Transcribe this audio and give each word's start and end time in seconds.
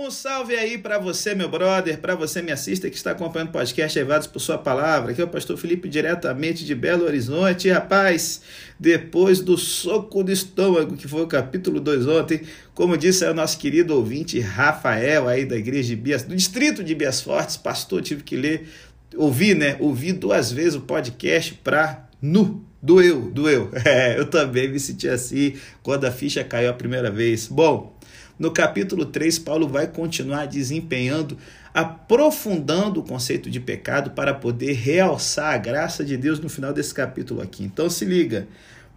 Um 0.00 0.12
salve 0.12 0.54
aí 0.54 0.78
para 0.78 0.96
você, 0.96 1.34
meu 1.34 1.48
brother, 1.48 1.98
para 1.98 2.14
você, 2.14 2.40
minha 2.40 2.56
sister, 2.56 2.88
que 2.88 2.96
está 2.96 3.10
acompanhando 3.10 3.48
o 3.48 3.52
podcast 3.52 3.98
Evados 3.98 4.28
por 4.28 4.38
Sua 4.38 4.56
Palavra. 4.56 5.10
Aqui 5.10 5.20
é 5.20 5.24
o 5.24 5.28
pastor 5.28 5.56
Felipe, 5.56 5.88
diretamente 5.88 6.64
de 6.64 6.72
Belo 6.72 7.04
Horizonte. 7.04 7.68
Rapaz, 7.68 8.40
depois 8.78 9.40
do 9.40 9.58
soco 9.58 10.22
do 10.22 10.30
estômago, 10.30 10.96
que 10.96 11.08
foi 11.08 11.22
o 11.22 11.26
capítulo 11.26 11.80
2 11.80 12.06
ontem, 12.06 12.42
como 12.76 12.96
disse 12.96 13.24
o 13.24 13.34
nosso 13.34 13.58
querido 13.58 13.92
ouvinte 13.96 14.38
Rafael, 14.38 15.26
aí 15.26 15.44
da 15.44 15.56
igreja 15.56 15.88
de 15.88 15.96
Bias, 15.96 16.22
do 16.22 16.36
distrito 16.36 16.84
de 16.84 16.94
Bias 16.94 17.20
Fortes, 17.20 17.56
pastor, 17.56 18.00
tive 18.00 18.22
que 18.22 18.36
ler, 18.36 18.68
ouvir, 19.16 19.56
né? 19.56 19.76
Ouvi 19.80 20.12
duas 20.12 20.52
vezes 20.52 20.76
o 20.76 20.82
podcast 20.82 21.54
para 21.54 22.08
nu 22.22 22.64
Doeu, 22.80 23.30
doeu. 23.32 23.70
É, 23.84 24.18
eu 24.18 24.26
também 24.26 24.68
me 24.68 24.78
senti 24.78 25.08
assim 25.08 25.54
quando 25.82 26.04
a 26.04 26.12
ficha 26.12 26.44
caiu 26.44 26.70
a 26.70 26.72
primeira 26.72 27.10
vez. 27.10 27.48
Bom, 27.48 27.97
no 28.38 28.52
capítulo 28.52 29.04
3, 29.04 29.38
Paulo 29.40 29.66
vai 29.66 29.88
continuar 29.88 30.46
desempenhando, 30.46 31.36
aprofundando 31.74 33.00
o 33.00 33.02
conceito 33.02 33.50
de 33.50 33.58
pecado 33.58 34.12
para 34.12 34.32
poder 34.32 34.74
realçar 34.74 35.54
a 35.54 35.58
graça 35.58 36.04
de 36.04 36.16
Deus 36.16 36.38
no 36.38 36.48
final 36.48 36.72
desse 36.72 36.94
capítulo 36.94 37.42
aqui. 37.42 37.64
Então 37.64 37.90
se 37.90 38.04
liga. 38.04 38.46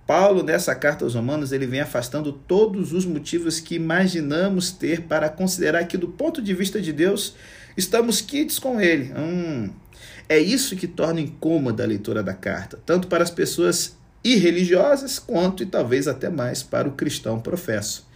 Paulo, 0.06 0.44
nessa 0.44 0.76
carta 0.76 1.06
aos 1.06 1.16
Romanos, 1.16 1.52
ele 1.52 1.66
vem 1.66 1.80
afastando 1.80 2.32
todos 2.32 2.92
os 2.94 3.06
motivos 3.06 3.60
que 3.60 3.76
imaginamos 3.76 4.72
ter 4.72 5.04
para 5.04 5.30
considerar 5.30 5.86
que, 5.86 5.98
do 5.98 6.08
ponto 6.08 6.42
de 6.42 6.54
vista 6.54 6.82
de 6.82 6.92
Deus, 6.92 7.36
estamos 7.78 8.22
quites 8.22 8.60
com 8.60 8.80
ele. 8.80 9.12
Hum, 9.14 9.70
é 10.28 10.38
isso 10.38 10.76
que 10.76 10.88
torna 10.88 11.22
incômoda 11.22 11.84
a 11.84 11.88
leitura 11.88 12.22
da 12.22 12.34
carta, 12.34 12.80
tanto 12.86 13.08
para 13.08 13.24
as 13.24 13.32
pessoas 13.32 13.98
irreligiosas 14.24 15.18
quanto 15.18 15.64
e 15.64 15.66
talvez 15.66 16.08
até 16.08 16.30
mais 16.30 16.62
para 16.62 16.88
o 16.88 16.92
cristão 16.92 17.40
professo. 17.40 18.11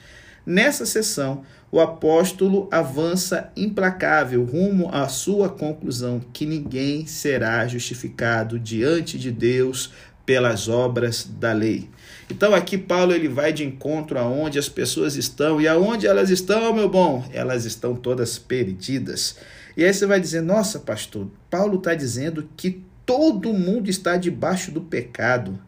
Nessa 0.45 0.85
sessão, 0.85 1.44
o 1.72 1.80
apóstolo 1.80 2.70
avança 2.72 3.52
implacável 3.55 4.44
rumo 4.44 4.90
à 4.94 5.08
sua 5.08 5.49
conclusão 5.49 6.21
que 6.31 6.45
ninguém 6.45 7.07
será 7.07 7.68
justificado 7.68 8.60
diante 8.60 9.18
de 9.18 9.32
Deus 9.32 9.91
pelas 10.26 10.68
obras 10.68 11.27
da 11.40 11.52
lei. 11.52 11.90
Então 12.29 12.54
aqui 12.54 12.77
Paulo 12.77 13.13
ele 13.13 13.27
vai 13.27 13.54
de 13.54 13.63
encontro 13.63 14.18
aonde 14.18 14.57
as 14.57 14.70
pessoas 14.70 15.15
estão 15.15 15.62
e 15.62 15.68
aonde 15.68 16.07
elas 16.07 16.29
estão, 16.29 16.74
meu 16.74 16.90
bom, 16.90 17.27
elas 17.32 17.65
estão 17.65 17.96
todas 17.96 18.40
perdidas. 18.40 19.37
E 19.77 19.84
aí 19.84 19.93
você 19.93 20.05
vai 20.05 20.20
dizer, 20.20 20.41
nossa 20.41 20.80
pastor, 20.80 21.27
Paulo 21.49 21.77
está 21.77 21.93
dizendo 21.93 22.49
que 22.55 22.84
todo 23.05 23.54
mundo 23.54 23.90
está 23.90 24.18
debaixo 24.18 24.71
do 24.71 24.82
pecado. 24.82 25.59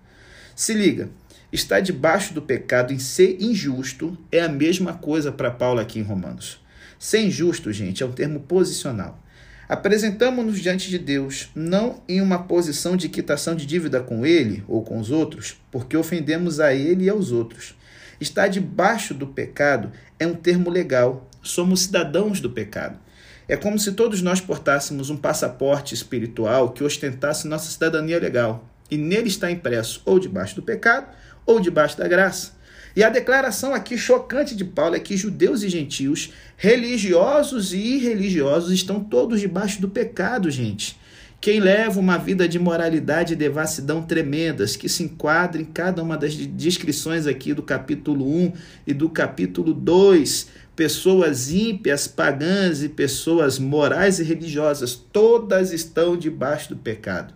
Se 0.55 0.73
liga, 0.73 1.09
Estar 1.51 1.79
debaixo 1.79 2.33
do 2.33 2.41
pecado 2.41 2.91
em 2.91 2.99
ser 2.99 3.37
injusto 3.41 4.17
é 4.29 4.41
a 4.41 4.49
mesma 4.49 4.93
coisa 4.93 5.31
para 5.31 5.49
Paulo 5.49 5.79
aqui 5.79 5.97
em 5.97 6.03
Romanos. 6.03 6.59
Ser 6.99 7.21
injusto, 7.21 7.71
gente, 7.71 8.03
é 8.03 8.05
um 8.05 8.11
termo 8.11 8.41
posicional. 8.41 9.23
Apresentamos-nos 9.69 10.59
diante 10.59 10.89
de 10.89 10.99
Deus 10.99 11.49
não 11.55 12.01
em 12.07 12.19
uma 12.21 12.43
posição 12.43 12.97
de 12.97 13.07
quitação 13.07 13.55
de 13.55 13.65
dívida 13.65 14.01
com 14.01 14.25
Ele 14.25 14.63
ou 14.67 14.81
com 14.81 14.99
os 14.99 15.09
outros, 15.09 15.57
porque 15.71 15.95
ofendemos 15.95 16.59
a 16.59 16.73
Ele 16.73 17.05
e 17.05 17.09
aos 17.09 17.31
outros. 17.31 17.75
Estar 18.19 18.49
debaixo 18.49 19.13
do 19.13 19.27
pecado 19.27 19.91
é 20.19 20.27
um 20.27 20.35
termo 20.35 20.69
legal. 20.69 21.29
Somos 21.41 21.81
cidadãos 21.81 22.41
do 22.41 22.49
pecado. 22.49 22.99
É 23.47 23.55
como 23.55 23.79
se 23.79 23.93
todos 23.93 24.21
nós 24.21 24.41
portássemos 24.41 25.09
um 25.09 25.15
passaporte 25.15 25.93
espiritual 25.93 26.71
que 26.71 26.83
ostentasse 26.83 27.47
nossa 27.47 27.71
cidadania 27.71 28.19
legal. 28.19 28.67
E 28.89 28.97
nele 28.97 29.27
está 29.27 29.51
impresso 29.51 30.01
ou 30.05 30.19
debaixo 30.19 30.55
do 30.55 30.63
pecado 30.63 31.07
ou 31.47 31.59
debaixo 31.59 31.97
da 31.97 32.07
graça. 32.07 32.51
E 32.95 33.03
a 33.03 33.09
declaração 33.09 33.73
aqui 33.73 33.97
chocante 33.97 34.55
de 34.55 34.65
Paulo 34.65 34.95
é 34.95 34.99
que 34.99 35.15
judeus 35.15 35.63
e 35.63 35.69
gentios, 35.69 36.33
religiosos 36.57 37.71
e 37.71 37.77
irreligiosos, 37.77 38.71
estão 38.71 38.99
todos 38.99 39.39
debaixo 39.39 39.79
do 39.79 39.87
pecado, 39.87 40.51
gente. 40.51 40.99
Quem 41.39 41.59
leva 41.59 41.99
uma 41.99 42.17
vida 42.17 42.47
de 42.47 42.57
moralidade 42.57 43.33
e 43.33 43.35
devassidão 43.35 44.01
tremendas, 44.01 44.75
que 44.75 44.89
se 44.89 45.03
enquadra 45.03 45.61
em 45.61 45.65
cada 45.65 46.01
uma 46.01 46.17
das 46.17 46.35
descrições 46.35 47.27
aqui 47.27 47.53
do 47.53 47.61
capítulo 47.61 48.27
1 48.27 48.53
e 48.87 48.93
do 48.93 49.07
capítulo 49.07 49.75
2, 49.75 50.47
pessoas 50.75 51.51
ímpias, 51.51 52.07
pagãs 52.07 52.81
e 52.81 52.89
pessoas 52.89 53.59
morais 53.59 54.19
e 54.19 54.23
religiosas, 54.23 54.95
todas 54.95 55.71
estão 55.71 56.17
debaixo 56.17 56.69
do 56.69 56.77
pecado. 56.77 57.35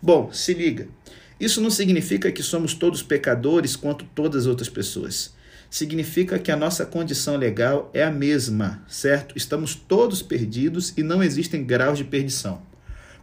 Bom, 0.00 0.32
se 0.32 0.54
liga. 0.54 0.88
Isso 1.40 1.62
não 1.62 1.70
significa 1.70 2.30
que 2.30 2.42
somos 2.42 2.74
todos 2.74 3.02
pecadores 3.02 3.74
quanto 3.74 4.04
todas 4.14 4.42
as 4.42 4.46
outras 4.46 4.68
pessoas. 4.68 5.32
Significa 5.70 6.38
que 6.38 6.50
a 6.50 6.56
nossa 6.56 6.84
condição 6.84 7.36
legal 7.36 7.90
é 7.94 8.04
a 8.04 8.10
mesma, 8.10 8.82
certo? 8.86 9.38
Estamos 9.38 9.74
todos 9.74 10.20
perdidos 10.20 10.92
e 10.98 11.02
não 11.02 11.22
existem 11.22 11.64
graus 11.64 11.96
de 11.96 12.04
perdição. 12.04 12.60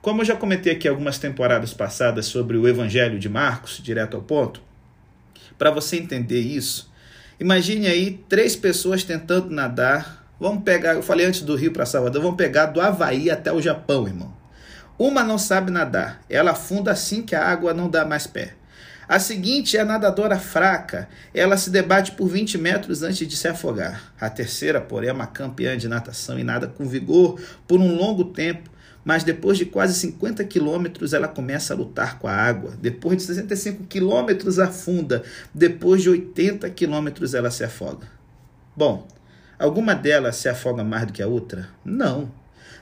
Como 0.02 0.22
eu 0.22 0.26
já 0.26 0.36
comentei 0.36 0.74
aqui 0.74 0.88
algumas 0.88 1.20
temporadas 1.20 1.74
passadas 1.74 2.26
sobre 2.26 2.58
o 2.58 2.68
Evangelho 2.68 3.20
de 3.20 3.30
Marcos, 3.30 3.80
direto 3.84 4.16
ao 4.16 4.24
ponto, 4.24 4.62
para 5.58 5.70
você 5.70 5.98
entender 5.98 6.40
isso, 6.40 6.90
imagine 7.40 7.88
aí 7.88 8.20
três 8.30 8.56
pessoas 8.56 9.04
tentando 9.04 9.50
nadar. 9.50 10.26
Vamos 10.40 10.64
pegar, 10.64 10.94
eu 10.94 11.04
falei 11.04 11.26
antes 11.26 11.42
do 11.42 11.56
Rio 11.56 11.74
para 11.74 11.86
Salvador, 11.86 12.22
vamos 12.22 12.38
pegar 12.38 12.68
do 12.68 12.80
Havaí 12.80 13.30
até 13.30 13.52
o 13.52 13.62
Japão, 13.62 14.08
irmão. 14.08 14.37
Uma 15.00 15.24
não 15.24 15.38
sabe 15.38 15.70
nadar, 15.70 16.22
ela 16.28 16.52
afunda 16.52 16.92
assim 16.92 17.22
que 17.22 17.36
a 17.36 17.46
água 17.46 17.72
não 17.72 17.88
dá 17.88 18.04
mais 18.04 18.26
pé. 18.26 18.54
A 19.08 19.20
seguinte 19.20 19.78
é 19.78 19.82
a 19.82 19.86
nadadora 19.86 20.40
fraca, 20.40 21.08
ela 21.34 21.56
se 21.56 21.70
debate 21.70 22.14
por 22.14 22.28
20 22.28 22.58
metros 22.58 23.04
antes 23.04 23.26
de 23.28 23.38
se 23.38 23.48
afogar. 23.48 24.12
A 24.20 24.28
terceira, 24.30 24.82
porém, 24.82 25.10
é 25.10 25.14
uma 25.14 25.28
campeã 25.28 25.78
de 25.78 25.88
natação 25.88 26.38
e 26.38 26.44
nada 26.44 26.68
com 26.68 26.84
vigor 26.84 27.40
por 27.68 27.80
um 27.80 27.96
longo 27.96 28.26
tempo, 28.26 28.70
mas 29.06 29.24
depois 29.24 29.58
de 29.58 29.66
quase 29.66 29.94
50 29.94 30.44
quilômetros 30.44 31.14
ela 31.14 31.28
começa 31.28 31.74
a 31.74 31.78
lutar 31.78 32.20
com 32.20 32.28
a 32.28 32.34
água. 32.34 32.74
Depois 32.82 33.18
de 33.18 33.24
65 33.24 33.84
quilômetros 33.86 34.60
afunda, 34.60 35.24
depois 35.54 36.02
de 36.02 36.10
80 36.10 36.70
quilômetros 36.72 37.34
ela 37.34 37.50
se 37.52 37.64
afoga. 37.64 38.08
Bom, 38.76 39.08
alguma 39.58 39.96
delas 39.96 40.36
se 40.36 40.50
afoga 40.50 40.84
mais 40.84 41.06
do 41.06 41.14
que 41.14 41.24
a 41.24 41.28
outra? 41.28 41.70
Não. 41.86 42.30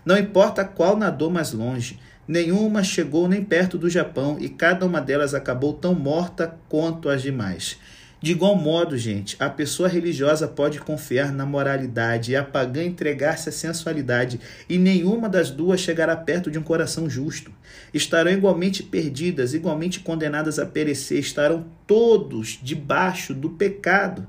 Não 0.03 0.17
importa 0.17 0.65
qual 0.65 0.97
nadou 0.97 1.29
mais 1.29 1.51
longe, 1.51 1.99
nenhuma 2.27 2.83
chegou 2.83 3.27
nem 3.27 3.43
perto 3.43 3.77
do 3.77 3.89
Japão 3.89 4.37
e 4.39 4.49
cada 4.49 4.85
uma 4.85 5.01
delas 5.01 5.33
acabou 5.33 5.73
tão 5.73 5.93
morta 5.93 6.57
quanto 6.69 7.09
as 7.09 7.21
demais. 7.21 7.77
De 8.21 8.31
igual 8.31 8.55
modo, 8.55 8.97
gente, 8.97 9.35
a 9.39 9.49
pessoa 9.49 9.89
religiosa 9.89 10.47
pode 10.47 10.79
confiar 10.79 11.31
na 11.31 11.45
moralidade 11.45 12.31
e 12.31 12.35
a 12.35 12.43
pagã 12.43 12.83
entregar-se 12.83 13.49
à 13.49 13.51
sensualidade, 13.51 14.39
e 14.67 14.79
nenhuma 14.79 15.29
das 15.29 15.51
duas 15.51 15.79
chegará 15.79 16.15
perto 16.15 16.49
de 16.49 16.57
um 16.57 16.63
coração 16.63 17.07
justo. 17.09 17.51
Estarão 17.93 18.31
igualmente 18.31 18.81
perdidas, 18.81 19.53
igualmente 19.53 19.99
condenadas 19.99 20.57
a 20.57 20.65
perecer, 20.65 21.19
estarão 21.19 21.65
todos 21.85 22.57
debaixo 22.63 23.33
do 23.33 23.51
pecado. 23.51 24.25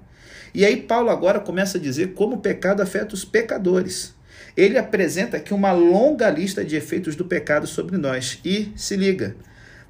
E 0.52 0.64
aí 0.64 0.76
Paulo 0.76 1.08
agora 1.08 1.40
começa 1.40 1.78
a 1.78 1.80
dizer 1.80 2.12
como 2.12 2.36
o 2.36 2.40
pecado 2.40 2.82
afeta 2.82 3.14
os 3.14 3.24
pecadores 3.24 4.15
ele 4.56 4.78
apresenta 4.78 5.36
aqui 5.36 5.52
uma 5.52 5.72
longa 5.72 6.30
lista 6.30 6.64
de 6.64 6.76
efeitos 6.76 7.14
do 7.14 7.24
pecado 7.24 7.66
sobre 7.66 7.98
nós. 7.98 8.38
E 8.44 8.72
se 8.74 8.96
liga, 8.96 9.36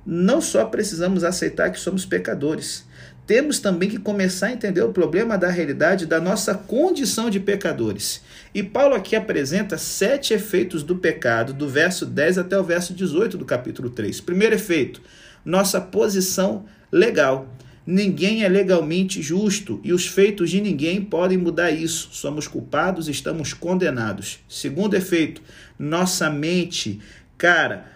não 0.05 0.41
só 0.41 0.65
precisamos 0.65 1.23
aceitar 1.23 1.71
que 1.71 1.79
somos 1.79 2.05
pecadores, 2.05 2.85
temos 3.27 3.59
também 3.59 3.89
que 3.89 3.99
começar 3.99 4.47
a 4.47 4.53
entender 4.53 4.83
o 4.83 4.93
problema 4.93 5.37
da 5.37 5.49
realidade 5.49 6.07
da 6.07 6.21
nossa 6.21 6.55
condição 6.55 7.29
de 7.29 7.41
pecadores. 7.41 8.23
E 8.55 8.63
Paulo 8.63 8.95
aqui 8.95 9.17
apresenta 9.17 9.77
sete 9.77 10.33
efeitos 10.33 10.85
do 10.85 10.97
pecado, 10.97 11.53
do 11.53 11.69
verso 11.69 12.07
10 12.07 12.39
até 12.39 12.59
o 12.59 12.63
verso 12.63 12.95
18 12.95 13.37
do 13.37 13.45
capítulo 13.45 13.91
3. 13.91 14.21
Primeiro 14.21 14.55
efeito, 14.55 15.03
nossa 15.45 15.81
posição 15.81 16.65
legal. 16.91 17.49
Ninguém 17.87 18.43
é 18.43 18.49
legalmente 18.49 19.23
justo 19.23 19.81
e 19.85 19.93
os 19.93 20.09
feitos 20.09 20.51
de 20.51 20.61
ninguém 20.61 21.01
podem 21.01 21.39
mudar 21.39 21.71
isso. 21.71 22.09
Somos 22.11 22.49
culpados, 22.49 23.07
estamos 23.07 23.55
condenados. 23.55 24.41
Segundo 24.49 24.95
efeito, 24.95 25.41
nossa 25.79 26.29
mente, 26.29 26.99
cara, 27.39 27.87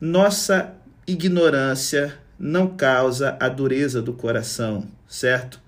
nossa 0.00 0.72
ignorância 1.08 2.16
não 2.38 2.68
causa 2.68 3.36
a 3.40 3.48
dureza 3.48 4.00
do 4.00 4.12
coração, 4.12 4.86
certo? 5.08 5.60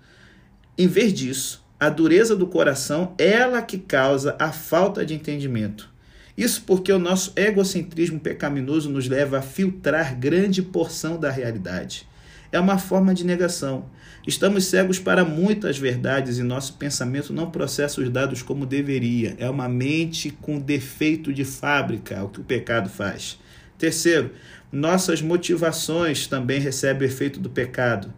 Em 0.79 0.87
vez 0.87 1.12
disso, 1.12 1.65
a 1.79 1.88
dureza 1.88 2.37
do 2.37 2.47
coração 2.47 3.12
é 3.19 3.29
ela 3.29 3.61
que 3.61 3.79
causa 3.79 4.37
a 4.38 4.53
falta 4.53 5.05
de 5.05 5.15
entendimento. 5.15 5.93
Isso 6.38 6.62
porque 6.65 6.93
o 6.93 6.99
nosso 6.99 7.32
egocentrismo 7.35 8.21
pecaminoso 8.21 8.88
nos 8.88 9.09
leva 9.09 9.38
a 9.38 9.43
filtrar 9.43 10.17
grande 10.17 10.62
porção 10.62 11.19
da 11.19 11.29
realidade 11.29 12.06
é 12.55 12.61
uma 12.61 12.79
forma 12.79 13.12
de 13.12 13.25
negação. 13.25 13.87
Estamos 14.25 14.67
cegos 14.67 15.01
para 15.01 15.25
muitas 15.25 15.77
verdades 15.77 16.39
e 16.39 16.43
nosso 16.45 16.75
pensamento 16.75 17.33
não 17.33 17.51
processa 17.51 18.01
os 18.01 18.09
dados 18.09 18.43
como 18.43 18.65
deveria. 18.65 19.35
É 19.39 19.51
uma 19.51 19.69
mente 19.69 20.31
com 20.31 20.61
defeito 20.61 21.33
de 21.33 21.45
fábrica, 21.45 22.23
o 22.23 22.29
que 22.29 22.41
o 22.41 22.45
pecado 22.45 22.89
faz. 22.89 23.41
Terceiro, 23.77 24.31
nossas 24.71 25.21
motivações 25.21 26.29
também 26.29 26.61
recebem 26.61 27.09
o 27.09 27.11
efeito 27.11 27.41
do 27.41 27.51
pecado. 27.51 28.15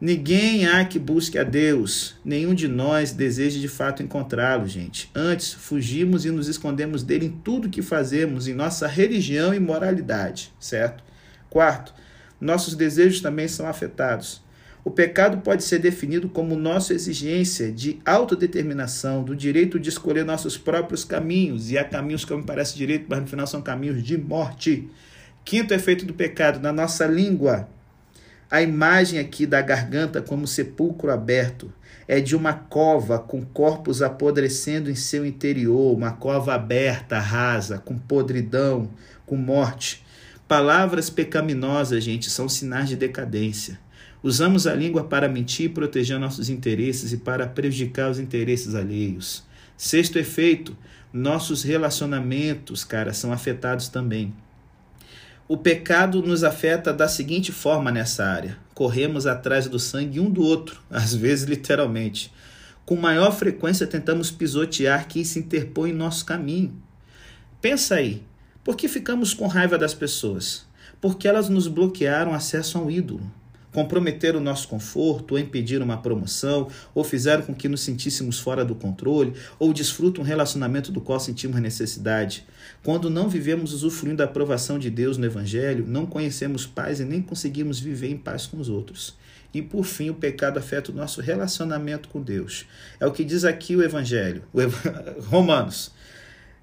Ninguém 0.00 0.68
há 0.68 0.84
que 0.84 1.00
busque 1.00 1.36
a 1.36 1.42
Deus, 1.42 2.14
nenhum 2.24 2.54
de 2.54 2.68
nós 2.68 3.10
deseja 3.10 3.58
de 3.58 3.66
fato 3.66 4.04
encontrá-lo, 4.04 4.68
gente. 4.68 5.10
Antes, 5.12 5.52
fugimos 5.52 6.24
e 6.24 6.30
nos 6.30 6.46
escondemos 6.46 7.02
dele 7.02 7.26
em 7.26 7.30
tudo 7.30 7.68
que 7.68 7.82
fazemos, 7.82 8.46
em 8.46 8.54
nossa 8.54 8.86
religião 8.86 9.52
e 9.52 9.58
moralidade, 9.58 10.52
certo? 10.60 11.02
Quarto, 11.50 11.92
nossos 12.40 12.74
desejos 12.74 13.20
também 13.20 13.48
são 13.48 13.66
afetados. 13.66 14.42
O 14.84 14.90
pecado 14.90 15.38
pode 15.38 15.64
ser 15.64 15.80
definido 15.80 16.28
como 16.28 16.56
nossa 16.56 16.94
exigência 16.94 17.70
de 17.70 17.98
autodeterminação, 18.06 19.22
do 19.22 19.36
direito 19.36 19.78
de 19.78 19.88
escolher 19.88 20.24
nossos 20.24 20.56
próprios 20.56 21.04
caminhos, 21.04 21.70
e 21.70 21.76
há 21.76 21.84
caminhos 21.84 22.24
que 22.24 22.34
me 22.34 22.42
parece 22.42 22.76
direito, 22.76 23.06
mas 23.08 23.20
no 23.20 23.26
final 23.26 23.46
são 23.46 23.60
caminhos 23.60 24.02
de 24.02 24.16
morte. 24.16 24.88
Quinto 25.44 25.74
efeito 25.74 26.06
do 26.06 26.14
pecado 26.14 26.60
na 26.60 26.72
nossa 26.72 27.06
língua 27.06 27.68
a 28.50 28.62
imagem 28.62 29.18
aqui 29.18 29.44
da 29.44 29.60
garganta 29.60 30.22
como 30.22 30.46
sepulcro 30.46 31.10
aberto 31.10 31.70
é 32.06 32.18
de 32.18 32.34
uma 32.34 32.54
cova 32.54 33.18
com 33.18 33.44
corpos 33.44 34.00
apodrecendo 34.00 34.90
em 34.90 34.94
seu 34.94 35.26
interior, 35.26 35.94
uma 35.94 36.12
cova 36.12 36.54
aberta, 36.54 37.18
rasa, 37.18 37.76
com 37.76 37.98
podridão, 37.98 38.88
com 39.26 39.36
morte. 39.36 40.02
Palavras 40.48 41.10
pecaminosas, 41.10 42.02
gente, 42.02 42.30
são 42.30 42.48
sinais 42.48 42.88
de 42.88 42.96
decadência. 42.96 43.78
Usamos 44.22 44.66
a 44.66 44.74
língua 44.74 45.04
para 45.04 45.28
mentir 45.28 45.66
e 45.66 45.68
proteger 45.68 46.18
nossos 46.18 46.48
interesses 46.48 47.12
e 47.12 47.18
para 47.18 47.46
prejudicar 47.46 48.10
os 48.10 48.18
interesses 48.18 48.74
alheios. 48.74 49.44
Sexto 49.76 50.18
efeito, 50.18 50.74
nossos 51.12 51.62
relacionamentos, 51.62 52.82
cara, 52.82 53.12
são 53.12 53.30
afetados 53.30 53.88
também. 53.88 54.34
O 55.46 55.58
pecado 55.58 56.22
nos 56.22 56.42
afeta 56.42 56.94
da 56.94 57.08
seguinte 57.08 57.52
forma 57.52 57.92
nessa 57.92 58.24
área: 58.24 58.56
corremos 58.72 59.26
atrás 59.26 59.68
do 59.68 59.78
sangue 59.78 60.18
um 60.18 60.30
do 60.30 60.42
outro, 60.42 60.80
às 60.88 61.14
vezes 61.14 61.44
literalmente. 61.44 62.32
Com 62.86 62.96
maior 62.96 63.32
frequência 63.32 63.86
tentamos 63.86 64.30
pisotear 64.30 65.08
quem 65.08 65.22
se 65.24 65.38
interpõe 65.38 65.90
em 65.90 65.94
nosso 65.94 66.24
caminho. 66.24 66.74
Pensa 67.60 67.96
aí, 67.96 68.22
por 68.68 68.76
que 68.76 68.86
ficamos 68.86 69.32
com 69.32 69.46
raiva 69.46 69.78
das 69.78 69.94
pessoas? 69.94 70.66
Porque 71.00 71.26
elas 71.26 71.48
nos 71.48 71.66
bloquearam 71.66 72.34
acesso 72.34 72.76
a 72.76 72.82
um 72.82 72.90
ídolo 72.90 73.22
comprometeram 73.72 74.40
o 74.40 74.42
nosso 74.42 74.66
conforto, 74.66 75.32
ou 75.32 75.38
impediram 75.38 75.84
uma 75.84 75.98
promoção, 75.98 76.68
ou 76.94 77.04
fizeram 77.04 77.42
com 77.42 77.54
que 77.54 77.68
nos 77.68 77.82
sentíssemos 77.82 78.40
fora 78.40 78.64
do 78.64 78.74
controle, 78.74 79.34
ou 79.58 79.72
desfrutam 79.72 80.24
um 80.24 80.26
relacionamento 80.26 80.90
do 80.90 81.00
qual 81.00 81.20
sentimos 81.20 81.60
necessidade. 81.60 82.44
Quando 82.82 83.08
não 83.08 83.28
vivemos 83.28 83.72
usufruindo 83.72 84.16
da 84.16 84.24
aprovação 84.24 84.78
de 84.78 84.90
Deus 84.90 85.16
no 85.16 85.26
Evangelho, 85.26 85.86
não 85.86 86.06
conhecemos 86.06 86.66
paz 86.66 86.98
e 86.98 87.04
nem 87.04 87.22
conseguimos 87.22 87.78
viver 87.78 88.10
em 88.10 88.16
paz 88.16 88.46
com 88.46 88.58
os 88.58 88.68
outros. 88.68 89.16
E 89.52 89.62
por 89.62 89.84
fim, 89.84 90.10
o 90.10 90.14
pecado 90.14 90.58
afeta 90.58 90.90
o 90.90 90.94
nosso 90.94 91.20
relacionamento 91.20 92.08
com 92.08 92.20
Deus. 92.20 92.66
É 92.98 93.06
o 93.06 93.12
que 93.12 93.24
diz 93.24 93.44
aqui 93.44 93.76
o 93.76 93.82
Evangelho, 93.82 94.42
o 94.52 94.60
Ev... 94.60 94.74
Romanos. 95.28 95.92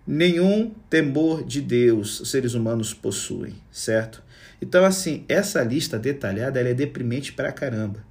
Nenhum 0.07 0.71
temor 0.87 1.43
de 1.43 1.59
Deus 1.59 2.19
os 2.19 2.29
seres 2.29 2.53
humanos 2.53 2.93
possuem, 2.93 3.55
certo? 3.71 4.21
Então, 4.61 4.85
assim, 4.85 5.25
essa 5.27 5.63
lista 5.63 5.97
detalhada 5.97 6.59
é 6.59 6.73
deprimente 6.75 7.33
pra 7.33 7.51
caramba. 7.51 8.05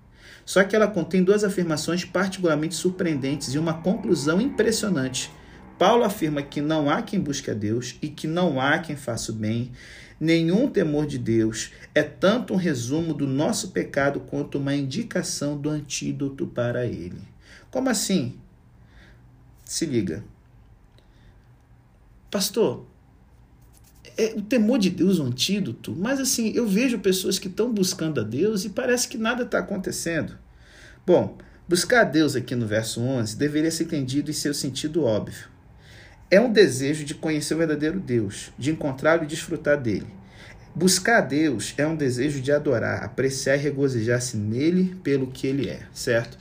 Só 0.44 0.64
que 0.64 0.74
ela 0.74 0.88
contém 0.88 1.22
duas 1.22 1.44
afirmações 1.44 2.04
particularmente 2.04 2.74
surpreendentes 2.74 3.54
e 3.54 3.58
uma 3.58 3.74
conclusão 3.74 4.40
impressionante. 4.40 5.30
Paulo 5.78 6.02
afirma 6.02 6.42
que 6.42 6.60
não 6.60 6.90
há 6.90 7.00
quem 7.00 7.20
busque 7.20 7.50
a 7.50 7.54
Deus 7.54 7.96
e 8.02 8.08
que 8.08 8.26
não 8.26 8.60
há 8.60 8.78
quem 8.78 8.96
faça 8.96 9.30
o 9.30 9.34
bem. 9.34 9.70
Nenhum 10.18 10.68
temor 10.68 11.06
de 11.06 11.18
Deus 11.18 11.70
é 11.94 12.02
tanto 12.02 12.54
um 12.54 12.56
resumo 12.56 13.14
do 13.14 13.26
nosso 13.26 13.70
pecado 13.70 14.20
quanto 14.20 14.58
uma 14.58 14.74
indicação 14.74 15.56
do 15.56 15.70
antídoto 15.70 16.46
para 16.46 16.86
ele. 16.86 17.22
Como 17.70 17.88
assim? 17.88 18.38
Se 19.64 19.86
liga. 19.86 20.24
Pastor, 22.34 22.84
é 24.18 24.34
o 24.36 24.42
temor 24.42 24.80
de 24.80 24.90
Deus 24.90 25.20
um 25.20 25.26
antídoto, 25.26 25.94
mas 25.96 26.18
assim, 26.18 26.50
eu 26.52 26.66
vejo 26.66 26.98
pessoas 26.98 27.38
que 27.38 27.46
estão 27.46 27.72
buscando 27.72 28.20
a 28.20 28.24
Deus 28.24 28.64
e 28.64 28.70
parece 28.70 29.06
que 29.06 29.16
nada 29.16 29.44
está 29.44 29.60
acontecendo. 29.60 30.36
Bom, 31.06 31.38
buscar 31.68 32.00
a 32.00 32.04
Deus 32.04 32.34
aqui 32.34 32.56
no 32.56 32.66
verso 32.66 33.00
11 33.00 33.36
deveria 33.36 33.70
ser 33.70 33.84
entendido 33.84 34.32
em 34.32 34.34
seu 34.34 34.52
sentido 34.52 35.04
óbvio. 35.04 35.46
É 36.28 36.40
um 36.40 36.52
desejo 36.52 37.04
de 37.04 37.14
conhecer 37.14 37.54
o 37.54 37.58
verdadeiro 37.58 38.00
Deus, 38.00 38.50
de 38.58 38.72
encontrá-lo 38.72 39.22
e 39.22 39.28
desfrutar 39.28 39.80
dele. 39.80 40.08
Buscar 40.74 41.18
a 41.18 41.20
Deus 41.20 41.72
é 41.78 41.86
um 41.86 41.94
desejo 41.94 42.40
de 42.40 42.50
adorar, 42.50 43.04
apreciar 43.04 43.54
e 43.54 43.60
regozijar-se 43.60 44.36
nele 44.36 44.96
pelo 45.04 45.28
que 45.28 45.46
ele 45.46 45.68
é, 45.68 45.86
certo? 45.94 46.36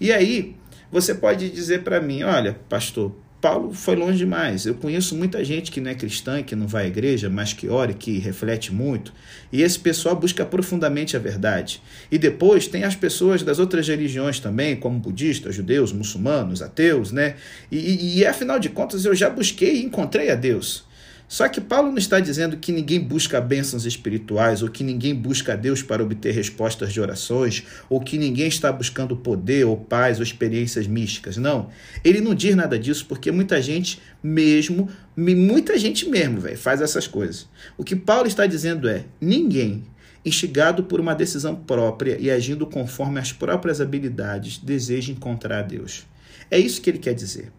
E 0.00 0.12
aí, 0.12 0.56
você 0.90 1.14
pode 1.14 1.48
dizer 1.48 1.84
para 1.84 2.00
mim: 2.00 2.24
olha, 2.24 2.58
pastor, 2.68 3.14
Paulo 3.40 3.72
foi 3.72 3.94
longe 3.94 4.18
demais. 4.18 4.66
Eu 4.66 4.74
conheço 4.74 5.14
muita 5.14 5.44
gente 5.44 5.70
que 5.70 5.80
não 5.80 5.90
é 5.90 5.94
cristã, 5.94 6.42
que 6.42 6.56
não 6.56 6.66
vai 6.66 6.84
à 6.84 6.88
igreja, 6.88 7.30
mas 7.30 7.52
que 7.52 7.68
ora, 7.68 7.92
que 7.92 8.18
reflete 8.18 8.72
muito. 8.74 9.12
E 9.52 9.62
esse 9.62 9.78
pessoal 9.78 10.16
busca 10.16 10.44
profundamente 10.44 11.16
a 11.16 11.20
verdade. 11.20 11.80
E 12.10 12.18
depois 12.18 12.66
tem 12.66 12.82
as 12.82 12.96
pessoas 12.96 13.42
das 13.42 13.60
outras 13.60 13.86
religiões 13.86 14.40
também, 14.40 14.74
como 14.74 14.98
budistas, 14.98 15.54
judeus, 15.54 15.92
muçulmanos, 15.92 16.62
ateus, 16.62 17.12
né? 17.12 17.36
E, 17.70 17.76
e, 17.76 18.18
e 18.18 18.26
afinal 18.26 18.58
de 18.58 18.68
contas 18.68 19.04
eu 19.04 19.14
já 19.14 19.30
busquei 19.30 19.76
e 19.76 19.84
encontrei 19.84 20.30
a 20.30 20.34
Deus. 20.34 20.87
Só 21.28 21.46
que 21.46 21.60
Paulo 21.60 21.90
não 21.90 21.98
está 21.98 22.18
dizendo 22.18 22.56
que 22.56 22.72
ninguém 22.72 22.98
busca 22.98 23.38
bênçãos 23.38 23.84
espirituais, 23.84 24.62
ou 24.62 24.70
que 24.70 24.82
ninguém 24.82 25.14
busca 25.14 25.54
Deus 25.54 25.82
para 25.82 26.02
obter 26.02 26.32
respostas 26.32 26.90
de 26.90 27.00
orações, 27.00 27.64
ou 27.90 28.00
que 28.00 28.16
ninguém 28.16 28.48
está 28.48 28.72
buscando 28.72 29.14
poder, 29.14 29.66
ou 29.66 29.76
paz, 29.76 30.16
ou 30.16 30.22
experiências 30.22 30.86
místicas. 30.86 31.36
Não. 31.36 31.68
Ele 32.02 32.22
não 32.22 32.34
diz 32.34 32.56
nada 32.56 32.78
disso 32.78 33.04
porque 33.06 33.30
muita 33.30 33.60
gente 33.60 34.00
mesmo, 34.22 34.88
muita 35.14 35.76
gente 35.78 36.08
mesmo, 36.08 36.40
velho, 36.40 36.56
faz 36.56 36.80
essas 36.80 37.06
coisas. 37.06 37.46
O 37.76 37.84
que 37.84 37.94
Paulo 37.94 38.26
está 38.26 38.46
dizendo 38.46 38.88
é: 38.88 39.04
ninguém 39.20 39.84
instigado 40.24 40.84
por 40.84 41.00
uma 41.00 41.14
decisão 41.14 41.54
própria 41.54 42.16
e 42.18 42.30
agindo 42.30 42.66
conforme 42.66 43.20
as 43.20 43.32
próprias 43.32 43.80
habilidades, 43.80 44.58
deseja 44.58 45.12
encontrar 45.12 45.62
Deus. 45.62 46.06
É 46.50 46.58
isso 46.58 46.80
que 46.80 46.90
ele 46.90 46.98
quer 46.98 47.14
dizer. 47.14 47.52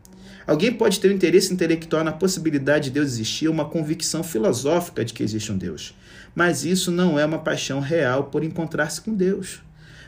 Alguém 0.49 0.73
pode 0.73 0.99
ter 0.99 1.11
um 1.11 1.13
interesse 1.13 1.53
intelectual 1.53 2.03
na 2.03 2.11
possibilidade 2.11 2.85
de 2.85 2.89
Deus 2.89 3.09
existir, 3.09 3.47
uma 3.47 3.65
convicção 3.65 4.23
filosófica 4.23 5.05
de 5.05 5.13
que 5.13 5.21
existe 5.21 5.51
um 5.51 5.57
Deus. 5.59 5.93
Mas 6.33 6.65
isso 6.65 6.89
não 6.89 7.19
é 7.19 7.23
uma 7.23 7.37
paixão 7.37 7.79
real 7.79 8.23
por 8.23 8.43
encontrar-se 8.43 8.99
com 8.99 9.13
Deus. 9.13 9.61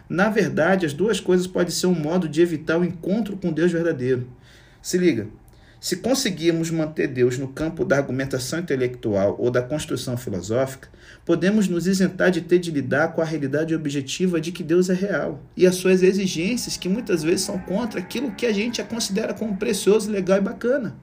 Na 0.09 0.29
verdade, 0.29 0.83
as 0.83 0.93
duas 0.93 1.19
coisas 1.19 1.45
podem 1.45 1.69
ser 1.69 1.85
um 1.85 1.93
modo 1.93 2.27
de 2.27 2.41
evitar 2.41 2.79
o 2.79 2.83
encontro 2.83 3.37
com 3.37 3.53
Deus 3.53 3.71
verdadeiro. 3.71 4.27
Se 4.81 4.97
liga, 4.97 5.27
se 5.81 5.95
conseguirmos 5.95 6.69
manter 6.69 7.07
Deus 7.07 7.39
no 7.39 7.47
campo 7.47 7.83
da 7.83 7.97
argumentação 7.97 8.59
intelectual 8.59 9.35
ou 9.39 9.49
da 9.49 9.63
construção 9.63 10.15
filosófica, 10.15 10.87
podemos 11.25 11.67
nos 11.67 11.87
isentar 11.87 12.29
de 12.29 12.41
ter 12.41 12.59
de 12.59 12.69
lidar 12.69 13.13
com 13.13 13.21
a 13.21 13.25
realidade 13.25 13.73
objetiva 13.73 14.39
de 14.39 14.51
que 14.51 14.61
Deus 14.63 14.91
é 14.91 14.93
real 14.93 15.41
e 15.57 15.65
as 15.65 15.73
suas 15.73 16.03
exigências, 16.03 16.77
que 16.77 16.87
muitas 16.87 17.23
vezes 17.23 17.41
são 17.41 17.57
contra 17.57 17.99
aquilo 17.99 18.31
que 18.31 18.45
a 18.45 18.53
gente 18.53 18.81
considera 18.83 19.33
como 19.33 19.57
precioso, 19.57 20.11
legal 20.11 20.37
e 20.37 20.41
bacana. 20.41 20.95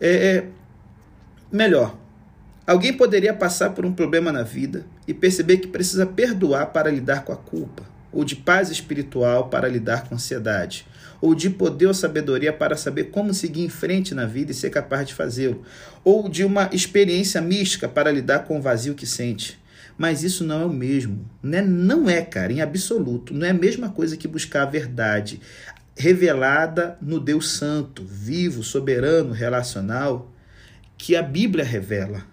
É, 0.00 0.08
é, 0.08 0.46
melhor, 1.52 1.98
alguém 2.66 2.94
poderia 2.94 3.34
passar 3.34 3.74
por 3.74 3.84
um 3.84 3.92
problema 3.92 4.32
na 4.32 4.44
vida 4.44 4.86
e 5.06 5.12
perceber 5.12 5.58
que 5.58 5.68
precisa 5.68 6.06
perdoar 6.06 6.68
para 6.68 6.90
lidar 6.90 7.22
com 7.22 7.34
a 7.34 7.36
culpa, 7.36 7.82
ou 8.10 8.24
de 8.24 8.34
paz 8.34 8.70
espiritual 8.70 9.50
para 9.50 9.68
lidar 9.68 10.08
com 10.08 10.14
a 10.14 10.16
ansiedade 10.16 10.86
ou 11.20 11.34
de 11.34 11.50
poder 11.50 11.86
ou 11.86 11.94
sabedoria 11.94 12.52
para 12.52 12.76
saber 12.76 13.04
como 13.04 13.34
seguir 13.34 13.62
em 13.62 13.68
frente 13.68 14.14
na 14.14 14.26
vida 14.26 14.52
e 14.52 14.54
ser 14.54 14.70
capaz 14.70 15.06
de 15.06 15.14
fazê-lo, 15.14 15.62
ou 16.04 16.28
de 16.28 16.44
uma 16.44 16.70
experiência 16.72 17.40
mística 17.40 17.88
para 17.88 18.12
lidar 18.12 18.40
com 18.40 18.58
o 18.58 18.62
vazio 18.62 18.94
que 18.94 19.06
sente. 19.06 19.58
Mas 19.96 20.22
isso 20.22 20.44
não 20.44 20.62
é 20.62 20.64
o 20.64 20.72
mesmo. 20.72 21.28
Né? 21.42 21.60
Não 21.60 22.08
é, 22.08 22.22
cara, 22.22 22.52
em 22.52 22.60
absoluto. 22.60 23.34
Não 23.34 23.44
é 23.44 23.50
a 23.50 23.54
mesma 23.54 23.88
coisa 23.88 24.16
que 24.16 24.28
buscar 24.28 24.62
a 24.62 24.70
verdade 24.70 25.40
revelada 25.98 26.96
no 27.02 27.18
Deus 27.18 27.50
Santo, 27.50 28.04
vivo, 28.04 28.62
soberano, 28.62 29.32
relacional, 29.32 30.32
que 30.96 31.16
a 31.16 31.22
Bíblia 31.22 31.64
revela. 31.64 32.24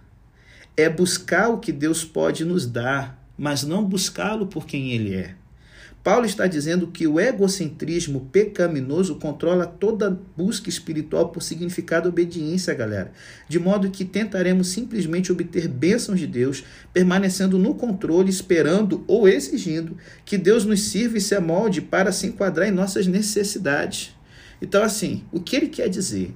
É 0.77 0.87
buscar 0.87 1.49
o 1.49 1.57
que 1.57 1.71
Deus 1.71 2.05
pode 2.05 2.45
nos 2.45 2.67
dar, 2.67 3.19
mas 3.35 3.63
não 3.63 3.83
buscá-lo 3.83 4.45
por 4.45 4.67
quem 4.67 4.91
Ele 4.91 5.15
é. 5.15 5.35
Paulo 6.05 6.27
está 6.27 6.45
dizendo 6.45 6.85
que 6.85 7.07
o 7.07 7.19
egocentrismo 7.19 8.29
pecaminoso 8.31 9.15
controla 9.15 9.65
toda 9.65 10.21
busca 10.37 10.69
espiritual 10.69 11.29
por 11.29 11.41
significado 11.41 12.07
obediência, 12.07 12.75
galera. 12.75 13.11
De 13.49 13.57
modo 13.57 13.89
que 13.89 14.05
tentaremos 14.05 14.67
simplesmente 14.67 15.31
obter 15.31 15.67
bênçãos 15.67 16.19
de 16.19 16.27
Deus, 16.27 16.63
permanecendo 16.93 17.57
no 17.57 17.73
controle, 17.73 18.29
esperando 18.29 19.03
ou 19.07 19.27
exigindo 19.27 19.97
que 20.23 20.37
Deus 20.37 20.63
nos 20.63 20.83
sirva 20.83 21.17
e 21.17 21.21
se 21.21 21.33
amolde 21.33 21.81
para 21.81 22.11
se 22.11 22.27
enquadrar 22.27 22.67
em 22.69 22.71
nossas 22.71 23.07
necessidades. 23.07 24.15
Então, 24.61 24.83
assim, 24.83 25.23
o 25.31 25.39
que 25.39 25.55
ele 25.55 25.69
quer 25.69 25.89
dizer 25.89 26.35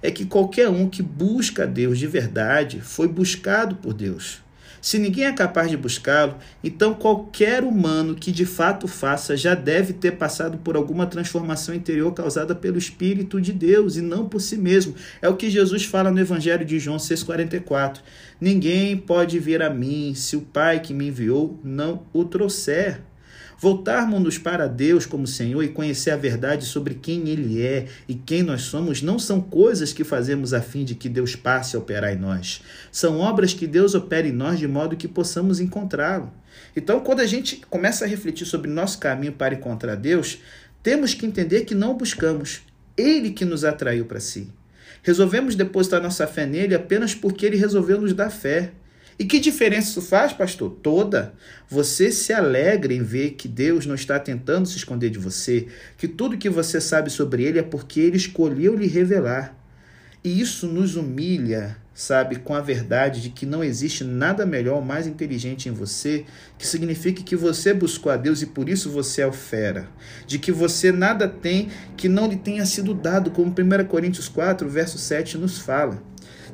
é 0.00 0.12
que 0.12 0.26
qualquer 0.26 0.68
um 0.68 0.88
que 0.88 1.02
busca 1.02 1.66
Deus 1.66 1.98
de 1.98 2.06
verdade 2.06 2.80
foi 2.80 3.08
buscado 3.08 3.74
por 3.74 3.92
Deus. 3.94 4.46
Se 4.80 4.98
ninguém 4.98 5.24
é 5.24 5.32
capaz 5.32 5.70
de 5.70 5.76
buscá-lo, 5.76 6.36
então 6.62 6.94
qualquer 6.94 7.64
humano 7.64 8.14
que 8.14 8.30
de 8.30 8.46
fato 8.46 8.86
faça 8.86 9.36
já 9.36 9.54
deve 9.54 9.92
ter 9.92 10.12
passado 10.12 10.58
por 10.58 10.76
alguma 10.76 11.06
transformação 11.06 11.74
interior 11.74 12.12
causada 12.12 12.54
pelo 12.54 12.78
Espírito 12.78 13.40
de 13.40 13.52
Deus 13.52 13.96
e 13.96 14.02
não 14.02 14.28
por 14.28 14.40
si 14.40 14.56
mesmo. 14.56 14.94
É 15.20 15.28
o 15.28 15.36
que 15.36 15.50
Jesus 15.50 15.84
fala 15.84 16.10
no 16.10 16.20
Evangelho 16.20 16.64
de 16.64 16.78
João 16.78 16.96
6,44. 16.96 17.98
Ninguém 18.40 18.96
pode 18.96 19.38
vir 19.38 19.62
a 19.62 19.70
mim 19.70 20.14
se 20.14 20.36
o 20.36 20.42
Pai 20.42 20.80
que 20.80 20.94
me 20.94 21.08
enviou 21.08 21.58
não 21.64 22.02
o 22.12 22.24
trouxer. 22.24 23.07
Voltarmos-nos 23.60 24.38
para 24.38 24.68
Deus 24.68 25.04
como 25.04 25.26
Senhor 25.26 25.62
e 25.62 25.68
conhecer 25.68 26.10
a 26.10 26.16
verdade 26.16 26.64
sobre 26.64 26.94
quem 26.94 27.28
Ele 27.28 27.60
é 27.60 27.86
e 28.06 28.14
quem 28.14 28.42
nós 28.42 28.62
somos 28.62 29.02
não 29.02 29.18
são 29.18 29.40
coisas 29.40 29.92
que 29.92 30.04
fazemos 30.04 30.54
a 30.54 30.60
fim 30.60 30.84
de 30.84 30.94
que 30.94 31.08
Deus 31.08 31.34
passe 31.34 31.74
a 31.74 31.78
operar 31.78 32.12
em 32.12 32.18
nós. 32.18 32.62
São 32.92 33.18
obras 33.18 33.52
que 33.52 33.66
Deus 33.66 33.94
opera 33.94 34.28
em 34.28 34.32
nós 34.32 34.58
de 34.58 34.68
modo 34.68 34.96
que 34.96 35.08
possamos 35.08 35.58
encontrá-lo. 35.58 36.32
Então, 36.76 37.00
quando 37.00 37.20
a 37.20 37.26
gente 37.26 37.60
começa 37.68 38.04
a 38.04 38.08
refletir 38.08 38.46
sobre 38.46 38.70
nosso 38.70 38.98
caminho 38.98 39.32
para 39.32 39.54
encontrar 39.54 39.96
Deus, 39.96 40.38
temos 40.82 41.12
que 41.14 41.26
entender 41.26 41.64
que 41.64 41.74
não 41.74 41.96
buscamos, 41.96 42.62
Ele 42.96 43.30
que 43.30 43.44
nos 43.44 43.64
atraiu 43.64 44.04
para 44.04 44.20
si. 44.20 44.52
Resolvemos 45.02 45.54
depositar 45.54 46.02
nossa 46.02 46.26
fé 46.26 46.46
nele 46.46 46.74
apenas 46.74 47.14
porque 47.14 47.46
ele 47.46 47.56
resolveu 47.56 48.00
nos 48.00 48.12
dar 48.12 48.30
fé. 48.30 48.72
E 49.18 49.24
que 49.24 49.40
diferença 49.40 49.90
isso 49.90 50.02
faz, 50.02 50.32
pastor? 50.32 50.70
Toda. 50.80 51.34
Você 51.68 52.12
se 52.12 52.32
alegra 52.32 52.94
em 52.94 53.02
ver 53.02 53.32
que 53.32 53.48
Deus 53.48 53.84
não 53.84 53.96
está 53.96 54.18
tentando 54.18 54.68
se 54.68 54.76
esconder 54.76 55.10
de 55.10 55.18
você, 55.18 55.66
que 55.96 56.06
tudo 56.06 56.38
que 56.38 56.48
você 56.48 56.80
sabe 56.80 57.10
sobre 57.10 57.42
Ele 57.42 57.58
é 57.58 57.62
porque 57.62 57.98
Ele 57.98 58.16
escolheu 58.16 58.76
lhe 58.76 58.86
revelar. 58.86 59.58
E 60.22 60.40
isso 60.40 60.68
nos 60.68 60.94
humilha, 60.94 61.76
sabe, 61.94 62.36
com 62.36 62.54
a 62.54 62.60
verdade 62.60 63.20
de 63.20 63.30
que 63.30 63.44
não 63.44 63.62
existe 63.64 64.04
nada 64.04 64.46
melhor 64.46 64.76
ou 64.76 64.82
mais 64.82 65.06
inteligente 65.06 65.68
em 65.68 65.72
você, 65.72 66.24
que 66.56 66.66
signifique 66.66 67.24
que 67.24 67.34
você 67.34 67.74
buscou 67.74 68.12
a 68.12 68.16
Deus 68.16 68.40
e 68.42 68.46
por 68.46 68.68
isso 68.68 68.88
você 68.90 69.22
é 69.22 69.26
o 69.26 69.32
fera. 69.32 69.88
De 70.26 70.38
que 70.38 70.52
você 70.52 70.92
nada 70.92 71.28
tem 71.28 71.70
que 71.96 72.08
não 72.08 72.28
lhe 72.28 72.36
tenha 72.36 72.64
sido 72.66 72.94
dado, 72.94 73.32
como 73.32 73.50
1 73.50 73.84
Coríntios 73.86 74.28
4, 74.28 74.68
verso 74.68 74.96
7 74.96 75.38
nos 75.38 75.58
fala. 75.58 76.02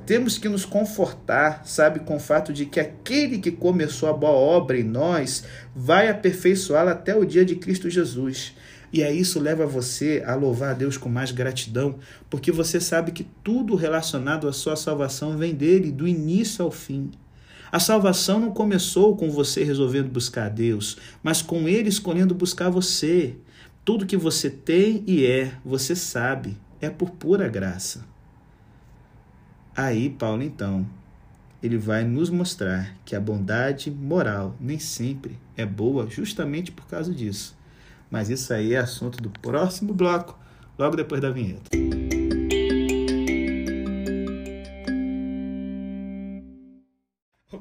Temos 0.06 0.36
que 0.36 0.50
nos 0.50 0.66
confortar, 0.66 1.62
sabe, 1.64 2.00
com 2.00 2.16
o 2.16 2.20
fato 2.20 2.52
de 2.52 2.66
que 2.66 2.78
aquele 2.78 3.38
que 3.38 3.50
começou 3.50 4.08
a 4.08 4.12
boa 4.12 4.32
obra 4.32 4.78
em 4.78 4.82
nós 4.82 5.44
vai 5.74 6.08
aperfeiçoá-la 6.08 6.90
até 6.90 7.16
o 7.16 7.24
dia 7.24 7.42
de 7.42 7.56
Cristo 7.56 7.88
Jesus. 7.88 8.54
E 8.92 9.02
aí 9.02 9.18
isso 9.18 9.40
leva 9.40 9.66
você 9.66 10.22
a 10.26 10.34
louvar 10.34 10.72
a 10.72 10.74
Deus 10.74 10.98
com 10.98 11.08
mais 11.08 11.30
gratidão, 11.30 11.98
porque 12.28 12.52
você 12.52 12.78
sabe 12.78 13.12
que 13.12 13.26
tudo 13.42 13.74
relacionado 13.74 14.46
à 14.46 14.52
sua 14.52 14.76
salvação 14.76 15.38
vem 15.38 15.54
dele, 15.54 15.90
do 15.90 16.06
início 16.06 16.62
ao 16.62 16.70
fim. 16.70 17.10
A 17.72 17.80
salvação 17.80 18.38
não 18.38 18.52
começou 18.52 19.16
com 19.16 19.30
você 19.30 19.64
resolvendo 19.64 20.08
buscar 20.08 20.46
a 20.46 20.50
Deus, 20.50 20.98
mas 21.22 21.40
com 21.40 21.66
ele 21.66 21.88
escolhendo 21.88 22.34
buscar 22.34 22.68
você. 22.68 23.36
Tudo 23.84 24.06
que 24.06 24.18
você 24.18 24.50
tem 24.50 25.02
e 25.06 25.26
é, 25.26 25.54
você 25.64 25.96
sabe, 25.96 26.56
é 26.80 26.90
por 26.90 27.10
pura 27.10 27.48
graça. 27.48 28.13
Aí, 29.76 30.08
Paulo, 30.08 30.44
então, 30.44 30.86
ele 31.60 31.76
vai 31.76 32.04
nos 32.04 32.30
mostrar 32.30 32.94
que 33.04 33.16
a 33.16 33.20
bondade 33.20 33.90
moral 33.90 34.54
nem 34.60 34.78
sempre 34.78 35.36
é 35.56 35.66
boa 35.66 36.08
justamente 36.08 36.70
por 36.70 36.86
causa 36.86 37.12
disso. 37.12 37.56
Mas 38.08 38.30
isso 38.30 38.54
aí 38.54 38.74
é 38.74 38.78
assunto 38.78 39.20
do 39.20 39.30
próximo 39.30 39.92
bloco, 39.92 40.38
logo 40.78 40.94
depois 40.94 41.20
da 41.20 41.30
vinheta. 41.30 41.70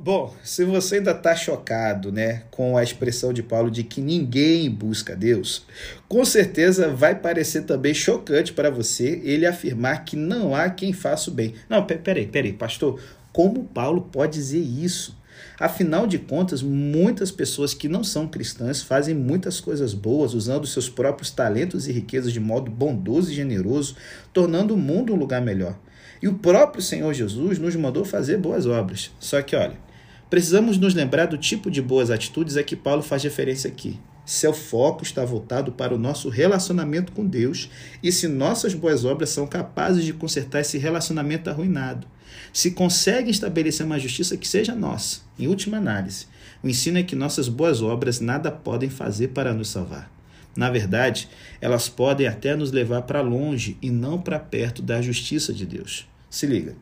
Bom, 0.04 0.36
se 0.44 0.66
você 0.66 0.98
ainda 0.98 1.12
está 1.12 1.34
chocado 1.34 2.12
né, 2.12 2.44
com 2.52 2.76
a 2.76 2.84
expressão 2.84 3.32
de 3.32 3.42
Paulo 3.42 3.72
de 3.72 3.86
que 3.86 4.02
ninguém 4.02 4.70
busca 4.70 5.16
Deus, 5.16 5.66
com 6.10 6.26
certeza 6.26 6.90
vai 6.90 7.16
parecer 7.16 7.62
também 7.62 7.94
chocante 7.94 8.52
para 8.52 8.70
você 8.70 9.22
ele 9.24 9.46
afirmar 9.46 10.04
que 10.04 10.18
não 10.18 10.54
há 10.54 10.70
quem 10.70 10.92
faça 10.92 11.32
o 11.32 11.34
bem. 11.34 11.56
Não, 11.70 11.86
peraí, 11.86 12.28
peraí, 12.28 12.52
pastor, 12.52 13.00
como 13.32 13.64
Paulo 13.64 14.02
pode 14.12 14.34
dizer 14.34 14.60
isso? 14.60 15.18
Afinal 15.58 16.06
de 16.06 16.20
contas, 16.20 16.62
muitas 16.62 17.32
pessoas 17.32 17.74
que 17.74 17.88
não 17.88 18.04
são 18.04 18.28
cristãs 18.28 18.82
fazem 18.84 19.16
muitas 19.16 19.62
coisas 19.62 19.94
boas, 19.94 20.34
usando 20.34 20.68
seus 20.68 20.90
próprios 20.90 21.32
talentos 21.32 21.88
e 21.88 21.94
riquezas 21.94 22.34
de 22.34 22.42
modo 22.42 22.70
bondoso 22.70 23.32
e 23.32 23.34
generoso, 23.34 23.96
tornando 24.34 24.74
o 24.74 24.78
mundo 24.78 25.14
um 25.14 25.18
lugar 25.18 25.42
melhor. 25.42 25.80
E 26.22 26.28
o 26.28 26.34
próprio 26.34 26.84
Senhor 26.84 27.14
Jesus 27.14 27.58
nos 27.58 27.74
mandou 27.78 28.04
fazer 28.04 28.38
boas 28.38 28.66
obras. 28.66 29.10
Só 29.18 29.42
que, 29.42 29.56
olha, 29.56 29.93
Precisamos 30.34 30.80
nos 30.80 30.96
lembrar 30.96 31.28
do 31.28 31.38
tipo 31.38 31.70
de 31.70 31.80
boas 31.80 32.10
atitudes 32.10 32.58
a 32.58 32.64
que 32.64 32.76
Paulo 32.76 33.04
faz 33.04 33.22
referência 33.22 33.68
aqui. 33.68 34.00
Seu 34.26 34.52
foco 34.52 35.04
está 35.04 35.24
voltado 35.24 35.72
para 35.72 35.94
o 35.94 35.98
nosso 36.00 36.28
relacionamento 36.28 37.12
com 37.12 37.24
Deus 37.24 37.70
e 38.02 38.12
se 38.12 38.28
nossas 38.28 38.74
boas 38.74 39.06
obras 39.06 39.30
são 39.30 39.46
capazes 39.46 40.04
de 40.04 40.12
consertar 40.12 40.62
esse 40.62 40.80
relacionamento 40.80 41.52
arruinado. 41.52 42.08
Se 42.52 42.72
conseguem 42.72 43.30
estabelecer 43.30 43.86
uma 43.86 44.00
justiça 44.00 44.36
que 44.36 44.48
seja 44.48 44.74
nossa, 44.74 45.20
em 45.38 45.46
última 45.46 45.78
análise, 45.78 46.26
o 46.64 46.68
ensino 46.68 46.98
é 46.98 47.04
que 47.04 47.16
nossas 47.16 47.48
boas 47.48 47.84
obras 47.84 48.20
nada 48.20 48.50
podem 48.50 48.90
fazer 48.90 49.28
para 49.28 49.54
nos 49.54 49.70
salvar. 49.70 50.12
Na 50.58 50.72
verdade, 50.72 51.30
elas 51.62 51.88
podem 51.88 52.26
até 52.26 52.56
nos 52.56 52.72
levar 52.72 53.04
para 53.04 53.22
longe 53.22 53.78
e 53.84 53.92
não 53.92 54.20
para 54.20 54.40
perto 54.40 54.82
da 54.82 55.00
justiça 55.00 55.54
de 55.54 55.64
Deus. 55.64 56.08
Se 56.28 56.48
liga. 56.48 56.76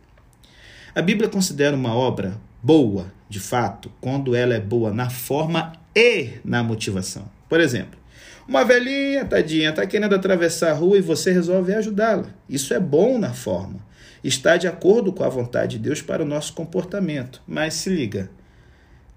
A 0.96 1.01
Bíblia 1.01 1.27
considera 1.27 1.75
uma 1.75 1.93
obra 1.93 2.39
boa, 2.63 3.12
de 3.32 3.40
fato, 3.40 3.90
quando 4.02 4.36
ela 4.36 4.54
é 4.54 4.60
boa 4.60 4.92
na 4.92 5.10
forma 5.10 5.72
e 5.96 6.32
na 6.44 6.62
motivação. 6.62 7.24
Por 7.48 7.62
exemplo, 7.62 7.98
uma 8.46 8.66
velhinha, 8.66 9.24
tadinha, 9.24 9.70
está 9.70 9.88
querendo 9.88 10.14
atravessar 10.14 10.72
a 10.72 10.74
rua 10.74 10.98
e 10.98 11.02
você 11.02 11.32
resolve 11.32 11.74
ajudá-la. 11.74 12.28
Isso 12.50 12.74
é 12.74 12.80
bom 12.80 13.18
na 13.18 13.34
forma. 13.34 13.80
Está 14.22 14.58
de 14.58 14.68
acordo 14.68 15.14
com 15.14 15.24
a 15.24 15.30
vontade 15.30 15.78
de 15.78 15.84
Deus 15.84 16.02
para 16.02 16.22
o 16.22 16.26
nosso 16.26 16.52
comportamento. 16.52 17.42
Mas 17.48 17.76
se 17.76 17.90
liga, 17.90 18.30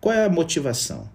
qual 0.01 0.15
é 0.15 0.25
a 0.25 0.31
motivação? 0.31 1.11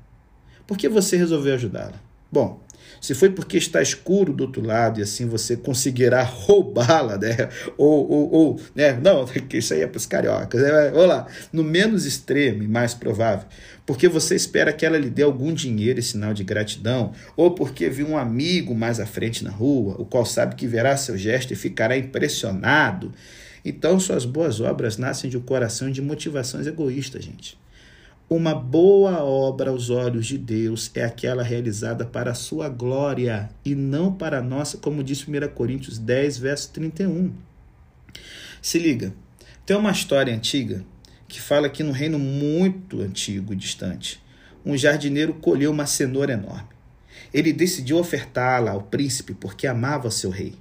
Por 0.68 0.78
que 0.78 0.90
você 0.90 1.16
resolveu 1.16 1.56
ajudá-la? 1.56 2.02
Bom, 2.30 2.60
se 3.02 3.14
foi 3.14 3.30
porque 3.30 3.58
está 3.58 3.82
escuro 3.82 4.34
do 4.34 4.44
outro 4.44 4.66
lado 4.66 5.00
e 5.00 5.04
assim 5.04 5.26
você 5.26 5.56
conseguirá 5.56 6.24
roubá-la, 6.24 7.18
né? 7.18 7.50
Ou, 7.78 8.10
ou, 8.10 8.32
ou, 8.32 8.62
né? 8.76 8.94
Não, 8.94 9.26
isso 9.54 9.74
aí 9.74 9.82
é 9.82 9.88
para 9.88 9.98
os 9.98 10.06
cariocas. 10.06 10.62
Né? 10.62 10.92
Vamos 10.92 11.08
lá, 11.08 11.28
no 11.52 11.64
menos 11.64 12.06
extremo 12.06 12.64
e 12.64 12.68
mais 12.68 12.94
provável, 12.94 13.48
porque 13.86 14.08
você 14.08 14.36
espera 14.36 14.74
que 14.74 14.86
ela 14.86 14.98
lhe 14.98 15.10
dê 15.10 15.24
algum 15.24 15.54
dinheiro 15.54 16.00
em 16.00 16.04
sinal 16.04 16.34
de 16.34 16.44
gratidão, 16.44 17.14
ou 17.36 17.52
porque 17.52 17.90
viu 17.90 18.08
um 18.08 18.18
amigo 18.18 18.76
mais 18.76 19.00
à 19.00 19.06
frente 19.06 19.44
na 19.44 19.52
rua, 19.52 19.96
o 20.00 20.06
qual 20.06 20.26
sabe 20.26 20.56
que 20.56 20.68
verá 20.68 20.96
seu 20.98 21.18
gesto 21.18 21.54
e 21.54 21.56
ficará 21.56 21.98
impressionado. 21.98 23.14
Então, 23.64 24.00
suas 24.00 24.26
boas 24.26 24.62
obras 24.62 24.98
nascem 24.98 25.30
de 25.30 25.38
um 25.38 25.42
coração 25.42 25.92
de 25.92 26.02
motivações 26.02 26.68
egoístas, 26.68 27.24
gente. 27.24 27.58
Uma 28.30 28.54
boa 28.54 29.24
obra 29.24 29.72
aos 29.72 29.90
olhos 29.90 30.28
de 30.28 30.38
Deus 30.38 30.92
é 30.94 31.04
aquela 31.04 31.42
realizada 31.42 32.06
para 32.06 32.30
a 32.30 32.36
sua 32.36 32.70
glória 32.70 33.50
e 33.66 33.74
não 33.74 34.14
para 34.14 34.38
a 34.38 34.42
nossa, 34.42 34.78
como 34.78 35.04
disse 35.04 35.26
1 35.28 35.48
Coríntios 35.56 35.98
10, 35.98 36.38
verso 36.38 36.70
31. 36.70 37.34
Se 38.62 38.78
liga, 38.78 39.16
tem 39.66 39.76
uma 39.76 39.90
história 39.90 40.32
antiga 40.32 40.86
que 41.28 41.42
fala 41.42 41.70
que 41.70 41.82
no 41.82 41.92
reino 41.92 42.20
muito 42.20 43.02
antigo 43.02 43.52
e 43.52 43.56
distante, 43.56 44.22
um 44.64 44.78
jardineiro 44.78 45.34
colheu 45.34 45.72
uma 45.72 45.88
cenoura 45.88 46.34
enorme. 46.34 46.70
Ele 47.34 47.52
decidiu 47.52 47.98
ofertá-la 47.98 48.74
ao 48.74 48.84
príncipe 48.84 49.34
porque 49.34 49.66
amava 49.66 50.12
seu 50.12 50.30
rei. 50.30 50.54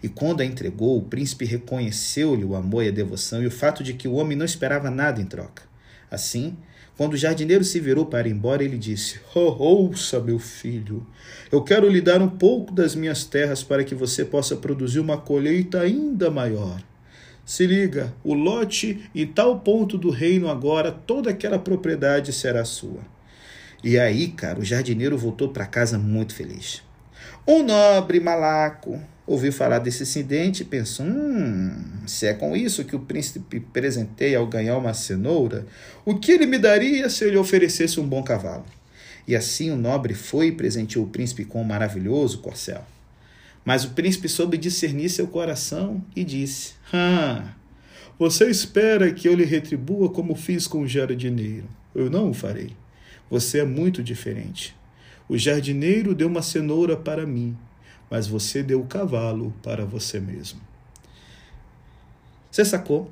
E 0.00 0.08
quando 0.08 0.40
a 0.40 0.44
entregou, 0.44 0.96
o 0.96 1.02
príncipe 1.02 1.44
reconheceu-lhe 1.44 2.44
o 2.44 2.54
amor 2.54 2.84
e 2.84 2.88
a 2.88 2.92
devoção 2.92 3.42
e 3.42 3.46
o 3.48 3.50
fato 3.50 3.82
de 3.82 3.94
que 3.94 4.06
o 4.06 4.14
homem 4.14 4.38
não 4.38 4.46
esperava 4.46 4.88
nada 4.88 5.20
em 5.20 5.26
troca. 5.26 5.64
Assim, 6.08 6.56
quando 6.98 7.14
o 7.14 7.16
jardineiro 7.16 7.62
se 7.62 7.78
virou 7.78 8.06
para 8.06 8.26
ir 8.26 8.32
embora, 8.32 8.64
ele 8.64 8.76
disse: 8.76 9.20
oh, 9.32 9.54
Ouça, 9.62 10.18
meu 10.18 10.40
filho, 10.40 11.06
eu 11.50 11.62
quero 11.62 11.88
lhe 11.88 12.00
dar 12.00 12.20
um 12.20 12.28
pouco 12.28 12.74
das 12.74 12.96
minhas 12.96 13.22
terras 13.22 13.62
para 13.62 13.84
que 13.84 13.94
você 13.94 14.24
possa 14.24 14.56
produzir 14.56 14.98
uma 14.98 15.16
colheita 15.16 15.80
ainda 15.80 16.28
maior. 16.28 16.82
Se 17.46 17.64
liga, 17.68 18.12
o 18.24 18.34
lote 18.34 19.08
em 19.14 19.24
tal 19.28 19.60
ponto 19.60 19.96
do 19.96 20.10
reino 20.10 20.50
agora, 20.50 20.90
toda 20.90 21.30
aquela 21.30 21.56
propriedade 21.56 22.32
será 22.32 22.64
sua. 22.64 23.00
E 23.82 23.96
aí, 23.96 24.26
cara, 24.26 24.58
o 24.58 24.64
jardineiro 24.64 25.16
voltou 25.16 25.50
para 25.50 25.66
casa 25.66 25.96
muito 25.96 26.34
feliz. 26.34 26.82
Um 27.46 27.62
nobre 27.62 28.18
malaco 28.18 29.00
ouviu 29.28 29.52
falar 29.52 29.78
desse 29.78 30.02
incidente 30.02 30.62
e 30.62 30.66
pensou: 30.66 31.04
hum, 31.04 31.70
se 32.06 32.26
é 32.26 32.32
com 32.32 32.56
isso 32.56 32.84
que 32.84 32.96
o 32.96 33.00
príncipe 33.00 33.60
presenteia 33.60 34.38
ao 34.38 34.46
ganhar 34.46 34.78
uma 34.78 34.94
cenoura, 34.94 35.66
o 36.04 36.18
que 36.18 36.32
ele 36.32 36.46
me 36.46 36.58
daria 36.58 37.10
se 37.10 37.24
ele 37.24 37.36
oferecesse 37.36 38.00
um 38.00 38.08
bom 38.08 38.22
cavalo? 38.22 38.64
E 39.26 39.36
assim 39.36 39.70
o 39.70 39.76
nobre 39.76 40.14
foi 40.14 40.46
e 40.46 40.52
presenteou 40.52 41.04
o 41.04 41.10
príncipe 41.10 41.44
com 41.44 41.60
um 41.60 41.64
maravilhoso 41.64 42.38
corcel. 42.38 42.84
Mas 43.62 43.84
o 43.84 43.90
príncipe 43.90 44.26
soube 44.26 44.56
discernir 44.56 45.10
seu 45.10 45.26
coração 45.26 46.02
e 46.16 46.24
disse: 46.24 46.72
Ah, 46.90 47.52
você 48.18 48.48
espera 48.48 49.12
que 49.12 49.28
eu 49.28 49.34
lhe 49.34 49.44
retribua 49.44 50.08
como 50.08 50.34
fiz 50.34 50.66
com 50.66 50.80
o 50.80 50.88
jardineiro. 50.88 51.68
Eu 51.94 52.08
não 52.08 52.30
o 52.30 52.34
farei. 52.34 52.72
Você 53.30 53.58
é 53.58 53.64
muito 53.64 54.02
diferente. 54.02 54.74
O 55.28 55.36
jardineiro 55.36 56.14
deu 56.14 56.28
uma 56.28 56.40
cenoura 56.40 56.96
para 56.96 57.26
mim, 57.26 57.54
mas 58.10 58.26
você 58.26 58.62
deu 58.62 58.80
o 58.80 58.86
cavalo 58.86 59.52
para 59.62 59.84
você 59.84 60.18
mesmo. 60.20 60.60
Você 62.50 62.64
sacou? 62.64 63.10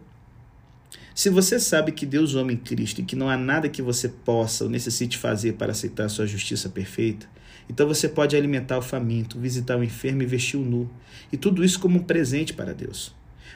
Se 1.14 1.30
você 1.30 1.58
sabe 1.58 1.92
que 1.92 2.04
Deus 2.04 2.34
ama 2.34 2.52
em 2.52 2.56
Cristo 2.56 3.00
e 3.00 3.04
que 3.04 3.16
não 3.16 3.30
há 3.30 3.36
nada 3.36 3.68
que 3.68 3.80
você 3.80 4.08
possa 4.08 4.64
ou 4.64 4.70
necessite 4.70 5.16
fazer 5.16 5.54
para 5.54 5.72
aceitar 5.72 6.04
a 6.04 6.08
sua 6.08 6.26
justiça 6.26 6.68
perfeita, 6.68 7.26
então 7.68 7.86
você 7.86 8.08
pode 8.08 8.36
alimentar 8.36 8.78
o 8.78 8.82
faminto, 8.82 9.38
visitar 9.38 9.76
o 9.76 9.84
enfermo 9.84 10.22
e 10.22 10.26
vestir 10.26 10.58
o 10.58 10.64
nu, 10.64 10.90
e 11.32 11.36
tudo 11.36 11.64
isso 11.64 11.80
como 11.80 11.98
um 11.98 12.02
presente 12.02 12.52
para 12.52 12.74
Deus. 12.74 13.14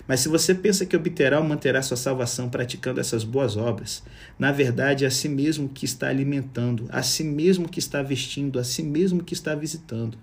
Mas 0.08 0.20
se 0.20 0.28
você 0.28 0.54
pensa 0.54 0.86
que 0.86 0.96
obterá 0.96 1.38
ou 1.38 1.44
manterá 1.44 1.82
sua 1.82 1.96
salvação 1.96 2.48
praticando 2.48 2.98
essas 2.98 3.22
boas 3.22 3.56
obras, 3.56 4.02
na 4.38 4.50
verdade 4.50 5.04
é 5.04 5.08
a 5.08 5.10
si 5.10 5.28
mesmo 5.28 5.68
que 5.68 5.84
está 5.84 6.08
alimentando, 6.08 6.86
a 6.88 7.02
si 7.02 7.22
mesmo 7.22 7.68
que 7.68 7.78
está 7.78 8.02
vestindo, 8.02 8.58
a 8.58 8.64
si 8.64 8.82
mesmo 8.82 9.22
que 9.22 9.34
está 9.34 9.54
visitando. 9.54 10.16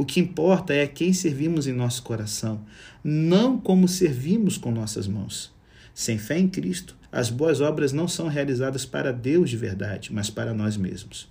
O 0.00 0.04
que 0.06 0.18
importa 0.18 0.72
é 0.72 0.86
quem 0.86 1.12
servimos 1.12 1.66
em 1.66 1.74
nosso 1.74 2.02
coração, 2.02 2.64
não 3.04 3.60
como 3.60 3.86
servimos 3.86 4.56
com 4.56 4.70
nossas 4.70 5.06
mãos. 5.06 5.52
Sem 5.92 6.16
fé 6.16 6.38
em 6.38 6.48
Cristo, 6.48 6.96
as 7.12 7.28
boas 7.28 7.60
obras 7.60 7.92
não 7.92 8.08
são 8.08 8.26
realizadas 8.26 8.86
para 8.86 9.12
Deus 9.12 9.50
de 9.50 9.58
verdade, 9.58 10.10
mas 10.10 10.30
para 10.30 10.54
nós 10.54 10.74
mesmos. 10.74 11.28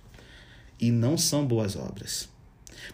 E 0.80 0.92
não 0.92 1.18
são 1.18 1.44
boas 1.44 1.74
obras. 1.74 2.28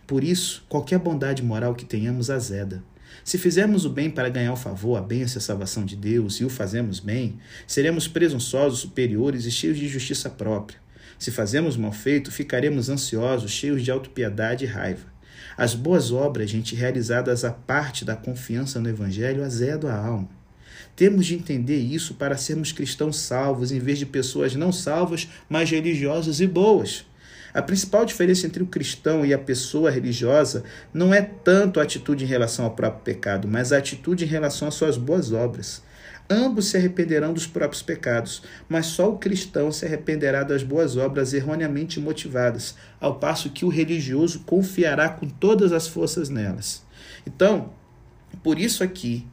Por 0.06 0.24
isso, 0.24 0.64
qualquer 0.66 0.98
bondade 0.98 1.42
moral 1.42 1.74
que 1.74 1.84
tenhamos 1.84 2.30
azeda. 2.30 2.82
Se 3.22 3.36
fizermos 3.36 3.84
o 3.84 3.90
bem 3.90 4.08
para 4.08 4.30
ganhar 4.30 4.54
o 4.54 4.56
favor, 4.56 4.96
a 4.96 5.02
bênção 5.02 5.36
e 5.36 5.40
a 5.40 5.42
salvação 5.42 5.84
de 5.84 5.94
Deus, 5.94 6.40
e 6.40 6.44
o 6.46 6.48
fazemos 6.48 7.00
bem, 7.00 7.36
seremos 7.66 8.08
presunçosos, 8.08 8.78
superiores 8.78 9.44
e 9.44 9.50
cheios 9.50 9.76
de 9.76 9.88
justiça 9.88 10.30
própria. 10.30 10.78
Se 11.18 11.30
fazemos 11.30 11.76
mal 11.76 11.92
feito, 11.92 12.32
ficaremos 12.32 12.88
ansiosos, 12.88 13.50
cheios 13.50 13.82
de 13.84 13.90
autopiedade 13.90 14.64
e 14.64 14.66
raiva. 14.66 15.14
As 15.56 15.74
boas 15.74 16.12
obras, 16.12 16.50
gente, 16.50 16.74
realizadas 16.74 17.44
a 17.44 17.50
parte 17.50 18.04
da 18.04 18.14
confiança 18.14 18.78
no 18.78 18.88
Evangelho, 18.88 19.42
azedam 19.42 19.90
a 19.90 19.96
alma. 19.96 20.28
Temos 20.94 21.26
de 21.26 21.34
entender 21.34 21.78
isso 21.78 22.14
para 22.14 22.36
sermos 22.36 22.72
cristãos 22.72 23.18
salvos, 23.18 23.72
em 23.72 23.78
vez 23.78 23.98
de 23.98 24.06
pessoas 24.06 24.54
não 24.54 24.70
salvas, 24.72 25.28
mas 25.48 25.70
religiosas 25.70 26.40
e 26.40 26.46
boas. 26.46 27.06
A 27.54 27.62
principal 27.62 28.04
diferença 28.04 28.46
entre 28.46 28.62
o 28.62 28.66
cristão 28.66 29.24
e 29.24 29.32
a 29.32 29.38
pessoa 29.38 29.90
religiosa 29.90 30.62
não 30.92 31.14
é 31.14 31.22
tanto 31.22 31.80
a 31.80 31.84
atitude 31.84 32.22
em 32.22 32.26
relação 32.26 32.66
ao 32.66 32.72
próprio 32.72 33.02
pecado, 33.02 33.48
mas 33.48 33.72
a 33.72 33.78
atitude 33.78 34.24
em 34.24 34.28
relação 34.28 34.68
às 34.68 34.74
suas 34.74 34.98
boas 34.98 35.32
obras. 35.32 35.82
Ambos 36.28 36.66
se 36.66 36.76
arrependerão 36.76 37.32
dos 37.32 37.46
próprios 37.46 37.82
pecados, 37.82 38.42
mas 38.68 38.86
só 38.86 39.10
o 39.10 39.18
cristão 39.18 39.70
se 39.70 39.86
arrependerá 39.86 40.42
das 40.42 40.64
boas 40.64 40.96
obras 40.96 41.32
erroneamente 41.32 42.00
motivadas, 42.00 42.74
ao 43.00 43.16
passo 43.20 43.50
que 43.50 43.64
o 43.64 43.68
religioso 43.68 44.40
confiará 44.40 45.08
com 45.08 45.28
todas 45.28 45.72
as 45.72 45.86
forças 45.86 46.28
nelas. 46.28 46.84
Então, 47.24 47.70
por 48.42 48.58
isso 48.58 48.82
aqui, 48.82 49.24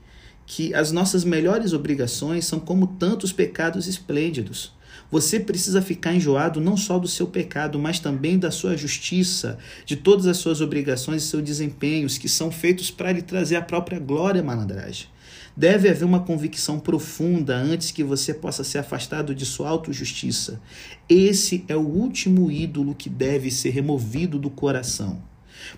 que 0.45 0.73
as 0.75 0.91
nossas 0.91 1.23
melhores 1.23 1.73
obrigações 1.73 2.45
são 2.45 2.59
como 2.59 2.85
tantos 2.85 3.31
pecados 3.31 3.87
esplêndidos. 3.87 4.73
Você 5.09 5.39
precisa 5.39 5.81
ficar 5.81 6.13
enjoado 6.13 6.61
não 6.61 6.77
só 6.77 6.99
do 6.99 7.07
seu 7.07 7.27
pecado, 7.27 7.79
mas 7.79 7.99
também 7.99 8.37
da 8.37 8.51
sua 8.51 8.77
justiça, 8.77 9.57
de 9.85 9.95
todas 9.95 10.27
as 10.27 10.37
suas 10.37 10.61
obrigações 10.61 11.23
e 11.23 11.27
seus 11.27 11.43
desempenhos 11.43 12.17
que 12.17 12.29
são 12.29 12.51
feitos 12.51 12.91
para 12.91 13.11
lhe 13.11 13.21
trazer 13.21 13.55
a 13.55 13.61
própria 13.61 13.99
glória, 13.99 14.43
malandragem. 14.43 15.07
Deve 15.55 15.87
haver 15.87 16.03
uma 16.03 16.19
convicção 16.19 16.79
profunda 16.79 17.55
antes 17.55 17.91
que 17.91 18.03
você 18.03 18.33
possa 18.33 18.63
ser 18.63 18.79
afastado 18.79 19.35
de 19.35 19.45
sua 19.45 19.69
autojustiça. 19.69 20.59
Esse 21.07 21.63
é 21.67 21.75
o 21.75 21.81
último 21.81 22.51
ídolo 22.51 22.95
que 22.95 23.07
deve 23.07 23.51
ser 23.51 23.69
removido 23.69 24.39
do 24.39 24.49
coração. 24.49 25.21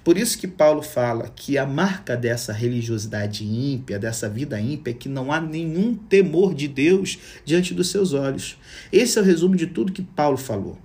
Por 0.03 0.17
isso 0.17 0.37
que 0.37 0.47
Paulo 0.47 0.81
fala 0.81 1.27
que 1.27 1.57
a 1.57 1.65
marca 1.65 2.15
dessa 2.15 2.53
religiosidade 2.53 3.45
ímpia, 3.45 3.99
dessa 3.99 4.29
vida 4.29 4.59
ímpia, 4.59 4.91
é 4.91 4.93
que 4.93 5.09
não 5.09 5.31
há 5.31 5.41
nenhum 5.41 5.93
temor 5.93 6.55
de 6.55 6.67
Deus 6.67 7.19
diante 7.43 7.73
dos 7.73 7.89
seus 7.89 8.13
olhos. 8.13 8.57
Esse 8.91 9.19
é 9.19 9.21
o 9.21 9.25
resumo 9.25 9.55
de 9.55 9.67
tudo 9.67 9.91
que 9.91 10.01
Paulo 10.01 10.37
falou. 10.37 10.77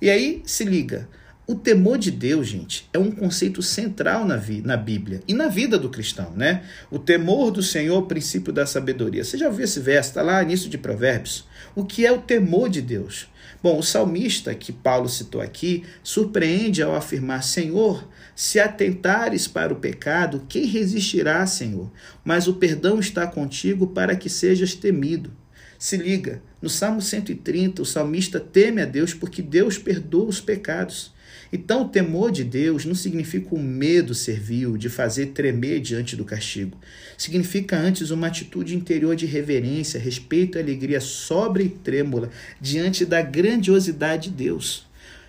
E 0.00 0.08
aí, 0.08 0.42
se 0.44 0.64
liga, 0.64 1.08
o 1.46 1.54
temor 1.54 1.96
de 1.96 2.10
Deus, 2.10 2.48
gente, 2.48 2.88
é 2.92 2.98
um 2.98 3.10
conceito 3.10 3.62
central 3.62 4.24
na, 4.24 4.42
na 4.64 4.76
Bíblia 4.76 5.22
e 5.28 5.32
na 5.32 5.46
vida 5.46 5.78
do 5.78 5.88
cristão, 5.88 6.32
né? 6.32 6.64
O 6.90 6.98
temor 6.98 7.52
do 7.52 7.62
Senhor, 7.62 8.02
princípio 8.02 8.52
da 8.52 8.66
sabedoria. 8.66 9.22
Você 9.22 9.38
já 9.38 9.46
ouviu 9.46 9.64
esse 9.64 9.78
verso? 9.78 10.10
Está 10.10 10.22
lá 10.22 10.42
início 10.42 10.68
de 10.68 10.76
Provérbios. 10.76 11.46
O 11.74 11.84
que 11.84 12.04
é 12.04 12.10
o 12.10 12.20
temor 12.20 12.68
de 12.68 12.82
Deus? 12.82 13.28
Bom, 13.62 13.78
o 13.78 13.82
salmista 13.82 14.54
que 14.54 14.72
Paulo 14.72 15.08
citou 15.08 15.40
aqui 15.40 15.84
surpreende 16.02 16.82
ao 16.82 16.96
afirmar: 16.96 17.44
Senhor, 17.44 18.08
se 18.34 18.58
atentares 18.58 19.46
para 19.46 19.72
o 19.72 19.76
pecado, 19.76 20.44
quem 20.48 20.66
resistirá, 20.66 21.46
Senhor? 21.46 21.90
Mas 22.24 22.48
o 22.48 22.54
perdão 22.54 22.98
está 22.98 23.24
contigo 23.24 23.86
para 23.86 24.16
que 24.16 24.28
sejas 24.28 24.74
temido. 24.74 25.30
Se 25.78 25.96
liga, 25.96 26.42
no 26.60 26.68
Salmo 26.68 27.00
130, 27.00 27.82
o 27.82 27.86
salmista 27.86 28.40
teme 28.40 28.82
a 28.82 28.84
Deus 28.86 29.14
porque 29.14 29.42
Deus 29.42 29.78
perdoa 29.78 30.28
os 30.28 30.40
pecados. 30.40 31.14
Então, 31.52 31.82
o 31.82 31.88
temor 31.88 32.32
de 32.32 32.42
Deus 32.42 32.84
não 32.84 32.94
significa 32.94 33.54
o 33.54 33.58
medo 33.58 34.14
servil 34.14 34.76
de 34.76 34.88
fazer 34.88 35.26
tremer 35.26 35.80
diante 35.80 36.16
do 36.16 36.24
castigo. 36.24 36.78
Significa 37.16 37.78
antes 37.78 38.10
uma 38.10 38.26
atitude 38.26 38.74
interior 38.74 39.14
de 39.14 39.26
reverência, 39.26 40.00
respeito 40.00 40.58
e 40.58 40.60
alegria 40.60 41.00
sóbria 41.00 41.64
e 41.64 41.68
trêmula 41.68 42.30
diante 42.60 43.04
da 43.04 43.22
grandiosidade 43.22 44.28
de 44.28 44.36
Deus. 44.36 44.86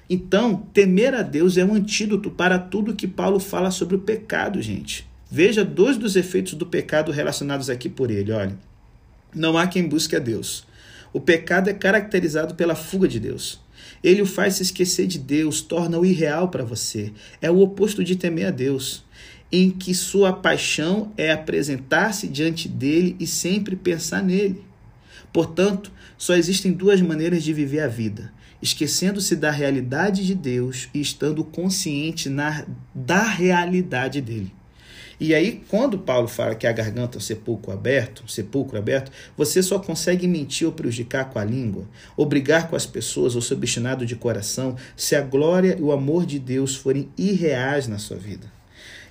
Então, 0.09 0.55
temer 0.73 1.13
a 1.13 1.21
Deus 1.21 1.57
é 1.57 1.65
um 1.65 1.73
antídoto 1.73 2.31
para 2.31 2.57
tudo 2.57 2.95
que 2.95 3.07
Paulo 3.07 3.39
fala 3.39 3.69
sobre 3.69 3.95
o 3.95 3.99
pecado, 3.99 4.61
gente. 4.61 5.05
Veja 5.29 5.65
dois 5.65 5.97
dos 5.97 6.15
efeitos 6.15 6.53
do 6.53 6.65
pecado 6.65 7.11
relacionados 7.11 7.69
aqui 7.69 7.89
por 7.89 8.09
ele, 8.09 8.31
olha. 8.31 8.57
Não 9.35 9.57
há 9.57 9.67
quem 9.67 9.87
busque 9.87 10.15
a 10.15 10.19
Deus. 10.19 10.65
O 11.11 11.19
pecado 11.19 11.69
é 11.69 11.73
caracterizado 11.73 12.55
pela 12.55 12.75
fuga 12.75 13.07
de 13.07 13.19
Deus. 13.19 13.59
Ele 14.03 14.21
o 14.21 14.25
faz 14.25 14.55
se 14.55 14.63
esquecer 14.63 15.07
de 15.07 15.19
Deus, 15.19 15.61
torna-o 15.61 16.05
irreal 16.05 16.49
para 16.49 16.63
você. 16.63 17.11
É 17.41 17.49
o 17.49 17.59
oposto 17.59 18.03
de 18.03 18.15
temer 18.15 18.47
a 18.47 18.51
Deus, 18.51 19.03
em 19.51 19.71
que 19.71 19.93
sua 19.93 20.33
paixão 20.33 21.11
é 21.17 21.31
apresentar-se 21.31 22.27
diante 22.27 22.67
dele 22.67 23.15
e 23.19 23.25
sempre 23.25 23.75
pensar 23.75 24.23
nele. 24.23 24.63
Portanto, 25.31 25.91
só 26.17 26.35
existem 26.35 26.71
duas 26.71 27.01
maneiras 27.01 27.43
de 27.43 27.53
viver 27.53 27.81
a 27.81 27.87
vida: 27.87 28.33
esquecendo-se 28.61 29.35
da 29.35 29.51
realidade 29.51 30.25
de 30.25 30.35
Deus 30.35 30.89
e 30.93 30.99
estando 30.99 31.43
consciente 31.43 32.29
na, 32.29 32.65
da 32.93 33.23
realidade 33.23 34.21
dele. 34.21 34.56
E 35.19 35.33
aí, 35.33 35.63
quando 35.67 35.97
Paulo 35.97 36.27
fala 36.27 36.53
que 36.53 36.67
a 36.67 36.71
garganta 36.71 37.17
é 37.17 37.19
um 37.19 37.21
sepulcro 37.21 37.71
aberto, 37.71 38.23
um 38.23 38.27
sepulcro 38.27 38.77
aberto, 38.77 39.11
você 39.35 39.63
só 39.63 39.79
consegue 39.79 40.27
mentir 40.27 40.67
ou 40.67 40.73
prejudicar 40.73 41.31
com 41.31 41.39
a 41.39 41.43
língua, 41.43 41.85
ou 42.15 42.23
brigar 42.23 42.69
com 42.69 42.75
as 42.75 42.85
pessoas 42.85 43.35
ou 43.35 43.41
ser 43.41 43.55
obstinado 43.55 44.05
de 44.05 44.15
coração, 44.15 44.75
se 44.95 45.15
a 45.15 45.21
glória 45.21 45.75
e 45.77 45.81
o 45.81 45.91
amor 45.91 46.23
de 46.23 46.37
Deus 46.37 46.75
forem 46.75 47.09
irreais 47.17 47.87
na 47.87 47.97
sua 47.97 48.17
vida. 48.17 48.51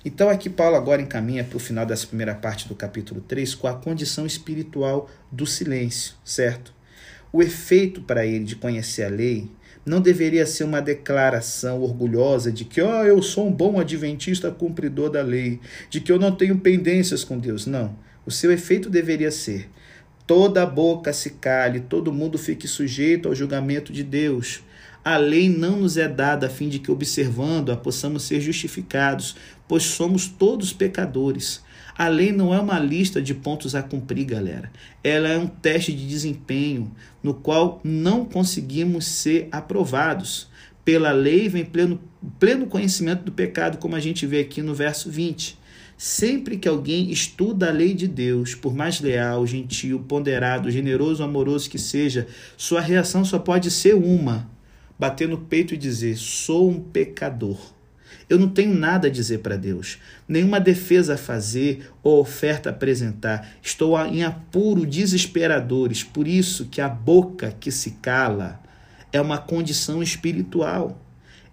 Então, 0.05 0.29
aqui 0.29 0.49
Paulo 0.49 0.77
agora 0.77 1.01
encaminha 1.01 1.43
para 1.43 1.57
o 1.57 1.59
final 1.59 1.85
dessa 1.85 2.07
primeira 2.07 2.33
parte 2.33 2.69
do 2.69 2.75
capítulo 2.75 3.19
3 3.19 3.53
com 3.55 3.67
a 3.67 3.73
condição 3.73 4.25
espiritual 4.25 5.09
do 5.29 5.45
silêncio, 5.45 6.13
certo? 6.23 6.73
O 7.33 7.43
efeito 7.43 8.01
para 8.01 8.25
ele 8.25 8.45
de 8.45 8.55
conhecer 8.55 9.03
a 9.03 9.09
lei 9.09 9.51
não 9.87 10.01
deveria 10.01 10.45
ser 10.45 10.65
uma 10.65 10.81
declaração 10.81 11.81
orgulhosa 11.81 12.51
de 12.51 12.65
que 12.65 12.81
oh, 12.81 13.03
eu 13.05 13.21
sou 13.21 13.47
um 13.47 13.51
bom 13.51 13.79
adventista 13.79 14.51
cumpridor 14.51 15.09
da 15.09 15.21
lei, 15.21 15.61
de 15.89 16.01
que 16.01 16.11
eu 16.11 16.19
não 16.19 16.33
tenho 16.33 16.57
pendências 16.57 17.23
com 17.23 17.39
Deus. 17.39 17.65
Não. 17.65 17.97
O 18.25 18.29
seu 18.29 18.51
efeito 18.51 18.89
deveria 18.89 19.31
ser: 19.31 19.69
toda 20.27 20.65
boca 20.65 21.13
se 21.13 21.29
cale, 21.29 21.79
todo 21.79 22.11
mundo 22.11 22.37
fique 22.37 22.67
sujeito 22.67 23.29
ao 23.29 23.35
julgamento 23.35 23.93
de 23.93 24.03
Deus. 24.03 24.61
A 25.05 25.15
lei 25.15 25.47
não 25.47 25.77
nos 25.77 25.95
é 25.95 26.05
dada 26.05 26.47
a 26.47 26.49
fim 26.49 26.67
de 26.67 26.79
que, 26.79 26.91
observando-a, 26.91 27.77
possamos 27.77 28.23
ser 28.23 28.41
justificados, 28.41 29.37
pois 29.69 29.83
somos 29.83 30.27
todos 30.27 30.73
pecadores. 30.73 31.63
A 31.97 32.07
lei 32.09 32.31
não 32.31 32.53
é 32.53 32.59
uma 32.59 32.77
lista 32.77 33.19
de 33.19 33.33
pontos 33.33 33.73
a 33.73 33.81
cumprir, 33.81 34.25
galera. 34.25 34.71
Ela 35.03 35.29
é 35.29 35.37
um 35.37 35.47
teste 35.47 35.91
de 35.91 36.07
desempenho 36.07 36.91
no 37.23 37.33
qual 37.33 37.81
não 37.83 38.23
conseguimos 38.23 39.07
ser 39.07 39.47
aprovados. 39.51 40.47
Pela 40.85 41.11
lei 41.11 41.49
vem 41.49 41.65
pleno, 41.65 41.99
pleno 42.39 42.67
conhecimento 42.67 43.23
do 43.23 43.31
pecado, 43.31 43.79
como 43.79 43.95
a 43.95 43.99
gente 43.99 44.27
vê 44.27 44.41
aqui 44.41 44.61
no 44.61 44.75
verso 44.75 45.09
20. 45.09 45.57
Sempre 45.97 46.57
que 46.57 46.67
alguém 46.67 47.09
estuda 47.09 47.69
a 47.69 47.73
lei 47.73 47.95
de 47.95 48.07
Deus, 48.07 48.53
por 48.53 48.75
mais 48.75 49.01
leal, 49.01 49.47
gentil, 49.47 49.99
ponderado, 50.07 50.69
generoso, 50.69 51.23
amoroso 51.23 51.67
que 51.67 51.79
seja, 51.79 52.27
sua 52.55 52.79
reação 52.79 53.25
só 53.25 53.39
pode 53.39 53.71
ser 53.71 53.95
uma: 53.95 54.47
bater 54.99 55.27
no 55.27 55.39
peito 55.39 55.73
e 55.73 55.77
dizer: 55.77 56.15
sou 56.15 56.69
um 56.69 56.79
pecador. 56.79 57.57
Eu 58.29 58.37
não 58.37 58.49
tenho 58.49 58.73
nada 58.73 59.07
a 59.07 59.11
dizer 59.11 59.39
para 59.39 59.55
Deus, 59.55 59.99
nenhuma 60.27 60.59
defesa 60.59 61.13
a 61.13 61.17
fazer 61.17 61.89
ou 62.03 62.19
oferta 62.19 62.69
a 62.69 62.73
apresentar. 62.73 63.55
Estou 63.61 63.97
em 64.05 64.23
apuro 64.23 64.85
desesperadores, 64.85 66.03
por 66.03 66.27
isso 66.27 66.65
que 66.65 66.81
a 66.81 66.89
boca 66.89 67.55
que 67.57 67.71
se 67.71 67.91
cala 68.01 68.61
é 69.13 69.21
uma 69.21 69.37
condição 69.37 70.03
espiritual. 70.03 71.01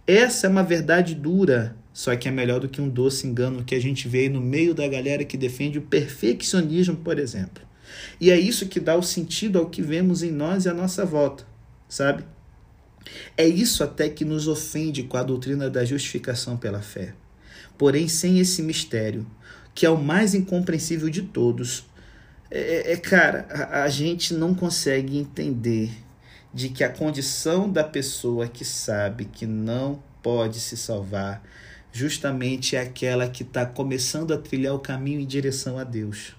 Essa 0.05 0.49
é 0.49 0.51
uma 0.51 0.65
verdade 0.65 1.15
dura, 1.15 1.77
só 1.93 2.15
que 2.17 2.27
é 2.27 2.31
melhor 2.31 2.59
do 2.59 2.69
que 2.69 2.81
um 2.81 2.89
doce 2.89 3.25
engano 3.25 3.63
que 3.63 3.77
a 3.77 3.81
gente 3.81 4.09
vê 4.09 4.23
aí 4.23 4.29
no 4.29 4.41
meio 4.41 4.75
da 4.75 4.87
galera 4.89 5.25
que 5.25 5.37
defende 5.37 5.79
o 5.79 5.83
perfeccionismo, 5.83 6.97
por 6.97 7.21
exemplo. 7.21 7.63
E 8.21 8.33
é 8.33 8.39
isso 8.39 8.67
que 8.67 8.81
dá 8.81 8.97
o 8.97 9.03
sentido 9.03 9.61
ao 9.61 9.71
que 9.71 9.81
vemos 9.81 10.25
em 10.25 10.33
nós 10.33 10.65
e 10.65 10.69
à 10.69 10.75
nossa 10.75 11.07
volta, 11.07 11.47
sabe? 11.89 12.25
É 13.37 13.47
isso 13.47 13.85
até 13.85 14.09
que 14.09 14.25
nos 14.25 14.49
ofende 14.49 15.03
com 15.03 15.17
a 15.17 15.23
doutrina 15.23 15.69
da 15.69 15.85
justificação 15.85 16.57
pela 16.57 16.81
fé. 16.81 17.14
Porém, 17.77 18.09
sem 18.09 18.38
esse 18.38 18.62
mistério, 18.62 19.27
que 19.75 19.85
é 19.85 19.90
o 19.90 20.01
mais 20.01 20.35
incompreensível 20.35 21.11
de 21.11 21.23
todos, 21.23 21.85
é, 22.51 22.90
é, 22.90 22.93
é 22.93 22.97
cara, 22.97 23.47
a, 23.51 23.83
a 23.83 23.88
gente 23.88 24.33
não 24.33 24.55
consegue 24.55 25.19
entender 25.19 25.90
de 26.53 26.69
que 26.69 26.85
a 26.85 26.88
condição 26.88 27.71
da 27.71 27.83
pessoa 27.83 28.47
que 28.47 28.64
sabe 28.64 29.25
que 29.25 29.45
não 29.45 30.01
pode 30.23 30.61
se 30.61 30.77
salvar 30.77 31.43
justamente 31.93 32.77
é 32.77 32.81
aquela 32.81 33.29
que 33.29 33.43
está 33.43 33.67
começando 33.67 34.33
a 34.33 34.38
trilhar 34.38 34.75
o 34.75 34.79
caminho 34.79 35.21
em 35.21 35.27
direção 35.27 35.79
a 35.79 35.85
Deus. 35.85 36.35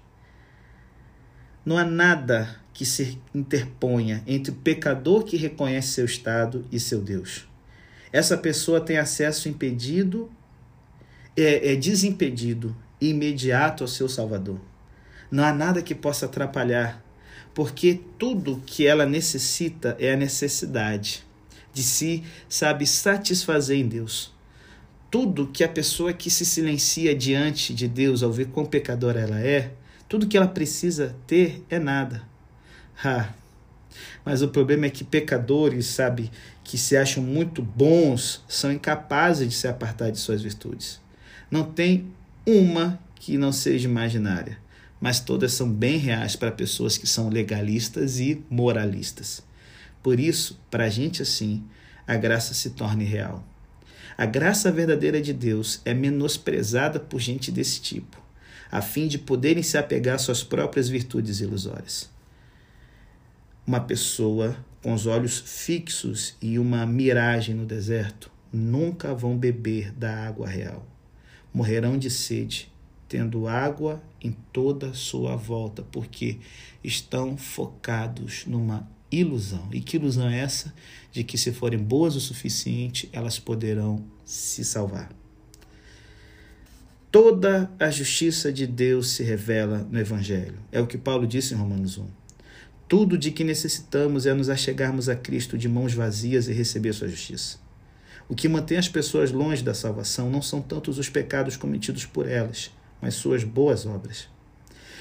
Não 1.65 1.77
há 1.77 1.83
nada 1.83 2.55
que 2.75 2.85
se 2.85 3.17
interponha 3.33 4.21
entre 4.27 4.51
o 4.51 4.55
pecador 4.55 5.23
que 5.23 5.37
reconhece 5.37 5.93
seu 5.93 6.03
estado 6.03 6.65
e 6.69 6.77
seu 6.77 6.99
Deus. 6.99 7.47
Essa 8.11 8.37
pessoa 8.37 8.81
tem 8.81 8.97
acesso 8.97 9.47
impedido, 9.47 10.29
é, 11.37 11.71
é 11.71 11.75
desimpedido 11.77 12.75
imediato 12.99 13.85
ao 13.85 13.87
seu 13.87 14.09
Salvador. 14.09 14.59
Não 15.31 15.45
há 15.45 15.53
nada 15.53 15.81
que 15.81 15.95
possa 15.95 16.25
atrapalhar, 16.25 17.01
porque 17.53 18.01
tudo 18.19 18.61
que 18.65 18.85
ela 18.85 19.05
necessita 19.05 19.95
é 19.97 20.11
a 20.11 20.17
necessidade 20.17 21.25
de 21.73 21.81
se, 21.81 22.23
sabe, 22.49 22.85
satisfazer 22.85 23.77
em 23.77 23.87
Deus. 23.87 24.33
Tudo 25.09 25.47
que 25.47 25.63
a 25.63 25.69
pessoa 25.69 26.11
que 26.11 26.29
se 26.29 26.45
silencia 26.45 27.15
diante 27.15 27.73
de 27.73 27.87
Deus 27.87 28.21
ao 28.21 28.33
ver 28.33 28.47
quão 28.47 28.65
pecadora 28.65 29.21
ela 29.21 29.39
é, 29.39 29.71
tudo 30.09 30.27
que 30.27 30.35
ela 30.35 30.47
precisa 30.47 31.15
ter 31.25 31.63
é 31.69 31.79
nada. 31.79 32.34
Ah, 33.03 33.29
mas 34.23 34.41
o 34.41 34.47
problema 34.47 34.85
é 34.85 34.89
que 34.89 35.03
pecadores, 35.03 35.85
sabe, 35.87 36.31
que 36.63 36.77
se 36.77 36.97
acham 36.97 37.23
muito 37.23 37.61
bons, 37.61 38.43
são 38.47 38.71
incapazes 38.71 39.49
de 39.49 39.55
se 39.55 39.67
apartar 39.67 40.11
de 40.11 40.19
suas 40.19 40.41
virtudes. 40.41 40.99
Não 41.49 41.63
tem 41.63 42.07
uma 42.45 42.99
que 43.15 43.37
não 43.37 43.51
seja 43.51 43.87
imaginária, 43.87 44.57
mas 44.99 45.19
todas 45.19 45.53
são 45.53 45.69
bem 45.69 45.97
reais 45.97 46.35
para 46.35 46.51
pessoas 46.51 46.97
que 46.97 47.07
são 47.07 47.29
legalistas 47.29 48.19
e 48.19 48.43
moralistas. 48.49 49.43
Por 50.01 50.19
isso, 50.19 50.59
para 50.69 50.85
a 50.85 50.89
gente 50.89 51.21
assim, 51.21 51.63
a 52.07 52.15
graça 52.15 52.53
se 52.53 52.71
torna 52.71 53.03
real. 53.03 53.43
A 54.17 54.25
graça 54.25 54.71
verdadeira 54.71 55.21
de 55.21 55.33
Deus 55.33 55.81
é 55.83 55.93
menosprezada 55.93 56.99
por 56.99 57.19
gente 57.19 57.51
desse 57.51 57.81
tipo 57.81 58.25
a 58.71 58.81
fim 58.81 59.07
de 59.07 59.17
poderem 59.17 59.63
se 59.63 59.77
apegar 59.77 60.15
às 60.15 60.23
suas 60.23 60.43
próprias 60.43 60.89
virtudes 60.89 61.39
ilusórias. 61.39 62.09
Uma 63.67 63.79
pessoa 63.79 64.55
com 64.83 64.93
os 64.93 65.07
olhos 65.07 65.39
fixos 65.39 66.35
e 66.39 66.59
uma 66.59 66.85
miragem 66.85 67.55
no 67.55 67.65
deserto 67.65 68.29
nunca 68.53 69.15
vão 69.15 69.35
beber 69.35 69.91
da 69.91 70.27
água 70.27 70.47
real. 70.47 70.85
Morrerão 71.51 71.97
de 71.97 72.11
sede, 72.11 72.71
tendo 73.09 73.47
água 73.47 74.03
em 74.21 74.31
toda 74.53 74.93
sua 74.93 75.35
volta, 75.35 75.81
porque 75.81 76.37
estão 76.83 77.35
focados 77.35 78.45
numa 78.45 78.87
ilusão. 79.11 79.67
E 79.71 79.81
que 79.81 79.97
ilusão 79.97 80.29
é 80.29 80.37
essa? 80.37 80.71
De 81.11 81.23
que 81.23 81.35
se 81.35 81.51
forem 81.51 81.79
boas 81.79 82.15
o 82.15 82.21
suficiente, 82.21 83.09
elas 83.11 83.39
poderão 83.39 84.05
se 84.23 84.63
salvar. 84.63 85.09
Toda 87.11 87.71
a 87.79 87.89
justiça 87.89 88.53
de 88.53 88.67
Deus 88.67 89.07
se 89.07 89.23
revela 89.23 89.87
no 89.89 89.99
Evangelho. 89.99 90.59
É 90.71 90.79
o 90.79 90.85
que 90.85 90.99
Paulo 90.99 91.25
disse 91.25 91.55
em 91.55 91.57
Romanos 91.57 91.97
1. 91.97 92.24
Tudo 92.87 93.17
de 93.17 93.31
que 93.31 93.43
necessitamos 93.43 94.27
é 94.27 94.33
nos 94.33 94.47
achegarmos 94.47 95.09
a 95.09 95.15
Cristo 95.15 95.57
de 95.57 95.67
mãos 95.67 95.95
vazias 95.95 96.47
e 96.47 96.53
receber 96.53 96.93
sua 96.93 97.07
justiça. 97.07 97.57
O 98.29 98.35
que 98.35 98.47
mantém 98.47 98.77
as 98.77 98.87
pessoas 98.87 99.31
longe 99.31 99.63
da 99.63 99.73
salvação 99.73 100.29
não 100.29 100.41
são 100.41 100.61
tantos 100.61 100.99
os 100.99 101.09
pecados 101.09 101.57
cometidos 101.57 102.05
por 102.05 102.29
elas, 102.29 102.71
mas 103.01 103.15
suas 103.15 103.43
boas 103.43 103.87
obras. 103.87 104.27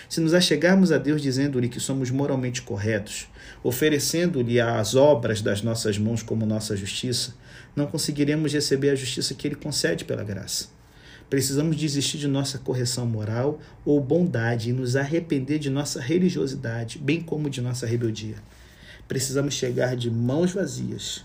Se 0.08 0.18
nos 0.18 0.32
achegarmos 0.32 0.92
a 0.92 0.98
Deus 0.98 1.20
dizendo-lhe 1.20 1.68
que 1.68 1.80
somos 1.80 2.10
moralmente 2.10 2.62
corretos, 2.62 3.28
oferecendo-lhe 3.62 4.58
as 4.58 4.94
obras 4.94 5.42
das 5.42 5.60
nossas 5.60 5.98
mãos 5.98 6.22
como 6.22 6.46
nossa 6.46 6.74
justiça, 6.74 7.34
não 7.76 7.86
conseguiremos 7.86 8.52
receber 8.52 8.90
a 8.90 8.94
justiça 8.94 9.34
que 9.34 9.46
ele 9.46 9.56
concede 9.56 10.06
pela 10.06 10.24
graça. 10.24 10.73
Precisamos 11.28 11.76
desistir 11.76 12.18
de 12.18 12.28
nossa 12.28 12.58
correção 12.58 13.06
moral 13.06 13.58
ou 13.84 14.00
bondade 14.00 14.70
e 14.70 14.72
nos 14.72 14.94
arrepender 14.96 15.58
de 15.58 15.70
nossa 15.70 16.00
religiosidade, 16.00 16.98
bem 16.98 17.20
como 17.20 17.50
de 17.50 17.60
nossa 17.60 17.86
rebeldia. 17.86 18.36
Precisamos 19.08 19.54
chegar 19.54 19.96
de 19.96 20.10
mãos 20.10 20.52
vazias 20.52 21.24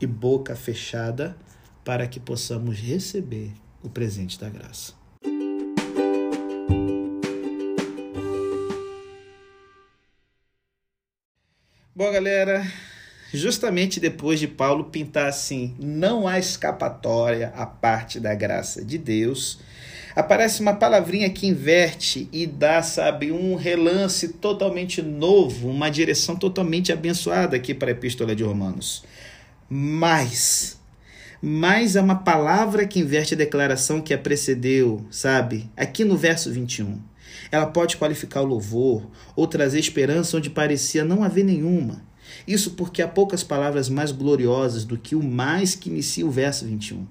e 0.00 0.06
boca 0.06 0.54
fechada 0.56 1.36
para 1.84 2.06
que 2.06 2.18
possamos 2.18 2.78
receber 2.78 3.52
o 3.82 3.88
presente 3.88 4.38
da 4.38 4.48
graça. 4.48 4.92
Bom, 11.94 12.12
galera, 12.12 12.62
justamente 13.32 14.00
depois 14.00 14.38
de 14.38 14.46
Paulo 14.46 14.84
pintar 14.84 15.28
assim: 15.28 15.74
não 15.78 16.26
há 16.26 16.38
escapatória 16.38 17.52
à 17.56 17.66
parte 17.66 18.20
da 18.20 18.34
graça 18.34 18.84
de 18.84 18.98
Deus, 18.98 19.58
aparece 20.14 20.60
uma 20.60 20.74
palavrinha 20.74 21.28
que 21.28 21.46
inverte 21.46 22.28
e 22.32 22.46
dá, 22.46 22.82
sabe, 22.82 23.30
um 23.30 23.54
relance 23.54 24.28
totalmente 24.28 25.02
novo, 25.02 25.68
uma 25.68 25.90
direção 25.90 26.36
totalmente 26.36 26.92
abençoada 26.92 27.56
aqui 27.56 27.74
para 27.74 27.90
a 27.90 27.92
Epístola 27.92 28.34
de 28.34 28.42
Romanos. 28.42 29.04
Mas, 29.68 30.80
mas 31.42 31.96
é 31.96 32.00
uma 32.00 32.16
palavra 32.16 32.86
que 32.86 33.00
inverte 33.00 33.34
a 33.34 33.36
declaração 33.36 34.00
que 34.00 34.14
a 34.14 34.18
precedeu, 34.18 35.04
sabe? 35.10 35.70
Aqui 35.76 36.04
no 36.04 36.16
verso 36.16 36.50
21. 36.52 37.00
Ela 37.50 37.66
pode 37.66 37.96
qualificar 37.96 38.40
o 38.40 38.46
louvor 38.46 39.10
ou 39.34 39.46
trazer 39.46 39.78
esperança 39.78 40.36
onde 40.36 40.48
parecia 40.48 41.04
não 41.04 41.22
haver 41.22 41.44
nenhuma. 41.44 42.05
Isso 42.46 42.72
porque 42.72 43.02
há 43.02 43.08
poucas 43.08 43.42
palavras 43.42 43.88
mais 43.88 44.10
gloriosas 44.10 44.84
do 44.84 44.96
que 44.96 45.14
o 45.14 45.22
mais 45.22 45.74
que 45.74 45.90
inicia 45.90 46.26
o 46.26 46.30
verso 46.30 46.64
21. 46.64 47.06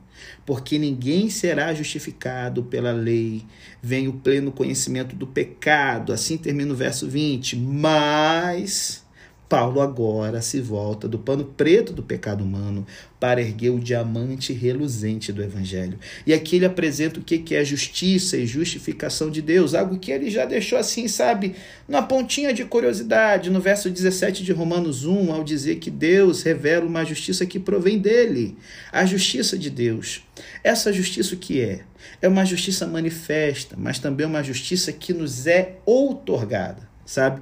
Porque 0.46 0.78
ninguém 0.80 1.30
será 1.30 1.74
justificado 1.74 2.64
pela 2.64 2.92
lei, 2.92 3.44
vem 3.82 4.08
o 4.08 4.14
pleno 4.14 4.52
conhecimento 4.52 5.16
do 5.16 5.28
pecado. 5.28 6.12
Assim 6.12 6.38
termina 6.38 6.74
o 6.74 6.76
verso 6.76 7.08
20. 7.08 7.56
Mas 7.56 9.05
Paulo 9.48 9.80
agora 9.80 10.42
se 10.42 10.60
volta 10.60 11.08
do 11.08 11.20
pano 11.20 11.46
preto 11.46 11.94
do 11.94 12.02
pecado 12.02 12.44
humano 12.44 12.86
para 13.20 13.42
erguer 13.42 13.70
o 13.70 13.80
diamante 13.80 14.52
reluzente 14.52 15.32
do 15.32 15.44
Evangelho. 15.44 16.00
E 16.26 16.34
aqui 16.34 16.56
ele 16.56 16.66
apresenta 16.66 17.20
o 17.20 17.24
que 17.24 17.56
é 17.56 17.64
justiça 17.64 18.38
e 18.38 18.48
justificação 18.48 19.30
de 19.30 19.44
Deus, 19.44 19.76
algo 19.76 20.00
que 20.00 20.12
ele 20.12 20.32
já 20.32 20.46
deixou 20.46 20.80
assim, 20.80 21.08
sabe, 21.08 21.56
na 21.88 22.02
pontinha 22.02 22.54
de 22.54 22.66
curiosidade, 22.66 23.52
no 23.52 23.62
verso 23.62 23.90
17 23.90 24.44
de 24.44 24.52
Romanos 24.52 25.06
1, 25.06 25.32
ao 25.32 25.44
dizer 25.44 25.76
que 25.76 25.92
Deus 25.92 26.42
revela 26.42 26.86
uma 26.86 27.06
justiça 27.06 27.46
que 27.46 27.60
provém 27.60 28.00
dele, 28.00 28.58
a 28.92 29.06
justiça 29.06 29.58
de 29.58 29.70
Deus. 29.70 30.24
Essa 30.64 30.92
justiça 30.92 31.36
o 31.36 31.38
que 31.38 31.62
é? 31.62 31.82
É 32.22 32.28
uma 32.28 32.46
justiça 32.46 32.88
manifesta, 32.88 33.76
mas 33.78 34.00
também 34.00 34.26
uma 34.26 34.44
justiça 34.44 34.92
que 34.92 35.14
nos 35.14 35.46
é 35.46 35.78
outorgada 35.86 36.95
sabe? 37.06 37.42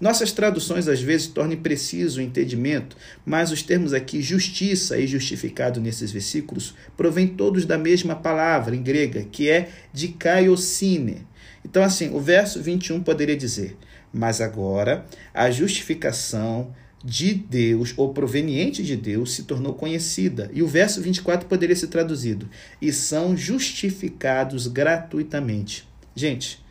Nossas 0.00 0.32
traduções 0.32 0.88
às 0.88 1.00
vezes 1.00 1.26
tornam 1.26 1.56
preciso 1.56 2.18
o 2.18 2.22
entendimento, 2.22 2.96
mas 3.24 3.52
os 3.52 3.62
termos 3.62 3.92
aqui 3.92 4.22
justiça 4.22 4.98
e 4.98 5.06
justificado 5.06 5.80
nesses 5.80 6.10
versículos 6.10 6.74
provêm 6.96 7.28
todos 7.28 7.66
da 7.66 7.76
mesma 7.76 8.16
palavra 8.16 8.74
em 8.74 8.82
grega, 8.82 9.24
que 9.30 9.50
é 9.50 9.68
dikaiosine. 9.92 11.26
Então, 11.64 11.82
assim, 11.82 12.14
o 12.14 12.20
verso 12.20 12.62
21 12.62 13.02
poderia 13.02 13.36
dizer: 13.36 13.76
Mas 14.12 14.40
agora 14.40 15.04
a 15.32 15.50
justificação 15.50 16.74
de 17.04 17.34
Deus 17.34 17.92
ou 17.96 18.12
proveniente 18.12 18.82
de 18.82 18.96
Deus 18.96 19.32
se 19.34 19.42
tornou 19.44 19.74
conhecida. 19.74 20.50
E 20.52 20.62
o 20.62 20.68
verso 20.68 21.00
24 21.00 21.48
poderia 21.48 21.76
ser 21.76 21.88
traduzido: 21.88 22.48
E 22.80 22.92
são 22.92 23.36
justificados 23.36 24.66
gratuitamente. 24.66 25.86
Gente, 26.14 26.61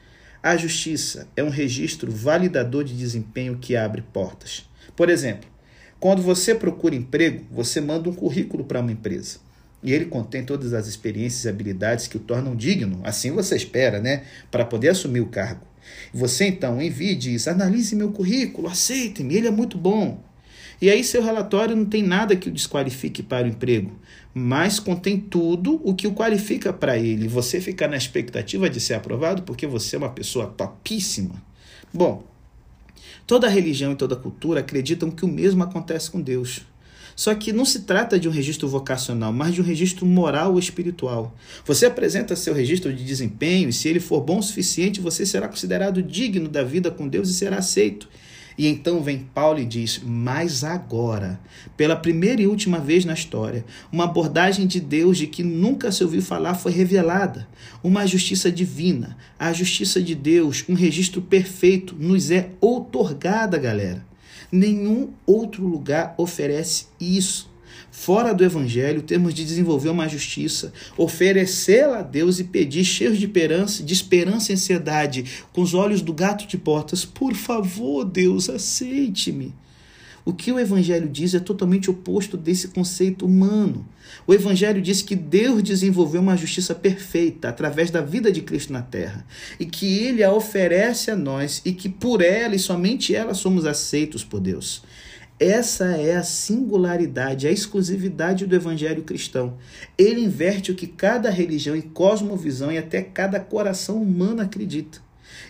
a 0.43 0.57
justiça 0.57 1.27
é 1.35 1.43
um 1.43 1.49
registro 1.49 2.11
validador 2.11 2.83
de 2.83 2.95
desempenho 2.95 3.57
que 3.59 3.75
abre 3.75 4.01
portas. 4.01 4.67
Por 4.95 5.07
exemplo, 5.09 5.49
quando 5.99 6.21
você 6.23 6.55
procura 6.55 6.95
emprego, 6.95 7.45
você 7.51 7.79
manda 7.79 8.09
um 8.09 8.13
currículo 8.13 8.63
para 8.63 8.79
uma 8.79 8.91
empresa. 8.91 9.37
E 9.83 9.93
ele 9.93 10.05
contém 10.05 10.43
todas 10.43 10.73
as 10.73 10.87
experiências 10.87 11.45
e 11.45 11.49
habilidades 11.49 12.07
que 12.07 12.17
o 12.17 12.19
tornam 12.19 12.55
digno, 12.55 13.01
assim 13.03 13.31
você 13.31 13.55
espera, 13.55 13.99
né? 13.99 14.23
Para 14.49 14.65
poder 14.65 14.89
assumir 14.89 15.21
o 15.21 15.27
cargo. 15.27 15.65
Você 16.13 16.45
então 16.45 16.81
envia 16.81 17.11
e 17.11 17.15
diz: 17.15 17.47
analise 17.47 17.95
meu 17.95 18.11
currículo, 18.11 18.67
aceite-me, 18.67 19.35
ele 19.35 19.47
é 19.47 19.51
muito 19.51 19.77
bom. 19.77 20.23
E 20.81 20.89
aí 20.89 21.03
seu 21.03 21.21
relatório 21.23 21.75
não 21.75 21.85
tem 21.85 22.01
nada 22.01 22.35
que 22.35 22.49
o 22.49 22.51
desqualifique 22.51 23.21
para 23.21 23.45
o 23.45 23.49
emprego, 23.49 23.91
mas 24.33 24.79
contém 24.79 25.19
tudo 25.19 25.79
o 25.83 25.93
que 25.93 26.07
o 26.07 26.13
qualifica 26.13 26.73
para 26.73 26.97
ele. 26.97 27.27
Você 27.27 27.61
fica 27.61 27.87
na 27.87 27.95
expectativa 27.95 28.67
de 28.67 28.79
ser 28.79 28.95
aprovado 28.95 29.43
porque 29.43 29.67
você 29.67 29.95
é 29.95 29.99
uma 29.99 30.09
pessoa 30.09 30.47
topíssima. 30.47 31.35
Bom, 31.93 32.23
toda 33.27 33.47
religião 33.47 33.91
e 33.91 33.95
toda 33.95 34.15
cultura 34.15 34.61
acreditam 34.61 35.11
que 35.11 35.23
o 35.23 35.27
mesmo 35.27 35.61
acontece 35.61 36.09
com 36.09 36.19
Deus. 36.19 36.63
Só 37.15 37.35
que 37.35 37.53
não 37.53 37.65
se 37.65 37.81
trata 37.81 38.19
de 38.19 38.27
um 38.27 38.31
registro 38.31 38.67
vocacional, 38.67 39.31
mas 39.31 39.53
de 39.53 39.61
um 39.61 39.63
registro 39.63 40.05
moral 40.05 40.53
ou 40.53 40.59
espiritual. 40.59 41.35
Você 41.65 41.85
apresenta 41.85 42.35
seu 42.35 42.53
registro 42.53 42.91
de 42.91 43.03
desempenho 43.03 43.69
e, 43.69 43.73
se 43.73 43.87
ele 43.87 43.99
for 43.99 44.21
bom 44.21 44.39
o 44.39 44.43
suficiente, 44.43 44.99
você 44.99 45.25
será 45.25 45.47
considerado 45.47 46.01
digno 46.01 46.47
da 46.47 46.63
vida 46.63 46.89
com 46.89 47.07
Deus 47.07 47.29
e 47.29 47.33
será 47.33 47.57
aceito. 47.57 48.09
E 48.57 48.67
então 48.67 49.01
vem 49.01 49.27
Paulo 49.33 49.59
e 49.59 49.65
diz: 49.65 50.01
Mas 50.03 50.63
agora, 50.63 51.39
pela 51.75 51.95
primeira 51.95 52.41
e 52.41 52.47
última 52.47 52.79
vez 52.79 53.05
na 53.05 53.13
história, 53.13 53.65
uma 53.91 54.05
abordagem 54.05 54.65
de 54.65 54.79
Deus 54.79 55.17
de 55.17 55.27
que 55.27 55.43
nunca 55.43 55.91
se 55.91 56.03
ouviu 56.03 56.21
falar 56.21 56.55
foi 56.55 56.71
revelada. 56.71 57.47
Uma 57.83 58.05
justiça 58.05 58.51
divina, 58.51 59.17
a 59.37 59.51
justiça 59.51 60.01
de 60.01 60.15
Deus, 60.15 60.63
um 60.69 60.73
registro 60.73 61.21
perfeito, 61.21 61.95
nos 61.99 62.31
é 62.31 62.51
outorgada, 62.61 63.57
galera. 63.57 64.05
Nenhum 64.51 65.09
outro 65.25 65.65
lugar 65.65 66.13
oferece 66.17 66.87
isso. 66.99 67.50
Fora 67.91 68.33
do 68.33 68.43
Evangelho, 68.43 69.01
temos 69.01 69.33
de 69.33 69.43
desenvolver 69.43 69.89
uma 69.89 70.07
justiça, 70.07 70.71
oferecê-la 70.97 71.99
a 71.99 72.01
Deus 72.01 72.39
e 72.39 72.45
pedir, 72.45 72.85
cheios 72.85 73.17
de 73.17 73.25
esperança, 73.25 73.83
de 73.83 73.93
esperança 73.93 74.51
e 74.51 74.55
ansiedade, 74.55 75.25
com 75.51 75.61
os 75.61 75.73
olhos 75.73 76.01
do 76.01 76.13
gato 76.13 76.47
de 76.47 76.57
portas: 76.57 77.03
Por 77.03 77.35
favor, 77.35 78.05
Deus, 78.05 78.49
aceite-me. 78.49 79.53
O 80.23 80.33
que 80.33 80.51
o 80.51 80.59
Evangelho 80.59 81.09
diz 81.09 81.33
é 81.33 81.39
totalmente 81.39 81.89
oposto 81.89 82.37
desse 82.37 82.69
conceito 82.69 83.25
humano. 83.25 83.85
O 84.25 84.33
Evangelho 84.33 84.81
diz 84.81 85.01
que 85.01 85.15
Deus 85.15 85.63
desenvolveu 85.63 86.21
uma 86.21 86.37
justiça 86.37 86.75
perfeita 86.75 87.49
através 87.49 87.89
da 87.89 88.01
vida 88.01 88.31
de 88.31 88.41
Cristo 88.41 88.71
na 88.71 88.83
terra 88.83 89.25
e 89.59 89.65
que 89.65 89.97
Ele 89.97 90.23
a 90.23 90.31
oferece 90.31 91.09
a 91.09 91.15
nós 91.15 91.61
e 91.65 91.73
que 91.73 91.89
por 91.89 92.21
ela 92.21 92.55
e 92.55 92.59
somente 92.59 93.15
ela 93.15 93.33
somos 93.33 93.65
aceitos 93.65 94.23
por 94.23 94.39
Deus. 94.39 94.83
Essa 95.41 95.97
é 95.97 96.17
a 96.17 96.21
singularidade, 96.21 97.47
a 97.47 97.51
exclusividade 97.51 98.45
do 98.45 98.55
evangelho 98.55 99.01
cristão. 99.01 99.57
Ele 99.97 100.21
inverte 100.21 100.71
o 100.71 100.75
que 100.75 100.85
cada 100.85 101.31
religião 101.31 101.75
e 101.75 101.81
cosmovisão 101.81 102.71
e 102.71 102.77
até 102.77 103.01
cada 103.01 103.39
coração 103.39 103.99
humano 103.99 104.43
acredita. 104.43 104.99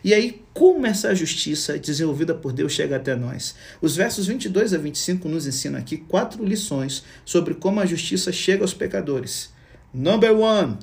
E 0.02 0.14
aí, 0.14 0.42
como 0.54 0.88
essa 0.88 1.14
justiça 1.14 1.78
desenvolvida 1.78 2.34
por 2.34 2.54
Deus 2.54 2.72
chega 2.72 2.96
até 2.96 3.18
nós? 3.18 3.54
Os 3.82 3.94
versos 3.94 4.28
22 4.28 4.74
a 4.74 4.78
25 4.78 5.28
nos 5.28 5.46
ensinam 5.46 5.78
aqui 5.78 5.98
quatro 5.98 6.42
lições 6.42 7.04
sobre 7.26 7.56
como 7.56 7.82
a 7.82 7.86
justiça 7.86 8.32
chega 8.32 8.64
aos 8.64 8.74
pecadores. 8.74 9.50
Number 9.94 10.34
one, 10.34 10.78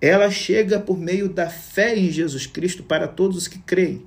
ela 0.00 0.28
chega 0.28 0.80
por 0.80 0.98
meio 0.98 1.28
da 1.28 1.48
fé 1.48 1.96
em 1.96 2.10
Jesus 2.10 2.48
Cristo 2.48 2.82
para 2.82 3.06
todos 3.06 3.36
os 3.36 3.46
que 3.46 3.60
creem. 3.60 4.04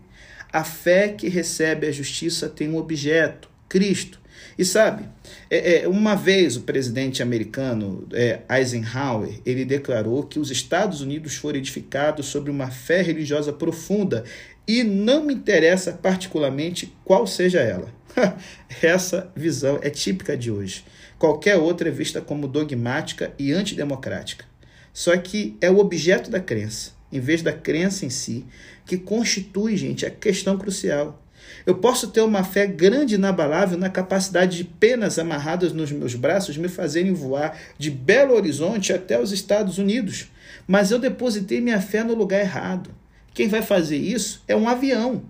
A 0.52 0.66
fé 0.66 1.08
que 1.08 1.30
recebe 1.30 1.88
a 1.88 1.94
justiça 1.94 2.50
tem 2.50 2.70
um 2.70 2.76
objeto, 2.76 3.48
Cristo. 3.70 4.22
E 4.58 4.64
sabe, 4.64 5.06
é, 5.50 5.84
é, 5.84 5.88
uma 5.88 6.16
vez 6.16 6.56
o 6.56 6.62
presidente 6.62 7.24
americano 7.24 8.08
é, 8.14 8.42
Eisenhower 8.50 9.40
ele 9.46 9.66
declarou 9.66 10.24
que 10.24 10.40
os 10.40 10.52
Estados 10.52 11.02
Unidos 11.02 11.36
foram 11.36 11.58
edificados 11.58 12.28
sobre 12.28 12.52
uma 12.52 12.70
fé 12.70 13.02
religiosa 13.02 13.52
profunda 13.52 14.24
e 14.68 14.84
não 14.84 15.26
me 15.26 15.34
interessa 15.34 15.94
particularmente 15.94 16.94
qual 17.04 17.26
seja 17.26 17.60
ela. 17.60 17.92
Essa 18.82 19.32
visão 19.36 19.80
é 19.82 19.90
típica 19.90 20.38
de 20.38 20.52
hoje. 20.52 20.86
Qualquer 21.18 21.58
outra 21.58 21.90
é 21.90 21.92
vista 21.92 22.22
como 22.22 22.48
dogmática 22.48 23.34
e 23.40 23.52
antidemocrática. 23.52 24.46
Só 24.94 25.16
que 25.18 25.58
é 25.60 25.72
o 25.72 25.80
objeto 25.80 26.30
da 26.30 26.40
crença, 26.40 26.92
em 27.12 27.20
vez 27.20 27.42
da 27.42 27.52
crença 27.52 28.06
em 28.06 28.10
si, 28.10 28.46
que 28.86 28.98
constitui, 28.98 29.76
gente, 29.76 30.06
a 30.06 30.12
questão 30.12 30.58
crucial. 30.58 31.23
Eu 31.66 31.76
posso 31.76 32.10
ter 32.10 32.22
uma 32.22 32.44
fé 32.44 32.68
grande 32.68 33.16
e 33.16 33.18
inabalável 33.18 33.78
na 33.78 33.90
capacidade 33.90 34.58
de 34.58 34.64
penas 34.64 35.18
amarradas 35.18 35.72
nos 35.72 35.92
meus 35.92 36.16
braços 36.16 36.58
me 36.58 36.68
fazerem 36.68 37.14
voar 37.14 37.58
de 37.78 37.90
Belo 37.90 38.36
Horizonte 38.36 38.92
até 38.92 39.20
os 39.20 39.32
Estados 39.32 39.78
Unidos, 39.78 40.28
mas 40.68 40.92
eu 40.92 41.00
depositei 41.00 41.62
minha 41.62 41.82
fé 41.82 42.04
no 42.04 42.16
lugar 42.16 42.42
errado. 42.42 42.90
Quem 43.34 43.48
vai 43.48 43.62
fazer 43.62 43.98
isso 43.98 44.44
é 44.48 44.56
um 44.56 44.68
avião. 44.68 45.24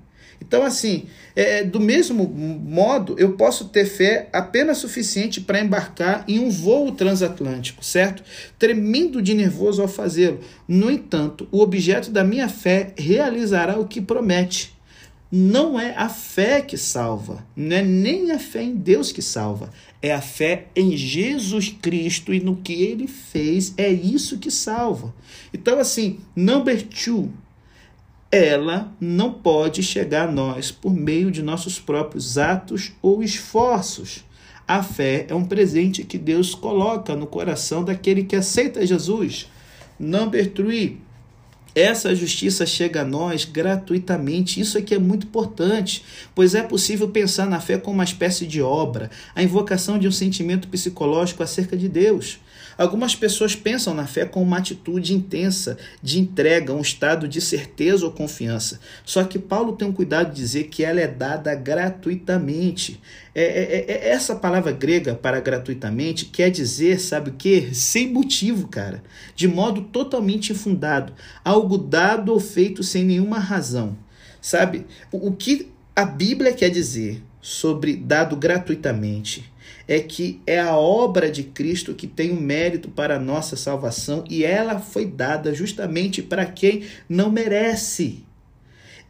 Então, 0.46 0.64
assim, 0.64 1.06
é, 1.36 1.64
do 1.64 1.80
mesmo 1.80 2.28
modo, 2.28 3.16
eu 3.18 3.34
posso 3.34 3.70
ter 3.70 3.86
fé 3.86 4.28
apenas 4.34 4.78
suficiente 4.78 5.40
para 5.40 5.62
embarcar 5.62 6.26
em 6.28 6.38
um 6.40 6.50
voo 6.50 6.92
transatlântico, 6.92 7.84
certo? 7.84 8.22
Tremendo 8.60 9.22
de 9.22 9.34
nervoso 9.34 9.82
ao 9.82 9.88
fazê-lo. 9.88 10.42
No 10.68 10.92
entanto, 10.92 11.48
o 11.50 11.62
objeto 11.62 12.12
da 12.12 12.26
minha 12.26 12.50
fé 12.50 12.94
realizará 12.98 13.80
o 13.80 13.88
que 13.88 14.02
promete 14.02 14.73
não 15.36 15.80
é 15.80 15.96
a 15.98 16.10
fé 16.10 16.62
que 16.62 16.78
salva, 16.78 17.44
não 17.56 17.76
é 17.76 17.82
nem 17.82 18.32
a 18.32 18.38
fé 18.38 18.62
em 18.62 18.76
Deus 18.76 19.12
que 19.12 19.20
salva, 19.24 19.72
é 20.00 20.14
a 20.14 20.22
fé 20.22 20.68
em 20.76 20.96
Jesus 20.96 21.76
Cristo 21.82 22.32
e 22.32 22.40
no 22.40 22.58
que 22.58 22.84
ele 22.84 23.08
fez, 23.08 23.74
é 23.76 23.90
isso 23.90 24.38
que 24.38 24.52
salva. 24.52 25.12
Então, 25.52 25.80
assim, 25.80 26.20
number 26.36 26.84
two, 26.84 27.34
ela 28.32 28.94
não 29.02 29.34
pode 29.34 29.82
chegar 29.82 30.30
a 30.30 30.32
nós 30.32 30.72
por 30.72 30.94
meio 30.94 31.32
de 31.32 31.42
nossos 31.42 31.80
próprios 31.80 32.38
atos 32.38 32.92
ou 33.02 33.24
esforços. 33.24 34.24
A 34.68 34.84
fé 34.84 35.26
é 35.28 35.34
um 35.34 35.46
presente 35.46 36.04
que 36.04 36.20
Deus 36.20 36.54
coloca 36.54 37.16
no 37.16 37.26
coração 37.26 37.84
daquele 37.84 38.24
que 38.24 38.36
aceita 38.36 38.86
Jesus. 38.86 39.50
Number 39.98 40.52
three, 40.52 41.02
essa 41.76 42.14
justiça 42.16 42.66
chega 42.66 43.02
a 43.02 43.06
nós 43.06 43.46
gratuitamente. 43.46 44.60
Isso 44.60 44.78
aqui 44.78 44.94
é 44.94 45.00
muito 45.00 45.26
importante, 45.26 46.04
pois 46.36 46.54
é 46.54 46.62
possível 46.62 47.10
pensar 47.10 47.48
na 47.48 47.60
fé 47.60 47.78
como 47.78 47.96
uma 47.96 48.04
espécie 48.04 48.46
de 48.46 48.62
obra, 48.62 49.10
a 49.36 49.42
invocação 49.42 49.98
de 49.98 50.08
um 50.08 50.12
sentimento 50.12 50.68
psicológico 50.68 51.42
acerca 51.42 51.76
de 51.76 51.90
Deus. 51.90 52.40
Algumas 52.78 53.16
pessoas 53.16 53.56
pensam 53.56 53.94
na 53.94 54.08
fé 54.08 54.26
como 54.26 54.46
uma 54.46 54.58
atitude 54.58 55.14
intensa 55.14 55.78
de 56.02 56.20
entrega, 56.20 56.74
um 56.74 56.82
estado 56.82 57.28
de 57.28 57.40
certeza 57.40 58.06
ou 58.06 58.12
confiança. 58.12 58.80
Só 59.06 59.24
que 59.24 59.38
Paulo 59.38 59.74
tem 59.74 59.88
um 59.88 59.94
cuidado 59.94 60.30
de 60.32 60.36
dizer 60.36 60.66
que 60.66 60.84
ela 60.84 61.00
é 61.00 61.08
dada 61.08 61.54
gratuitamente. 61.56 63.00
É, 63.36 63.44
é, 63.44 63.46
é, 63.48 63.92
é 63.92 64.10
essa 64.10 64.36
palavra 64.36 64.72
grega 64.72 65.16
para 65.16 65.40
gratuitamente 65.40 66.26
quer 66.26 66.50
dizer, 66.50 67.00
sabe 67.00 67.30
o 67.30 67.34
que? 67.34 67.74
Sem 67.74 68.12
motivo, 68.12 68.68
cara. 68.68 69.04
De 69.36 69.48
modo 69.48 69.82
totalmente 69.82 70.52
infundado. 70.52 71.14
Algo 71.44 71.78
dado 71.78 72.32
ou 72.32 72.40
feito 72.40 72.84
sem 72.84 73.04
nenhuma 73.04 73.40
razão. 73.40 73.98
Sabe? 74.42 74.86
O, 75.12 75.30
o 75.30 75.32
que 75.34 75.72
a 75.96 76.06
Bíblia 76.06 76.54
quer 76.54 76.70
dizer 76.70 77.24
sobre 77.42 77.96
dado 77.96 78.36
gratuitamente 78.36 79.53
é 79.88 80.00
que 80.00 80.42
é 80.46 80.60
a 80.60 80.76
obra 80.76 81.30
de 81.30 81.44
Cristo 81.44 81.94
que 81.94 82.08
tem 82.08 82.32
o 82.32 82.36
um 82.36 82.42
mérito 82.42 82.90
para 82.90 83.18
a 83.18 83.20
nossa 83.20 83.56
salvação 83.56 84.24
e 84.30 84.44
ela 84.44 84.80
foi 84.80 85.06
dada 85.06 85.54
justamente 85.54 86.22
para 86.22 86.46
quem 86.46 86.84
não 87.08 87.30
merece. 87.30 88.24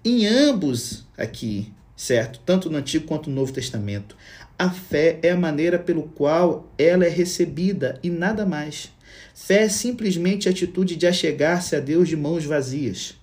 Em 0.03 0.25
ambos 0.25 1.05
aqui, 1.17 1.71
certo? 1.95 2.39
Tanto 2.45 2.69
no 2.69 2.77
Antigo 2.77 3.05
quanto 3.05 3.29
no 3.29 3.35
Novo 3.35 3.53
Testamento, 3.53 4.17
a 4.57 4.69
fé 4.69 5.19
é 5.21 5.31
a 5.31 5.37
maneira 5.37 5.79
pelo 5.79 6.03
qual 6.03 6.71
ela 6.77 7.05
é 7.05 7.09
recebida 7.09 7.99
e 8.03 8.09
nada 8.09 8.45
mais. 8.45 8.91
Fé 9.33 9.63
é 9.63 9.69
simplesmente 9.69 10.47
a 10.47 10.51
atitude 10.51 10.95
de 10.95 11.07
achegar-se 11.07 11.75
a 11.75 11.79
Deus 11.79 12.07
de 12.07 12.15
mãos 12.15 12.45
vazias. 12.45 13.15